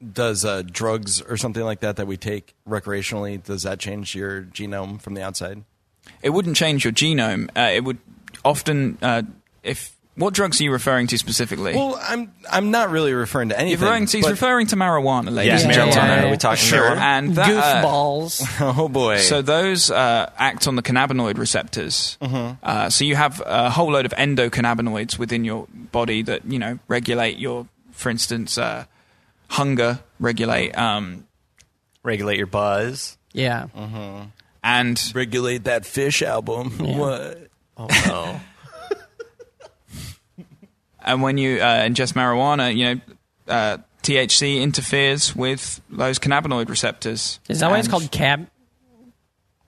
does 0.00 0.44
uh, 0.44 0.62
drugs 0.62 1.20
or 1.20 1.36
something 1.36 1.64
like 1.64 1.80
that 1.80 1.96
that 1.96 2.06
we 2.06 2.16
take 2.16 2.54
recreationally? 2.64 3.42
Does 3.42 3.64
that 3.64 3.80
change 3.80 4.14
your 4.14 4.42
genome 4.42 5.00
from 5.00 5.14
the 5.14 5.22
outside? 5.24 5.64
It 6.22 6.30
wouldn't 6.30 6.56
change 6.56 6.84
your 6.84 6.92
genome. 6.92 7.50
Uh, 7.56 7.72
it 7.72 7.82
would 7.82 7.98
often, 8.44 8.98
uh, 9.02 9.22
if 9.64 9.96
what 10.20 10.34
drugs 10.34 10.60
are 10.60 10.64
you 10.64 10.70
referring 10.72 11.06
to 11.08 11.18
specifically? 11.18 11.74
Well, 11.74 11.98
I'm 12.00 12.32
I'm 12.50 12.70
not 12.70 12.90
really 12.90 13.12
referring 13.12 13.48
to 13.48 13.58
anything. 13.58 13.72
He's 13.72 13.80
referring 13.80 14.06
to, 14.06 14.16
he's 14.18 14.26
but- 14.26 14.30
referring 14.32 14.66
to 14.68 14.76
marijuana, 14.76 15.30
ladies 15.32 15.46
Yeah, 15.46 15.68
and 15.68 15.68
Yeah, 15.68 15.72
gentlemen. 15.72 15.96
yeah, 15.96 16.16
marijuana. 16.16 16.20
yeah. 16.22 16.28
Are 16.28 16.30
we 16.30 16.36
talking 16.36 16.64
Sure. 16.64 16.90
marijuana? 16.90 16.96
And 17.00 17.34
that, 17.36 17.50
uh, 17.50 17.82
Goofballs. 17.88 18.56
oh 18.78 18.88
boy. 18.88 19.18
so 19.18 19.42
those 19.42 19.90
uh, 19.90 20.30
act 20.38 20.68
on 20.68 20.76
the 20.76 20.82
cannabinoid 20.82 21.38
receptors. 21.38 22.16
Uh, 22.20 22.88
so 22.90 23.04
you 23.04 23.16
have 23.16 23.42
a 23.44 23.70
whole 23.70 23.90
load 23.92 24.06
of 24.06 24.12
endocannabinoids 24.12 25.18
within 25.18 25.44
your 25.44 25.66
body 25.72 26.22
that 26.22 26.44
you 26.46 26.58
know 26.58 26.78
regulate 26.88 27.38
your, 27.38 27.66
for 27.92 28.10
instance, 28.10 28.58
uh, 28.58 28.84
hunger, 29.48 30.00
regulate, 30.20 30.76
um, 30.78 31.26
Regulate 32.02 32.38
your 32.38 32.46
buzz. 32.46 33.18
yeah. 33.32 33.66
and 34.62 35.12
regulate 35.14 35.64
that 35.64 35.84
fish 35.86 36.22
album. 36.22 36.70
What? 36.78 37.48
Oh 37.76 37.86
no. 38.06 38.40
and 41.02 41.22
when 41.22 41.38
you 41.38 41.58
uh, 41.60 41.82
ingest 41.84 42.14
marijuana, 42.14 42.74
you 42.74 42.94
know. 42.94 43.00
Uh, 43.48 43.78
THC 44.02 44.62
interferes 44.62 45.36
with 45.36 45.78
those 45.90 46.18
cannabinoid 46.18 46.70
receptors. 46.70 47.38
Is 47.50 47.60
that 47.60 47.70
why 47.70 47.78
it's 47.78 47.86
called 47.88 48.10
cab? 48.10 48.48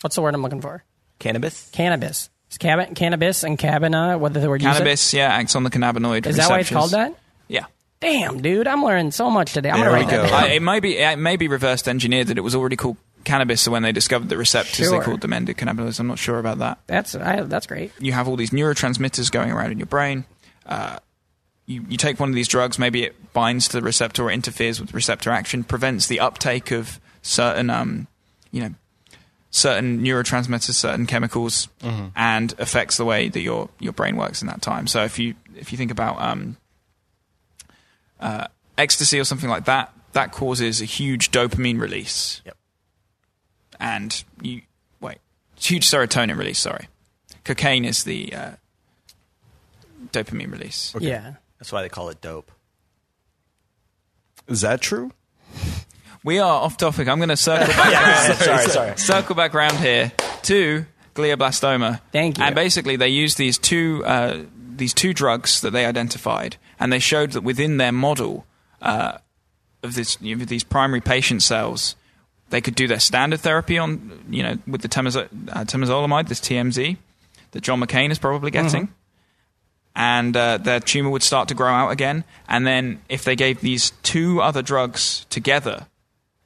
What's 0.00 0.16
the 0.16 0.22
word 0.22 0.34
I'm 0.34 0.40
looking 0.42 0.62
for? 0.62 0.82
Cannabis. 1.18 1.68
Cannabis. 1.72 2.30
Is 2.50 2.56
cab- 2.58 2.94
cannabis 2.94 3.44
and 3.44 3.58
cabina, 3.58 4.16
what 4.18 4.32
the 4.32 4.48
word 4.48 4.62
you 4.62 4.68
said? 4.68 4.78
cannabis? 4.78 5.12
Yeah, 5.12 5.26
acts 5.34 5.54
on 5.54 5.64
the 5.64 5.70
cannabinoid. 5.70 6.26
Is 6.26 6.36
that 6.36 6.48
why 6.50 6.60
it's 6.60 6.70
called 6.70 6.92
that? 6.92 7.14
Yeah. 7.48 7.66
Damn, 8.00 8.40
dude, 8.40 8.66
I'm 8.66 8.82
learning 8.82 9.10
so 9.12 9.30
much 9.30 9.52
today. 9.52 9.70
I'm 9.70 9.80
There 9.80 9.90
gonna 9.90 9.98
we 9.98 10.04
write 10.04 10.10
that 10.10 10.22
go. 10.24 10.28
down. 10.30 10.44
Uh, 10.44 10.46
it 10.54 10.62
may 10.62 10.80
be 10.80 10.96
it 10.98 11.18
may 11.18 11.36
be 11.36 11.48
reversed 11.48 11.86
engineered 11.86 12.28
that 12.28 12.38
it 12.38 12.42
was 12.42 12.54
already 12.54 12.76
called 12.76 12.96
cannabis. 13.24 13.60
So 13.60 13.70
when 13.70 13.82
they 13.82 13.92
discovered 13.92 14.28
the 14.28 14.36
receptors, 14.38 14.88
Sure. 14.88 14.98
they 14.98 15.04
called 15.04 15.20
them 15.20 15.30
endocannabinoids. 15.30 16.00
I'm 16.00 16.06
not 16.08 16.18
sure 16.18 16.38
about 16.38 16.58
that. 16.58 16.78
That's 16.86 17.14
I, 17.14 17.42
that's 17.42 17.66
great. 17.66 17.92
You 18.00 18.12
have 18.12 18.28
all 18.28 18.36
these 18.36 18.50
neurotransmitters 18.50 19.30
going 19.30 19.52
around 19.52 19.72
in 19.72 19.78
your 19.78 19.86
brain. 19.86 20.24
Uh, 20.66 20.98
you, 21.72 21.84
you 21.88 21.96
take 21.96 22.20
one 22.20 22.28
of 22.28 22.34
these 22.34 22.48
drugs, 22.48 22.78
maybe 22.78 23.04
it 23.04 23.32
binds 23.32 23.68
to 23.68 23.78
the 23.78 23.82
receptor 23.82 24.24
or 24.24 24.30
interferes 24.30 24.80
with 24.80 24.94
receptor 24.94 25.30
action, 25.30 25.64
prevents 25.64 26.06
the 26.06 26.20
uptake 26.20 26.70
of 26.70 27.00
certain, 27.22 27.70
um, 27.70 28.06
you 28.50 28.60
know, 28.62 28.74
certain 29.50 30.00
neurotransmitters, 30.02 30.74
certain 30.74 31.06
chemicals, 31.06 31.68
and 32.16 32.54
affects 32.58 32.96
the 32.96 33.04
way 33.04 33.28
that 33.28 33.40
your 33.40 33.68
your 33.78 33.92
brain 33.92 34.16
works 34.16 34.42
in 34.42 34.48
that 34.48 34.62
time. 34.62 34.86
So 34.86 35.04
if 35.04 35.18
you 35.18 35.34
if 35.54 35.72
you 35.72 35.78
think 35.78 35.90
about 35.90 36.20
um, 36.20 36.56
uh, 38.18 38.46
ecstasy 38.78 39.20
or 39.20 39.24
something 39.24 39.50
like 39.50 39.66
that, 39.66 39.92
that 40.12 40.32
causes 40.32 40.80
a 40.80 40.86
huge 40.86 41.30
dopamine 41.30 41.80
release. 41.80 42.40
Yep. 42.44 42.56
And 43.78 44.24
you 44.40 44.62
wait, 45.00 45.18
huge 45.58 45.88
serotonin 45.88 46.38
release. 46.38 46.58
Sorry, 46.58 46.88
cocaine 47.44 47.84
is 47.84 48.04
the 48.04 48.32
uh, 48.34 48.50
dopamine 50.12 50.50
release. 50.50 50.94
Yeah. 50.98 51.34
That's 51.62 51.70
why 51.70 51.82
they 51.82 51.88
call 51.88 52.08
it 52.08 52.20
dope. 52.20 52.50
Is 54.48 54.62
that 54.62 54.80
true? 54.80 55.12
We 56.24 56.40
are 56.40 56.60
off 56.60 56.76
topic. 56.76 57.06
I'm 57.06 57.18
going 57.18 57.28
to 57.28 57.36
circle 57.36 57.68
back 57.76 57.92
around. 57.92 58.36
sorry, 58.36 58.68
sorry. 58.68 58.98
circle 58.98 59.36
back 59.36 59.54
around 59.54 59.76
here 59.76 60.10
to 60.42 60.84
glioblastoma. 61.14 62.00
Thank 62.10 62.38
you. 62.38 62.44
And 62.44 62.56
basically, 62.56 62.96
they 62.96 63.10
used 63.10 63.38
these 63.38 63.58
two 63.58 64.02
uh, 64.04 64.42
these 64.74 64.92
two 64.92 65.14
drugs 65.14 65.60
that 65.60 65.70
they 65.70 65.86
identified, 65.86 66.56
and 66.80 66.92
they 66.92 66.98
showed 66.98 67.30
that 67.30 67.42
within 67.42 67.76
their 67.76 67.92
model 67.92 68.44
uh, 68.80 69.18
of 69.84 69.94
this 69.94 70.18
you 70.20 70.34
know, 70.34 70.44
these 70.44 70.64
primary 70.64 71.00
patient 71.00 71.44
cells, 71.44 71.94
they 72.50 72.60
could 72.60 72.74
do 72.74 72.88
their 72.88 72.98
standard 72.98 73.38
therapy 73.38 73.78
on 73.78 74.24
you 74.28 74.42
know 74.42 74.58
with 74.66 74.80
the 74.80 74.88
temazo- 74.88 75.28
uh, 75.52 75.62
temozolomide, 75.62 76.26
this 76.26 76.40
TMZ, 76.40 76.96
that 77.52 77.60
John 77.60 77.80
McCain 77.80 78.10
is 78.10 78.18
probably 78.18 78.50
getting. 78.50 78.88
And 79.94 80.34
uh, 80.36 80.56
their 80.58 80.80
tumor 80.80 81.10
would 81.10 81.22
start 81.22 81.48
to 81.48 81.54
grow 81.54 81.70
out 81.72 81.90
again. 81.90 82.24
And 82.48 82.66
then, 82.66 83.02
if 83.10 83.24
they 83.24 83.36
gave 83.36 83.60
these 83.60 83.90
two 84.02 84.40
other 84.40 84.62
drugs 84.62 85.26
together, 85.28 85.86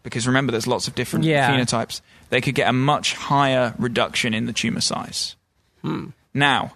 because 0.02 0.26
remember, 0.26 0.50
there's 0.50 0.66
lots 0.66 0.88
of 0.88 0.94
different 0.96 1.24
Yeah. 1.24 1.48
phenotypes, 1.50 2.00
they 2.30 2.40
could 2.40 2.56
get 2.56 2.68
a 2.68 2.72
much 2.72 3.14
higher 3.14 3.74
reduction 3.78 4.34
in 4.34 4.46
the 4.46 4.52
tumor 4.52 4.80
size. 4.80 5.36
Now, 6.34 6.72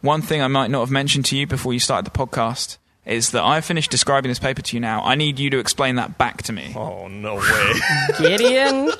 one 0.00 0.22
thing 0.22 0.40
I 0.40 0.48
might 0.48 0.70
not 0.70 0.80
have 0.80 0.90
mentioned 0.90 1.26
to 1.26 1.36
you 1.36 1.46
before 1.46 1.74
you 1.74 1.78
started 1.80 2.10
the 2.10 2.16
podcast 2.18 2.78
is 3.04 3.30
that 3.32 3.44
I 3.44 3.60
finished 3.60 3.90
describing 3.90 4.30
this 4.30 4.38
paper 4.38 4.62
to 4.62 4.76
you 4.76 4.80
now. 4.80 5.02
I 5.04 5.14
need 5.14 5.38
you 5.38 5.50
to 5.50 5.58
explain 5.58 5.96
that 5.96 6.16
back 6.16 6.42
to 6.44 6.52
me. 6.54 6.72
Oh 6.74 7.06
no 7.08 7.34
way. 7.36 7.72
Gideon, 8.18 8.90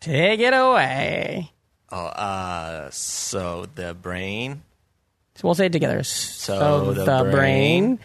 take 0.00 0.40
it 0.40 0.52
away. 0.52 1.52
oh, 1.90 1.96
uh, 2.06 2.90
so 2.90 3.66
the 3.74 3.94
brain 3.94 4.52
So 4.52 4.75
we'll 5.42 5.54
say 5.54 5.66
it 5.66 5.72
together. 5.72 6.02
So, 6.02 6.92
the 6.92 7.04
the, 7.04 7.22
brain, 7.24 7.30
brain 7.32 7.98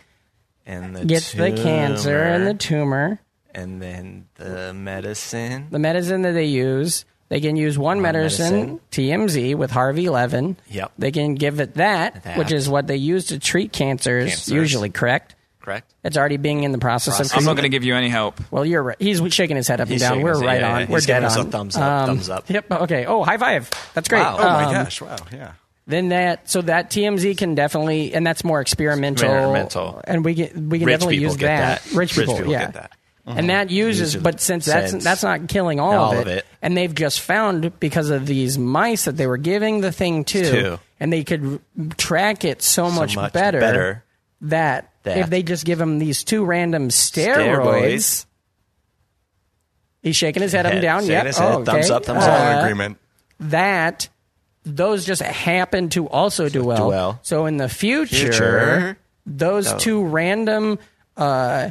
and 0.65 0.95
the 0.95 1.05
gets 1.05 1.31
the 1.33 1.51
cancer 1.51 2.21
and 2.21 2.45
the 2.47 2.53
tumor, 2.53 3.07
tumor. 3.09 3.21
and 3.53 3.81
then 3.81 4.27
the 4.35 4.73
medicine. 4.73 5.67
The 5.71 5.79
medicine 5.79 6.21
that 6.23 6.31
they 6.33 6.45
use, 6.45 7.05
they 7.29 7.39
can 7.41 7.55
use 7.55 7.77
one, 7.77 8.01
medicine, 8.01 8.53
medicine. 8.53 8.79
TMZ 8.91 9.55
with 9.55 9.71
Harvey 9.71 10.09
Levin. 10.09 10.57
Yep. 10.69 10.91
They 10.99 11.11
can 11.11 11.35
give 11.35 11.59
it 11.59 11.75
that, 11.75 12.23
That. 12.23 12.37
which 12.37 12.51
is 12.51 12.67
what 12.69 12.87
they 12.87 12.97
use 12.97 13.25
to 13.27 13.39
treat 13.39 13.71
cancers, 13.71 14.29
Cancers. 14.29 14.53
usually, 14.53 14.89
correct? 14.89 15.35
Correct. 15.61 15.93
It's 16.03 16.17
already 16.17 16.37
being 16.37 16.63
in 16.63 16.71
the 16.71 16.79
process, 16.79 17.17
Process. 17.17 17.33
of. 17.33 17.37
I'm 17.37 17.45
not 17.45 17.53
going 17.53 17.63
to 17.63 17.69
give 17.69 17.83
you 17.83 17.93
any 17.93 18.09
help. 18.09 18.41
Well, 18.49 18.65
you're 18.65 18.81
right. 18.81 18.97
He's 18.99 19.21
shaking 19.31 19.55
his 19.57 19.67
head 19.67 19.79
up 19.79 19.87
He's 19.89 20.01
and 20.01 20.15
down. 20.15 20.23
We're 20.23 20.31
his- 20.31 20.41
right 20.41 20.59
yeah, 20.59 20.73
on. 20.73 20.79
yeah. 20.81 20.87
We're 20.89 20.97
He's 20.97 21.05
dead 21.05 21.23
on. 21.23 21.39
a 21.39 21.43
thumbs 21.51 21.75
up, 21.77 22.07
thumbs 22.07 22.29
up. 22.31 22.49
Yep. 22.49 22.71
Okay. 22.71 23.05
Oh, 23.05 23.23
high 23.23 23.37
five. 23.37 23.69
That's 23.93 24.09
great. 24.09 24.21
Wow. 24.21 24.37
Oh 24.39 24.43
my 24.43 24.63
Um, 24.65 24.73
gosh! 24.73 25.01
Wow. 25.01 25.17
Yeah. 25.31 25.51
Then 25.87 26.09
that 26.09 26.49
so 26.49 26.61
that 26.61 26.89
TMZ 26.91 27.37
can 27.37 27.55
definitely 27.55 28.13
and 28.13 28.25
that's 28.25 28.43
more 28.43 28.61
experimental. 28.61 29.25
Experimental. 29.27 30.01
and 30.05 30.23
we 30.23 30.33
get 30.35 30.55
we 30.55 30.79
can 30.79 30.87
Rich 30.87 30.93
definitely 30.99 31.15
people 31.17 31.31
use 31.31 31.37
get 31.37 31.47
that. 31.47 31.81
that. 31.83 31.91
Rich 31.93 32.17
Rich 32.17 32.27
people, 32.27 32.35
people 32.37 32.51
yeah. 32.51 32.65
get 32.65 32.73
that. 32.73 32.91
And 33.25 33.49
that 33.49 33.69
uses, 33.69 34.13
Uses 34.15 34.23
but 34.23 34.41
since 34.41 34.65
that's 34.65 34.91
sense. 34.91 35.03
that's 35.03 35.23
not 35.23 35.47
killing 35.47 35.79
all, 35.79 35.93
All 35.93 36.11
of, 36.13 36.19
of 36.21 36.27
it, 36.27 36.37
it. 36.39 36.45
and 36.61 36.75
they've 36.75 36.93
just 36.93 37.21
found 37.21 37.79
because 37.79 38.09
of 38.09 38.25
these 38.25 38.57
mice 38.57 39.05
that 39.05 39.15
they 39.15 39.27
were 39.27 39.37
giving 39.37 39.81
the 39.81 39.91
thing 39.91 40.23
to, 40.25 40.41
To. 40.51 40.79
and 40.99 41.13
they 41.13 41.23
could 41.23 41.61
track 41.97 42.43
it 42.43 42.61
so, 42.63 42.89
much, 42.89 43.15
much 43.15 43.31
better, 43.31 43.59
better 43.59 44.03
that, 44.41 44.91
that- 45.03 45.17
if 45.19 45.29
they 45.29 45.43
just 45.43 45.65
give 45.65 45.77
them 45.77 45.99
these 45.99 46.23
two 46.23 46.43
random 46.43 46.89
steroids, 46.89 47.61
Steroids. 47.61 48.25
he's 50.01 50.15
shaking 50.15 50.41
his 50.41 50.51
head 50.51 50.65
up 50.65 50.73
and 50.73 50.81
down. 50.81 51.01
shaking 51.01 51.13
Yep. 51.13 51.25
his 51.27 51.37
head, 51.37 51.51
oh, 51.53 51.63
thumbs 51.63 51.89
up, 51.91 52.05
thumbs 52.05 52.23
Uh, 52.23 52.27
down. 52.27 52.63
Agreement. 52.63 52.97
that 53.39 54.09
those 54.63 55.05
just 55.05 55.21
happen 55.21 55.89
to 55.89 56.07
also 56.07 56.49
do 56.49 56.63
well. 56.63 56.77
do 56.77 56.87
well. 56.87 57.19
So 57.23 57.45
in 57.45 57.57
the 57.57 57.69
future, 57.69 58.15
Future. 58.31 58.97
those 59.25 59.73
two 59.75 60.03
random 60.05 60.79
uh, 61.17 61.69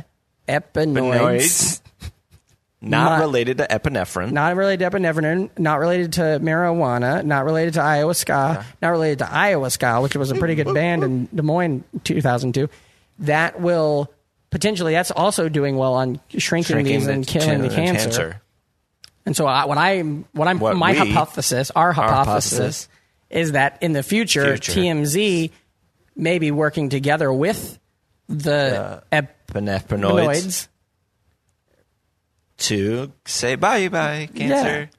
epinoids, 0.48 1.80
Not 2.82 3.10
Not- 3.10 3.20
related 3.20 3.58
to 3.58 3.66
epinephrine. 3.70 4.32
not 4.32 4.56
related 4.56 4.90
to 4.90 4.96
epinephrine, 4.98 5.50
not 5.58 5.78
related 5.80 6.14
to 6.14 6.22
marijuana, 6.42 7.22
not 7.24 7.44
related 7.44 7.74
to 7.74 7.82
Iowa 7.82 8.14
ska, 8.14 8.64
not 8.80 8.88
related 8.90 9.18
to 9.20 9.30
Iowa 9.30 9.70
ska, 9.70 10.00
which 10.00 10.16
was 10.16 10.30
a 10.30 10.34
pretty 10.34 10.54
good 10.54 10.72
band 10.72 11.04
in 11.04 11.28
Des 11.34 11.42
Moines 11.42 11.84
2002. 12.04 12.68
That 13.20 13.60
will 13.60 14.10
potentially 14.48 14.94
that's 14.94 15.10
also 15.10 15.48
doing 15.50 15.76
well 15.76 15.92
on 15.94 16.20
shrinking, 16.38 16.74
Shrinking 16.74 16.98
these 17.00 17.06
and 17.06 17.26
killing 17.26 17.60
the 17.60 17.68
chin- 17.68 17.94
cancer. 17.96 18.39
And 19.26 19.36
so 19.36 19.46
I, 19.46 19.66
what 19.66 19.78
I 19.78 20.00
what 20.00 20.48
I'm 20.48 20.58
What 20.58 20.76
my 20.76 20.92
we- 20.92 20.98
hypothesis, 20.98 21.70
our 21.76 21.92
hypothesis, 21.92 22.52
hypothesis. 22.52 22.88
is 23.30 23.52
that 23.52 23.78
in 23.82 23.92
the 23.92 24.02
future, 24.02 24.56
Future. 24.56 24.72
TMZ 24.72 25.50
may 26.16 26.38
be 26.38 26.50
working 26.50 26.88
together 26.88 27.32
with 27.32 27.78
the 28.28 29.02
Epinephrinoids 29.12 30.68
to 32.58 33.12
say 33.24 33.54
bye 33.56 33.88
bye 33.88 34.28
cancer. 34.34 34.90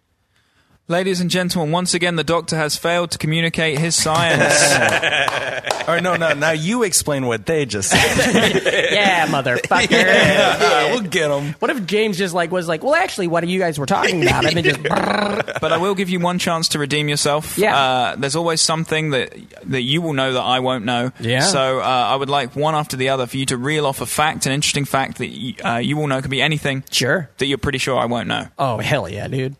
Ladies 0.92 1.22
and 1.22 1.30
gentlemen, 1.30 1.72
once 1.72 1.94
again, 1.94 2.18
the 2.18 2.24
doctor 2.26 2.58
has 2.58 2.76
failed 2.76 3.12
to 3.12 3.18
communicate 3.18 3.80
his 3.80 3.96
science. 3.96 4.54
Or 5.88 6.00
no, 6.00 6.16
no. 6.16 6.34
Now 6.34 6.52
you 6.52 6.84
explain 6.84 7.26
what 7.26 7.46
they 7.46 7.66
just 7.66 7.89
said. 7.89 8.62
Yeah, 8.92 9.26
motherfucker. 9.28 9.89
Yeah, 9.89 10.92
we'll 10.92 11.02
get 11.02 11.30
them. 11.30 11.56
What 11.60 11.72
if 11.72 11.86
James 11.86 12.18
just 12.18 12.34
like 12.36 12.52
was 12.52 12.68
like, 12.68 12.84
well, 12.84 12.94
actually, 12.94 13.28
what 13.28 13.48
you 13.48 13.58
guys 13.58 13.80
were 13.80 13.88
talking 13.88 14.22
about, 14.22 14.46
and 14.46 14.58
then 14.58 14.64
just 14.64 14.84
but 14.84 15.72
I 15.72 15.78
will 15.78 15.96
give 15.96 16.10
you 16.10 16.20
one 16.20 16.38
chance 16.39 16.70
to 16.70 16.80
redeem 16.80 17.10
yourself. 17.10 17.58
Yeah. 17.58 17.76
Uh, 17.76 18.16
there's 18.16 18.36
always 18.36 18.62
something 18.62 19.10
that 19.12 19.34
that 19.64 19.82
you 19.82 20.02
will 20.02 20.14
know 20.14 20.34
that 20.34 20.42
I 20.42 20.60
won't 20.60 20.86
know. 20.86 21.12
Yeah. 21.20 21.39
So 21.39 21.80
uh, 21.80 21.84
I 21.84 22.16
would 22.16 22.30
like 22.30 22.56
one 22.56 22.76
after 22.76 22.96
the 22.96 23.10
other 23.10 23.26
for 23.26 23.38
you 23.38 23.46
to 23.48 23.58
reel 23.58 23.88
off 23.88 24.02
a 24.02 24.06
fact, 24.06 24.46
an 24.46 24.52
interesting 24.52 24.86
fact 24.86 25.18
that 25.18 25.28
you, 25.28 25.56
uh, 25.66 25.78
you 25.78 25.98
will 25.98 26.08
know. 26.08 26.22
Could 26.22 26.32
be 26.32 26.42
anything 26.42 26.84
sure. 26.92 27.30
that 27.38 27.48
you're 27.48 27.58
pretty 27.58 27.80
sure 27.80 27.98
I 27.98 28.06
won't 28.06 28.28
know. 28.28 28.48
Oh 28.60 28.78
hell 28.78 29.10
yeah, 29.10 29.28
dude. 29.28 29.56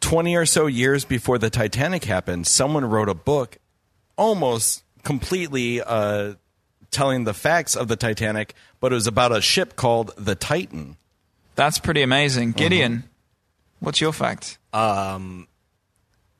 20 0.00 0.36
or 0.36 0.46
so 0.46 0.66
years 0.66 1.04
before 1.04 1.38
the 1.38 1.50
Titanic 1.50 2.04
happened, 2.04 2.46
someone 2.46 2.84
wrote 2.84 3.08
a 3.08 3.14
book 3.14 3.58
almost 4.16 4.82
completely 5.02 5.80
uh, 5.80 6.34
telling 6.90 7.24
the 7.24 7.34
facts 7.34 7.76
of 7.76 7.88
the 7.88 7.96
Titanic, 7.96 8.54
but 8.80 8.92
it 8.92 8.94
was 8.94 9.06
about 9.06 9.32
a 9.32 9.40
ship 9.40 9.76
called 9.76 10.12
the 10.16 10.34
Titan. 10.34 10.96
That's 11.54 11.78
pretty 11.78 12.02
amazing. 12.02 12.52
Gideon, 12.52 13.04
what's 13.80 14.00
your 14.00 14.12
fact? 14.12 14.58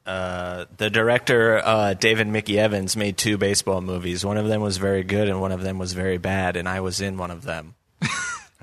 Uh, 0.06 0.64
the 0.78 0.90
director 0.90 1.60
uh, 1.64 1.94
David 1.94 2.26
Mickey 2.26 2.58
Evans 2.58 2.96
made 2.96 3.16
two 3.16 3.38
baseball 3.38 3.80
movies. 3.80 4.24
One 4.24 4.38
of 4.38 4.48
them 4.48 4.60
was 4.60 4.76
very 4.78 5.04
good, 5.04 5.28
and 5.28 5.40
one 5.40 5.52
of 5.52 5.62
them 5.62 5.78
was 5.78 5.92
very 5.92 6.18
bad. 6.18 6.56
And 6.56 6.68
I 6.68 6.80
was 6.80 7.00
in 7.00 7.16
one 7.16 7.30
of 7.30 7.42
them. 7.42 7.74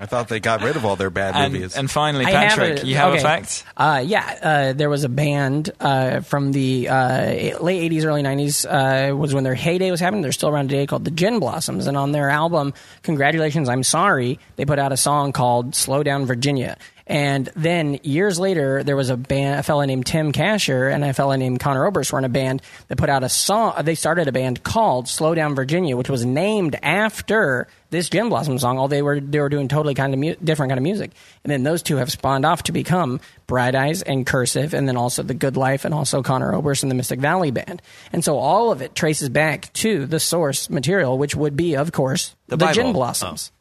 I 0.00 0.06
thought 0.06 0.28
they 0.28 0.38
got 0.38 0.62
rid 0.62 0.76
of 0.76 0.84
all 0.84 0.94
their 0.94 1.10
bad 1.10 1.34
And, 1.34 1.52
movies. 1.52 1.76
and 1.76 1.90
finally, 1.90 2.24
I 2.24 2.30
have 2.30 2.50
Patrick, 2.50 2.82
a- 2.84 2.86
you 2.86 2.94
have 2.94 3.10
okay. 3.14 3.18
a 3.18 3.22
fact? 3.22 3.64
Uh, 3.76 4.02
yeah, 4.06 4.38
uh, 4.42 4.72
there 4.72 4.88
was 4.88 5.02
a 5.02 5.08
band 5.08 5.70
uh, 5.80 6.20
from 6.20 6.52
the 6.52 6.88
uh, 6.88 7.58
late 7.60 7.90
'80s, 7.90 8.04
early 8.04 8.22
'90s. 8.22 8.64
Uh, 8.64 9.16
was 9.16 9.34
when 9.34 9.42
their 9.42 9.54
heyday 9.56 9.90
was 9.90 9.98
happening. 9.98 10.22
They're 10.22 10.30
still 10.32 10.50
around 10.50 10.68
today, 10.70 10.86
called 10.86 11.04
the 11.04 11.10
Gin 11.10 11.40
Blossoms. 11.40 11.86
And 11.88 11.96
on 11.96 12.12
their 12.12 12.30
album, 12.30 12.74
"Congratulations, 13.02 13.68
I'm 13.68 13.82
Sorry," 13.82 14.38
they 14.56 14.64
put 14.64 14.78
out 14.78 14.92
a 14.92 14.96
song 14.96 15.32
called 15.32 15.74
"Slow 15.74 16.02
Down, 16.04 16.26
Virginia." 16.26 16.76
And 17.10 17.50
then 17.56 17.98
years 18.02 18.38
later, 18.38 18.82
there 18.84 18.94
was 18.94 19.08
a 19.08 19.16
band, 19.16 19.58
a 19.60 19.62
fella 19.62 19.86
named 19.86 20.04
Tim 20.04 20.30
Kasher 20.30 20.92
and 20.92 21.02
a 21.02 21.14
fella 21.14 21.38
named 21.38 21.58
Conor 21.58 21.86
Oberst 21.86 22.12
were 22.12 22.18
in 22.18 22.26
a 22.26 22.28
band 22.28 22.60
that 22.88 22.98
put 22.98 23.08
out 23.08 23.24
a 23.24 23.30
song. 23.30 23.72
They 23.82 23.94
started 23.94 24.28
a 24.28 24.32
band 24.32 24.62
called 24.62 25.08
Slow 25.08 25.34
Down 25.34 25.54
Virginia, 25.54 25.96
which 25.96 26.10
was 26.10 26.26
named 26.26 26.76
after 26.82 27.66
this 27.90 28.08
Gin 28.08 28.28
Blossom 28.28 28.58
song. 28.58 28.78
All 28.78 28.88
they 28.88 29.02
were 29.02 29.20
they 29.20 29.40
were 29.40 29.48
doing 29.48 29.68
totally 29.68 29.94
kind 29.94 30.12
of 30.12 30.20
mu- 30.20 30.34
different 30.42 30.70
kind 30.70 30.78
of 30.78 30.82
music. 30.82 31.10
And 31.44 31.50
then 31.50 31.62
those 31.62 31.82
two 31.82 31.96
have 31.96 32.10
spawned 32.10 32.44
off 32.44 32.64
to 32.64 32.72
become 32.72 33.20
Bright 33.46 33.74
Eyes 33.74 34.02
and 34.02 34.26
Cursive, 34.26 34.74
and 34.74 34.86
then 34.88 34.96
also 34.96 35.22
The 35.22 35.34
Good 35.34 35.56
Life, 35.56 35.84
and 35.84 35.94
also 35.94 36.22
Conor 36.22 36.54
Oberst 36.54 36.82
and 36.82 36.90
the 36.90 36.94
Mystic 36.94 37.20
Valley 37.20 37.50
Band. 37.50 37.82
And 38.12 38.24
so 38.24 38.38
all 38.38 38.72
of 38.72 38.82
it 38.82 38.94
traces 38.94 39.28
back 39.28 39.72
to 39.74 40.06
the 40.06 40.20
source 40.20 40.68
material, 40.68 41.18
which 41.18 41.34
would 41.34 41.56
be, 41.56 41.76
of 41.76 41.92
course, 41.92 42.34
the, 42.46 42.56
Bible. 42.56 42.74
Gin 42.74 42.92
Blossoms. 42.92 43.52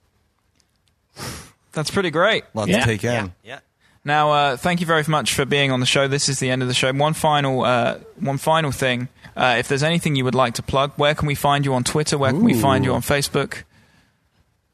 That's 1.72 1.92
pretty 1.92 2.10
great. 2.10 2.44
Lots 2.54 2.72
to 2.72 2.82
take 2.82 3.04
in. 3.04 3.34
Yeah. 3.44 3.60
Now, 4.04 4.32
uh, 4.32 4.58
thank 4.58 4.80
you 4.80 4.86
very 4.88 5.04
much 5.08 5.34
for 5.34 5.44
being 5.46 5.70
on 5.70 5.82
the 5.82 5.86
show. 5.86 6.08
This 6.08 6.30
is 6.30 6.40
the 6.40 6.50
end 6.50 6.62
of 6.62 6.70
the 6.70 6.74
show. 6.74 6.92
One 6.94 7.14
final, 7.14 7.64
uh, 7.64 7.98
one 8.20 8.38
final 8.38 8.72
thing. 8.72 9.10
Uh, 9.36 9.58
if 9.60 9.68
there's 9.68 9.84
anything 9.84 10.16
you 10.16 10.24
would 10.24 10.34
like 10.34 10.54
to 10.56 10.64
plug, 10.64 10.94
where 10.96 11.14
can 11.14 11.28
we 11.28 11.36
find 11.36 11.66
you 11.66 11.74
on 11.74 11.84
Twitter? 11.84 12.18
Where 12.18 12.32
can 12.32 12.44
we 12.44 12.54
find 12.54 12.86
you 12.86 12.94
on 12.94 13.02
Facebook? 13.02 13.64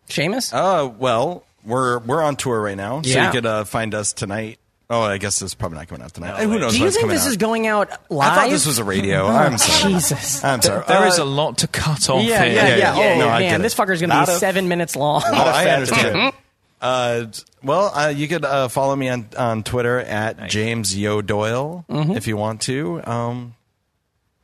Seamus? 0.09 0.53
Uh, 0.53 0.87
well, 0.89 1.43
we're 1.65 1.99
we're 1.99 2.21
on 2.21 2.35
tour 2.35 2.61
right 2.61 2.77
now, 2.77 3.01
so 3.01 3.09
Yeah. 3.09 3.27
you 3.27 3.31
could 3.31 3.45
uh, 3.45 3.63
find 3.63 3.93
us 3.95 4.13
tonight. 4.13 4.59
Oh, 4.89 5.01
I 5.01 5.17
guess 5.17 5.39
this 5.39 5.51
is 5.51 5.55
probably 5.55 5.77
not 5.79 5.87
coming 5.87 6.03
out 6.03 6.13
tonight. 6.13 6.43
Who 6.43 6.59
knows 6.59 6.73
Do 6.73 6.77
you 6.77 6.83
what's 6.83 6.95
think 6.97 7.03
coming 7.05 7.15
this 7.15 7.25
out? 7.25 7.29
is 7.29 7.37
going 7.37 7.65
out 7.67 7.89
live? 8.11 8.31
I 8.31 8.35
thought 8.35 8.49
this 8.51 8.65
was 8.67 8.77
a 8.79 8.83
radio. 8.83 9.25
I'm 9.25 9.57
sorry. 9.57 9.93
Jesus. 9.95 10.43
I'm 10.43 10.61
sorry. 10.61 10.83
There 10.87 10.97
Uh, 10.97 11.07
is 11.07 11.17
a 11.17 11.25
lot 11.25 11.59
to 11.59 11.67
cut 11.67 12.09
off 12.09 12.21
Yeah, 12.23 12.43
here. 12.43 12.53
yeah, 12.53 12.67
yeah. 12.67 12.75
yeah, 12.77 12.95
yeah. 12.97 13.15
Oh 13.15 13.19
No, 13.19 13.29
I 13.29 13.39
man, 13.39 13.49
get 13.51 13.59
it. 13.61 13.63
this 13.63 13.73
fucker's 13.75 14.01
gonna 14.01 14.13
Lot 14.13 14.27
be 14.27 14.33
of- 14.33 14.39
seven 14.39 14.67
minutes 14.67 14.95
long. 14.95 15.23
Oh, 15.25 15.33
I 15.33 15.69
understand. 15.69 16.33
Uh, 16.81 17.27
well, 17.63 17.91
uh, 17.97 18.09
you 18.09 18.27
could 18.27 18.43
uh, 18.43 18.67
follow 18.67 18.93
me 18.95 19.07
on, 19.07 19.25
on 19.37 19.63
Twitter 19.63 19.99
at 20.01 20.49
James 20.49 20.95
Yo 20.95 21.21
Doyle 21.21 21.85
Mm-hmm. 21.89 22.11
if 22.17 22.27
you 22.27 22.35
want 22.35 22.61
to. 22.63 23.01
Um, 23.09 23.55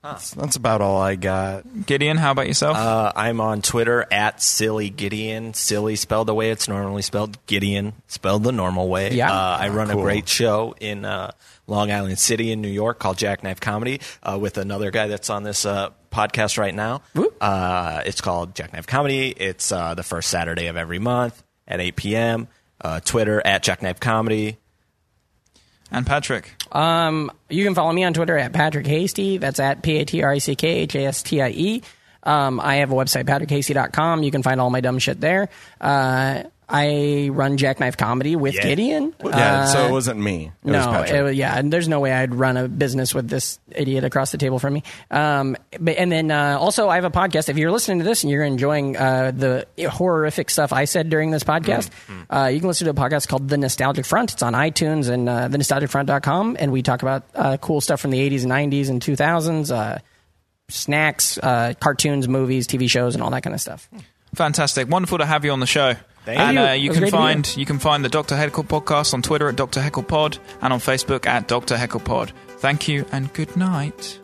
that's, 0.01 0.31
that's 0.31 0.55
about 0.55 0.81
all 0.81 1.01
I 1.01 1.15
got. 1.15 1.85
Gideon, 1.85 2.15
how 2.17 2.31
about 2.31 2.47
yourself? 2.47 2.77
Uh, 2.77 3.11
I'm 3.15 3.41
on 3.41 3.61
Twitter 3.61 4.05
at 4.11 4.41
Silly 4.41 4.89
Gideon. 4.89 5.53
Silly 5.53 5.95
spelled 5.97 6.27
the 6.27 6.33
way 6.35 6.51
it's 6.51 6.67
normally 6.69 7.01
spelled. 7.01 7.37
Gideon 7.47 7.93
spelled 8.07 8.43
the 8.43 8.51
normal 8.53 8.87
way. 8.87 9.11
Yeah. 9.13 9.31
Uh, 9.31 9.57
I 9.59 9.69
run 9.69 9.89
Cool. 9.89 9.99
a 9.99 10.03
great 10.03 10.29
show 10.29 10.73
in 10.79 11.03
uh, 11.03 11.31
Long 11.67 11.91
Island 11.91 12.17
City 12.17 12.51
in 12.51 12.61
New 12.61 12.69
York 12.69 12.97
called 12.99 13.17
Jackknife 13.17 13.59
Comedy 13.59 13.99
uh, 14.23 14.37
with 14.39 14.57
another 14.57 14.89
guy 14.89 15.07
that's 15.07 15.29
on 15.29 15.43
this 15.43 15.65
uh, 15.65 15.89
podcast 16.11 16.57
right 16.57 16.73
now. 16.73 17.01
Uh, 17.41 18.01
it's 18.05 18.21
called 18.21 18.55
Jackknife 18.55 18.87
Comedy. 18.87 19.29
It's 19.35 19.71
uh, 19.71 19.95
the 19.95 20.03
first 20.03 20.29
Saturday 20.29 20.67
of 20.67 20.77
every 20.77 20.99
month 20.99 21.43
at 21.67 21.81
8 21.81 21.95
p.m. 21.97 22.47
Uh, 22.79 23.01
Twitter 23.01 23.41
at 23.45 23.63
Jackknife 23.63 23.99
Comedy. 23.99 24.57
and 25.91 26.07
Patrick. 26.07 26.53
Um, 26.71 27.31
you 27.49 27.63
can 27.63 27.75
follow 27.75 27.91
me 27.91 28.03
on 28.03 28.13
Twitter 28.13 28.37
at 28.37 28.53
Patrick 28.53 28.87
Hastie. 28.87 29.37
That's 29.37 29.59
at 29.59 29.81
P 29.81 29.97
A 29.97 30.05
T 30.05 30.23
R 30.23 30.31
I 30.31 30.37
C 30.37 30.55
K 30.55 30.67
H 30.67 30.95
A 30.95 31.05
S 31.05 31.23
T 31.23 31.41
I 31.41 31.49
E. 31.49 31.81
Um, 32.23 32.59
I 32.59 32.75
have 32.77 32.91
a 32.91 32.95
website, 32.95 33.25
patrickhastie.com. 33.25 34.23
You 34.23 34.31
can 34.31 34.43
find 34.43 34.59
all 34.59 34.69
my 34.69 34.81
dumb 34.81 34.99
shit 34.99 35.19
there. 35.21 35.49
Uh, 35.79 36.43
I 36.71 37.29
run 37.31 37.57
Jackknife 37.57 37.97
Comedy 37.97 38.35
with 38.35 38.53
Yeah. 38.53 38.61
Gideon. 38.61 39.13
Yeah, 39.25 39.61
Uh, 39.61 39.65
so 39.65 39.87
it 39.87 39.91
wasn't 39.91 40.19
me. 40.19 40.51
It 40.63 40.69
no, 40.69 40.85
Patrick. 40.85 41.31
it 41.31 41.35
yeah, 41.35 41.57
and 41.57 41.73
there's 41.73 41.87
no 41.87 41.99
way 41.99 42.13
I'd 42.13 42.35
run 42.35 42.57
a 42.57 42.67
business 42.67 43.15
with 43.15 43.27
this 43.27 43.57
idiot 43.71 44.03
across 44.03 44.31
the 44.31 44.37
table 44.37 44.59
from 44.59 44.75
me. 44.75 44.83
Um, 45.09 45.57
but, 45.79 45.97
and 45.97 46.11
then 46.11 46.29
uh, 46.29 46.57
also, 46.59 46.87
I 46.87 46.95
have 46.95 47.05
a 47.05 47.09
podcast. 47.11 47.49
If 47.49 47.57
you're 47.57 47.71
listening 47.71 47.97
to 47.99 48.03
this 48.05 48.23
and 48.23 48.29
you're 48.31 48.43
enjoying 48.43 48.95
uh, 48.97 49.31
the 49.35 49.65
horrific 49.89 50.51
stuff 50.51 50.71
I 50.71 50.85
said 50.85 51.09
during 51.09 51.31
this 51.31 51.43
podcast, 51.43 51.89
uh, 52.29 52.45
you 52.53 52.59
can 52.59 52.67
listen 52.67 52.85
to 52.85 52.91
a 52.91 52.93
podcast 53.09 53.27
called 53.27 53.49
The 53.49 53.57
Nostalgic 53.57 54.05
Front. 54.05 54.33
It's 54.33 54.43
on 54.43 54.53
iTunes 54.53 55.09
and 55.09 55.27
uh, 55.27 55.47
thenostalgicfront.com, 55.49 56.57
and 56.59 56.71
we 56.71 56.83
talk 56.83 57.01
about 57.01 57.23
uh, 57.33 57.57
cool 57.57 57.81
stuff 57.81 57.99
from 57.99 58.11
the 58.11 58.19
80s 58.29 58.43
and 58.43 58.51
90s 58.73 58.89
and 58.89 59.01
2000s, 59.01 59.71
uh, 59.75 59.97
snacks, 60.69 61.37
uh, 61.39 61.73
cartoons, 61.79 62.27
movies, 62.27 62.67
TV 62.67 62.89
shows, 62.89 63.15
and 63.15 63.23
all 63.23 63.31
that 63.31 63.41
kind 63.41 63.53
of 63.55 63.61
stuff. 63.61 63.89
Fantastic, 64.35 64.87
wonderful 64.87 65.17
to 65.17 65.25
have 65.25 65.43
you 65.45 65.51
on 65.51 65.59
the 65.59 65.65
show. 65.65 65.95
Thank 66.35 66.39
and 66.39 66.57
you. 66.57 66.63
Uh, 66.63 66.73
you 66.73 66.89
can 66.91 66.99
great 66.99 67.11
to 67.11 67.17
be 67.17 67.17
find 67.17 67.57
you 67.57 67.65
can 67.65 67.79
find 67.79 68.05
the 68.05 68.09
Dr. 68.09 68.35
Heckle 68.35 68.63
podcast 68.63 69.13
on 69.13 69.21
Twitter 69.21 69.49
at 69.49 69.55
Dr. 69.55 69.81
Heckle 69.81 70.03
Pod 70.03 70.37
and 70.61 70.73
on 70.73 70.79
Facebook 70.79 71.25
at 71.25 71.47
Dr. 71.47 71.77
Heckle 71.77 71.99
Pod. 72.01 72.31
Thank 72.57 72.87
you 72.87 73.05
and 73.11 73.31
good 73.33 73.55
night. 73.55 74.19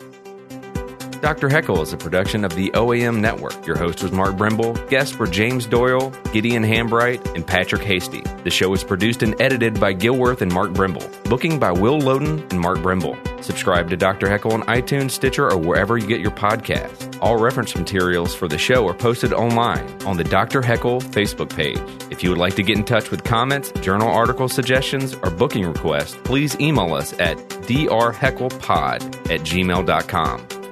Dr. 1.20 1.48
Heckle 1.48 1.82
is 1.82 1.92
a 1.92 1.96
production 1.96 2.44
of 2.44 2.54
the 2.54 2.70
OAM 2.70 3.20
Network. 3.20 3.66
Your 3.66 3.76
host 3.76 4.02
was 4.02 4.12
Mark 4.12 4.36
Brimble. 4.36 4.74
Guests 4.88 5.18
were 5.18 5.26
James 5.26 5.66
Doyle, 5.66 6.10
Gideon 6.32 6.62
Hambright, 6.62 7.34
and 7.34 7.46
Patrick 7.46 7.82
Hastie. 7.82 8.22
The 8.44 8.50
show 8.50 8.68
was 8.68 8.84
produced 8.84 9.22
and 9.22 9.40
edited 9.40 9.80
by 9.80 9.92
Gilworth 9.92 10.42
and 10.42 10.52
Mark 10.52 10.70
Brimble. 10.70 11.08
Booking 11.24 11.58
by 11.58 11.72
Will 11.72 11.98
Loden 11.98 12.48
and 12.50 12.60
Mark 12.60 12.78
Brimble. 12.78 13.16
Subscribe 13.42 13.90
to 13.90 13.96
Dr. 13.96 14.28
Heckle 14.28 14.52
on 14.52 14.62
iTunes, 14.62 15.12
Stitcher, 15.12 15.50
or 15.50 15.56
wherever 15.56 15.96
you 15.96 16.06
get 16.06 16.20
your 16.20 16.30
podcasts. 16.30 17.18
All 17.20 17.38
reference 17.38 17.74
materials 17.74 18.34
for 18.34 18.46
the 18.46 18.58
show 18.58 18.86
are 18.86 18.94
posted 18.94 19.32
online 19.32 19.86
on 20.02 20.16
the 20.16 20.24
Dr. 20.24 20.62
Heckle 20.62 21.00
Facebook 21.00 21.54
page. 21.54 21.78
If 22.10 22.22
you 22.22 22.30
would 22.30 22.38
like 22.38 22.56
to 22.56 22.62
get 22.62 22.76
in 22.76 22.84
touch 22.84 23.10
with 23.10 23.24
comments, 23.24 23.72
journal 23.80 24.08
article 24.08 24.48
suggestions, 24.48 25.14
or 25.14 25.30
booking 25.30 25.66
requests, 25.66 26.16
please 26.24 26.58
email 26.60 26.94
us 26.94 27.12
at 27.14 27.36
drhecklepod 27.38 29.30
at 29.30 29.40
gmail.com. 29.40 30.65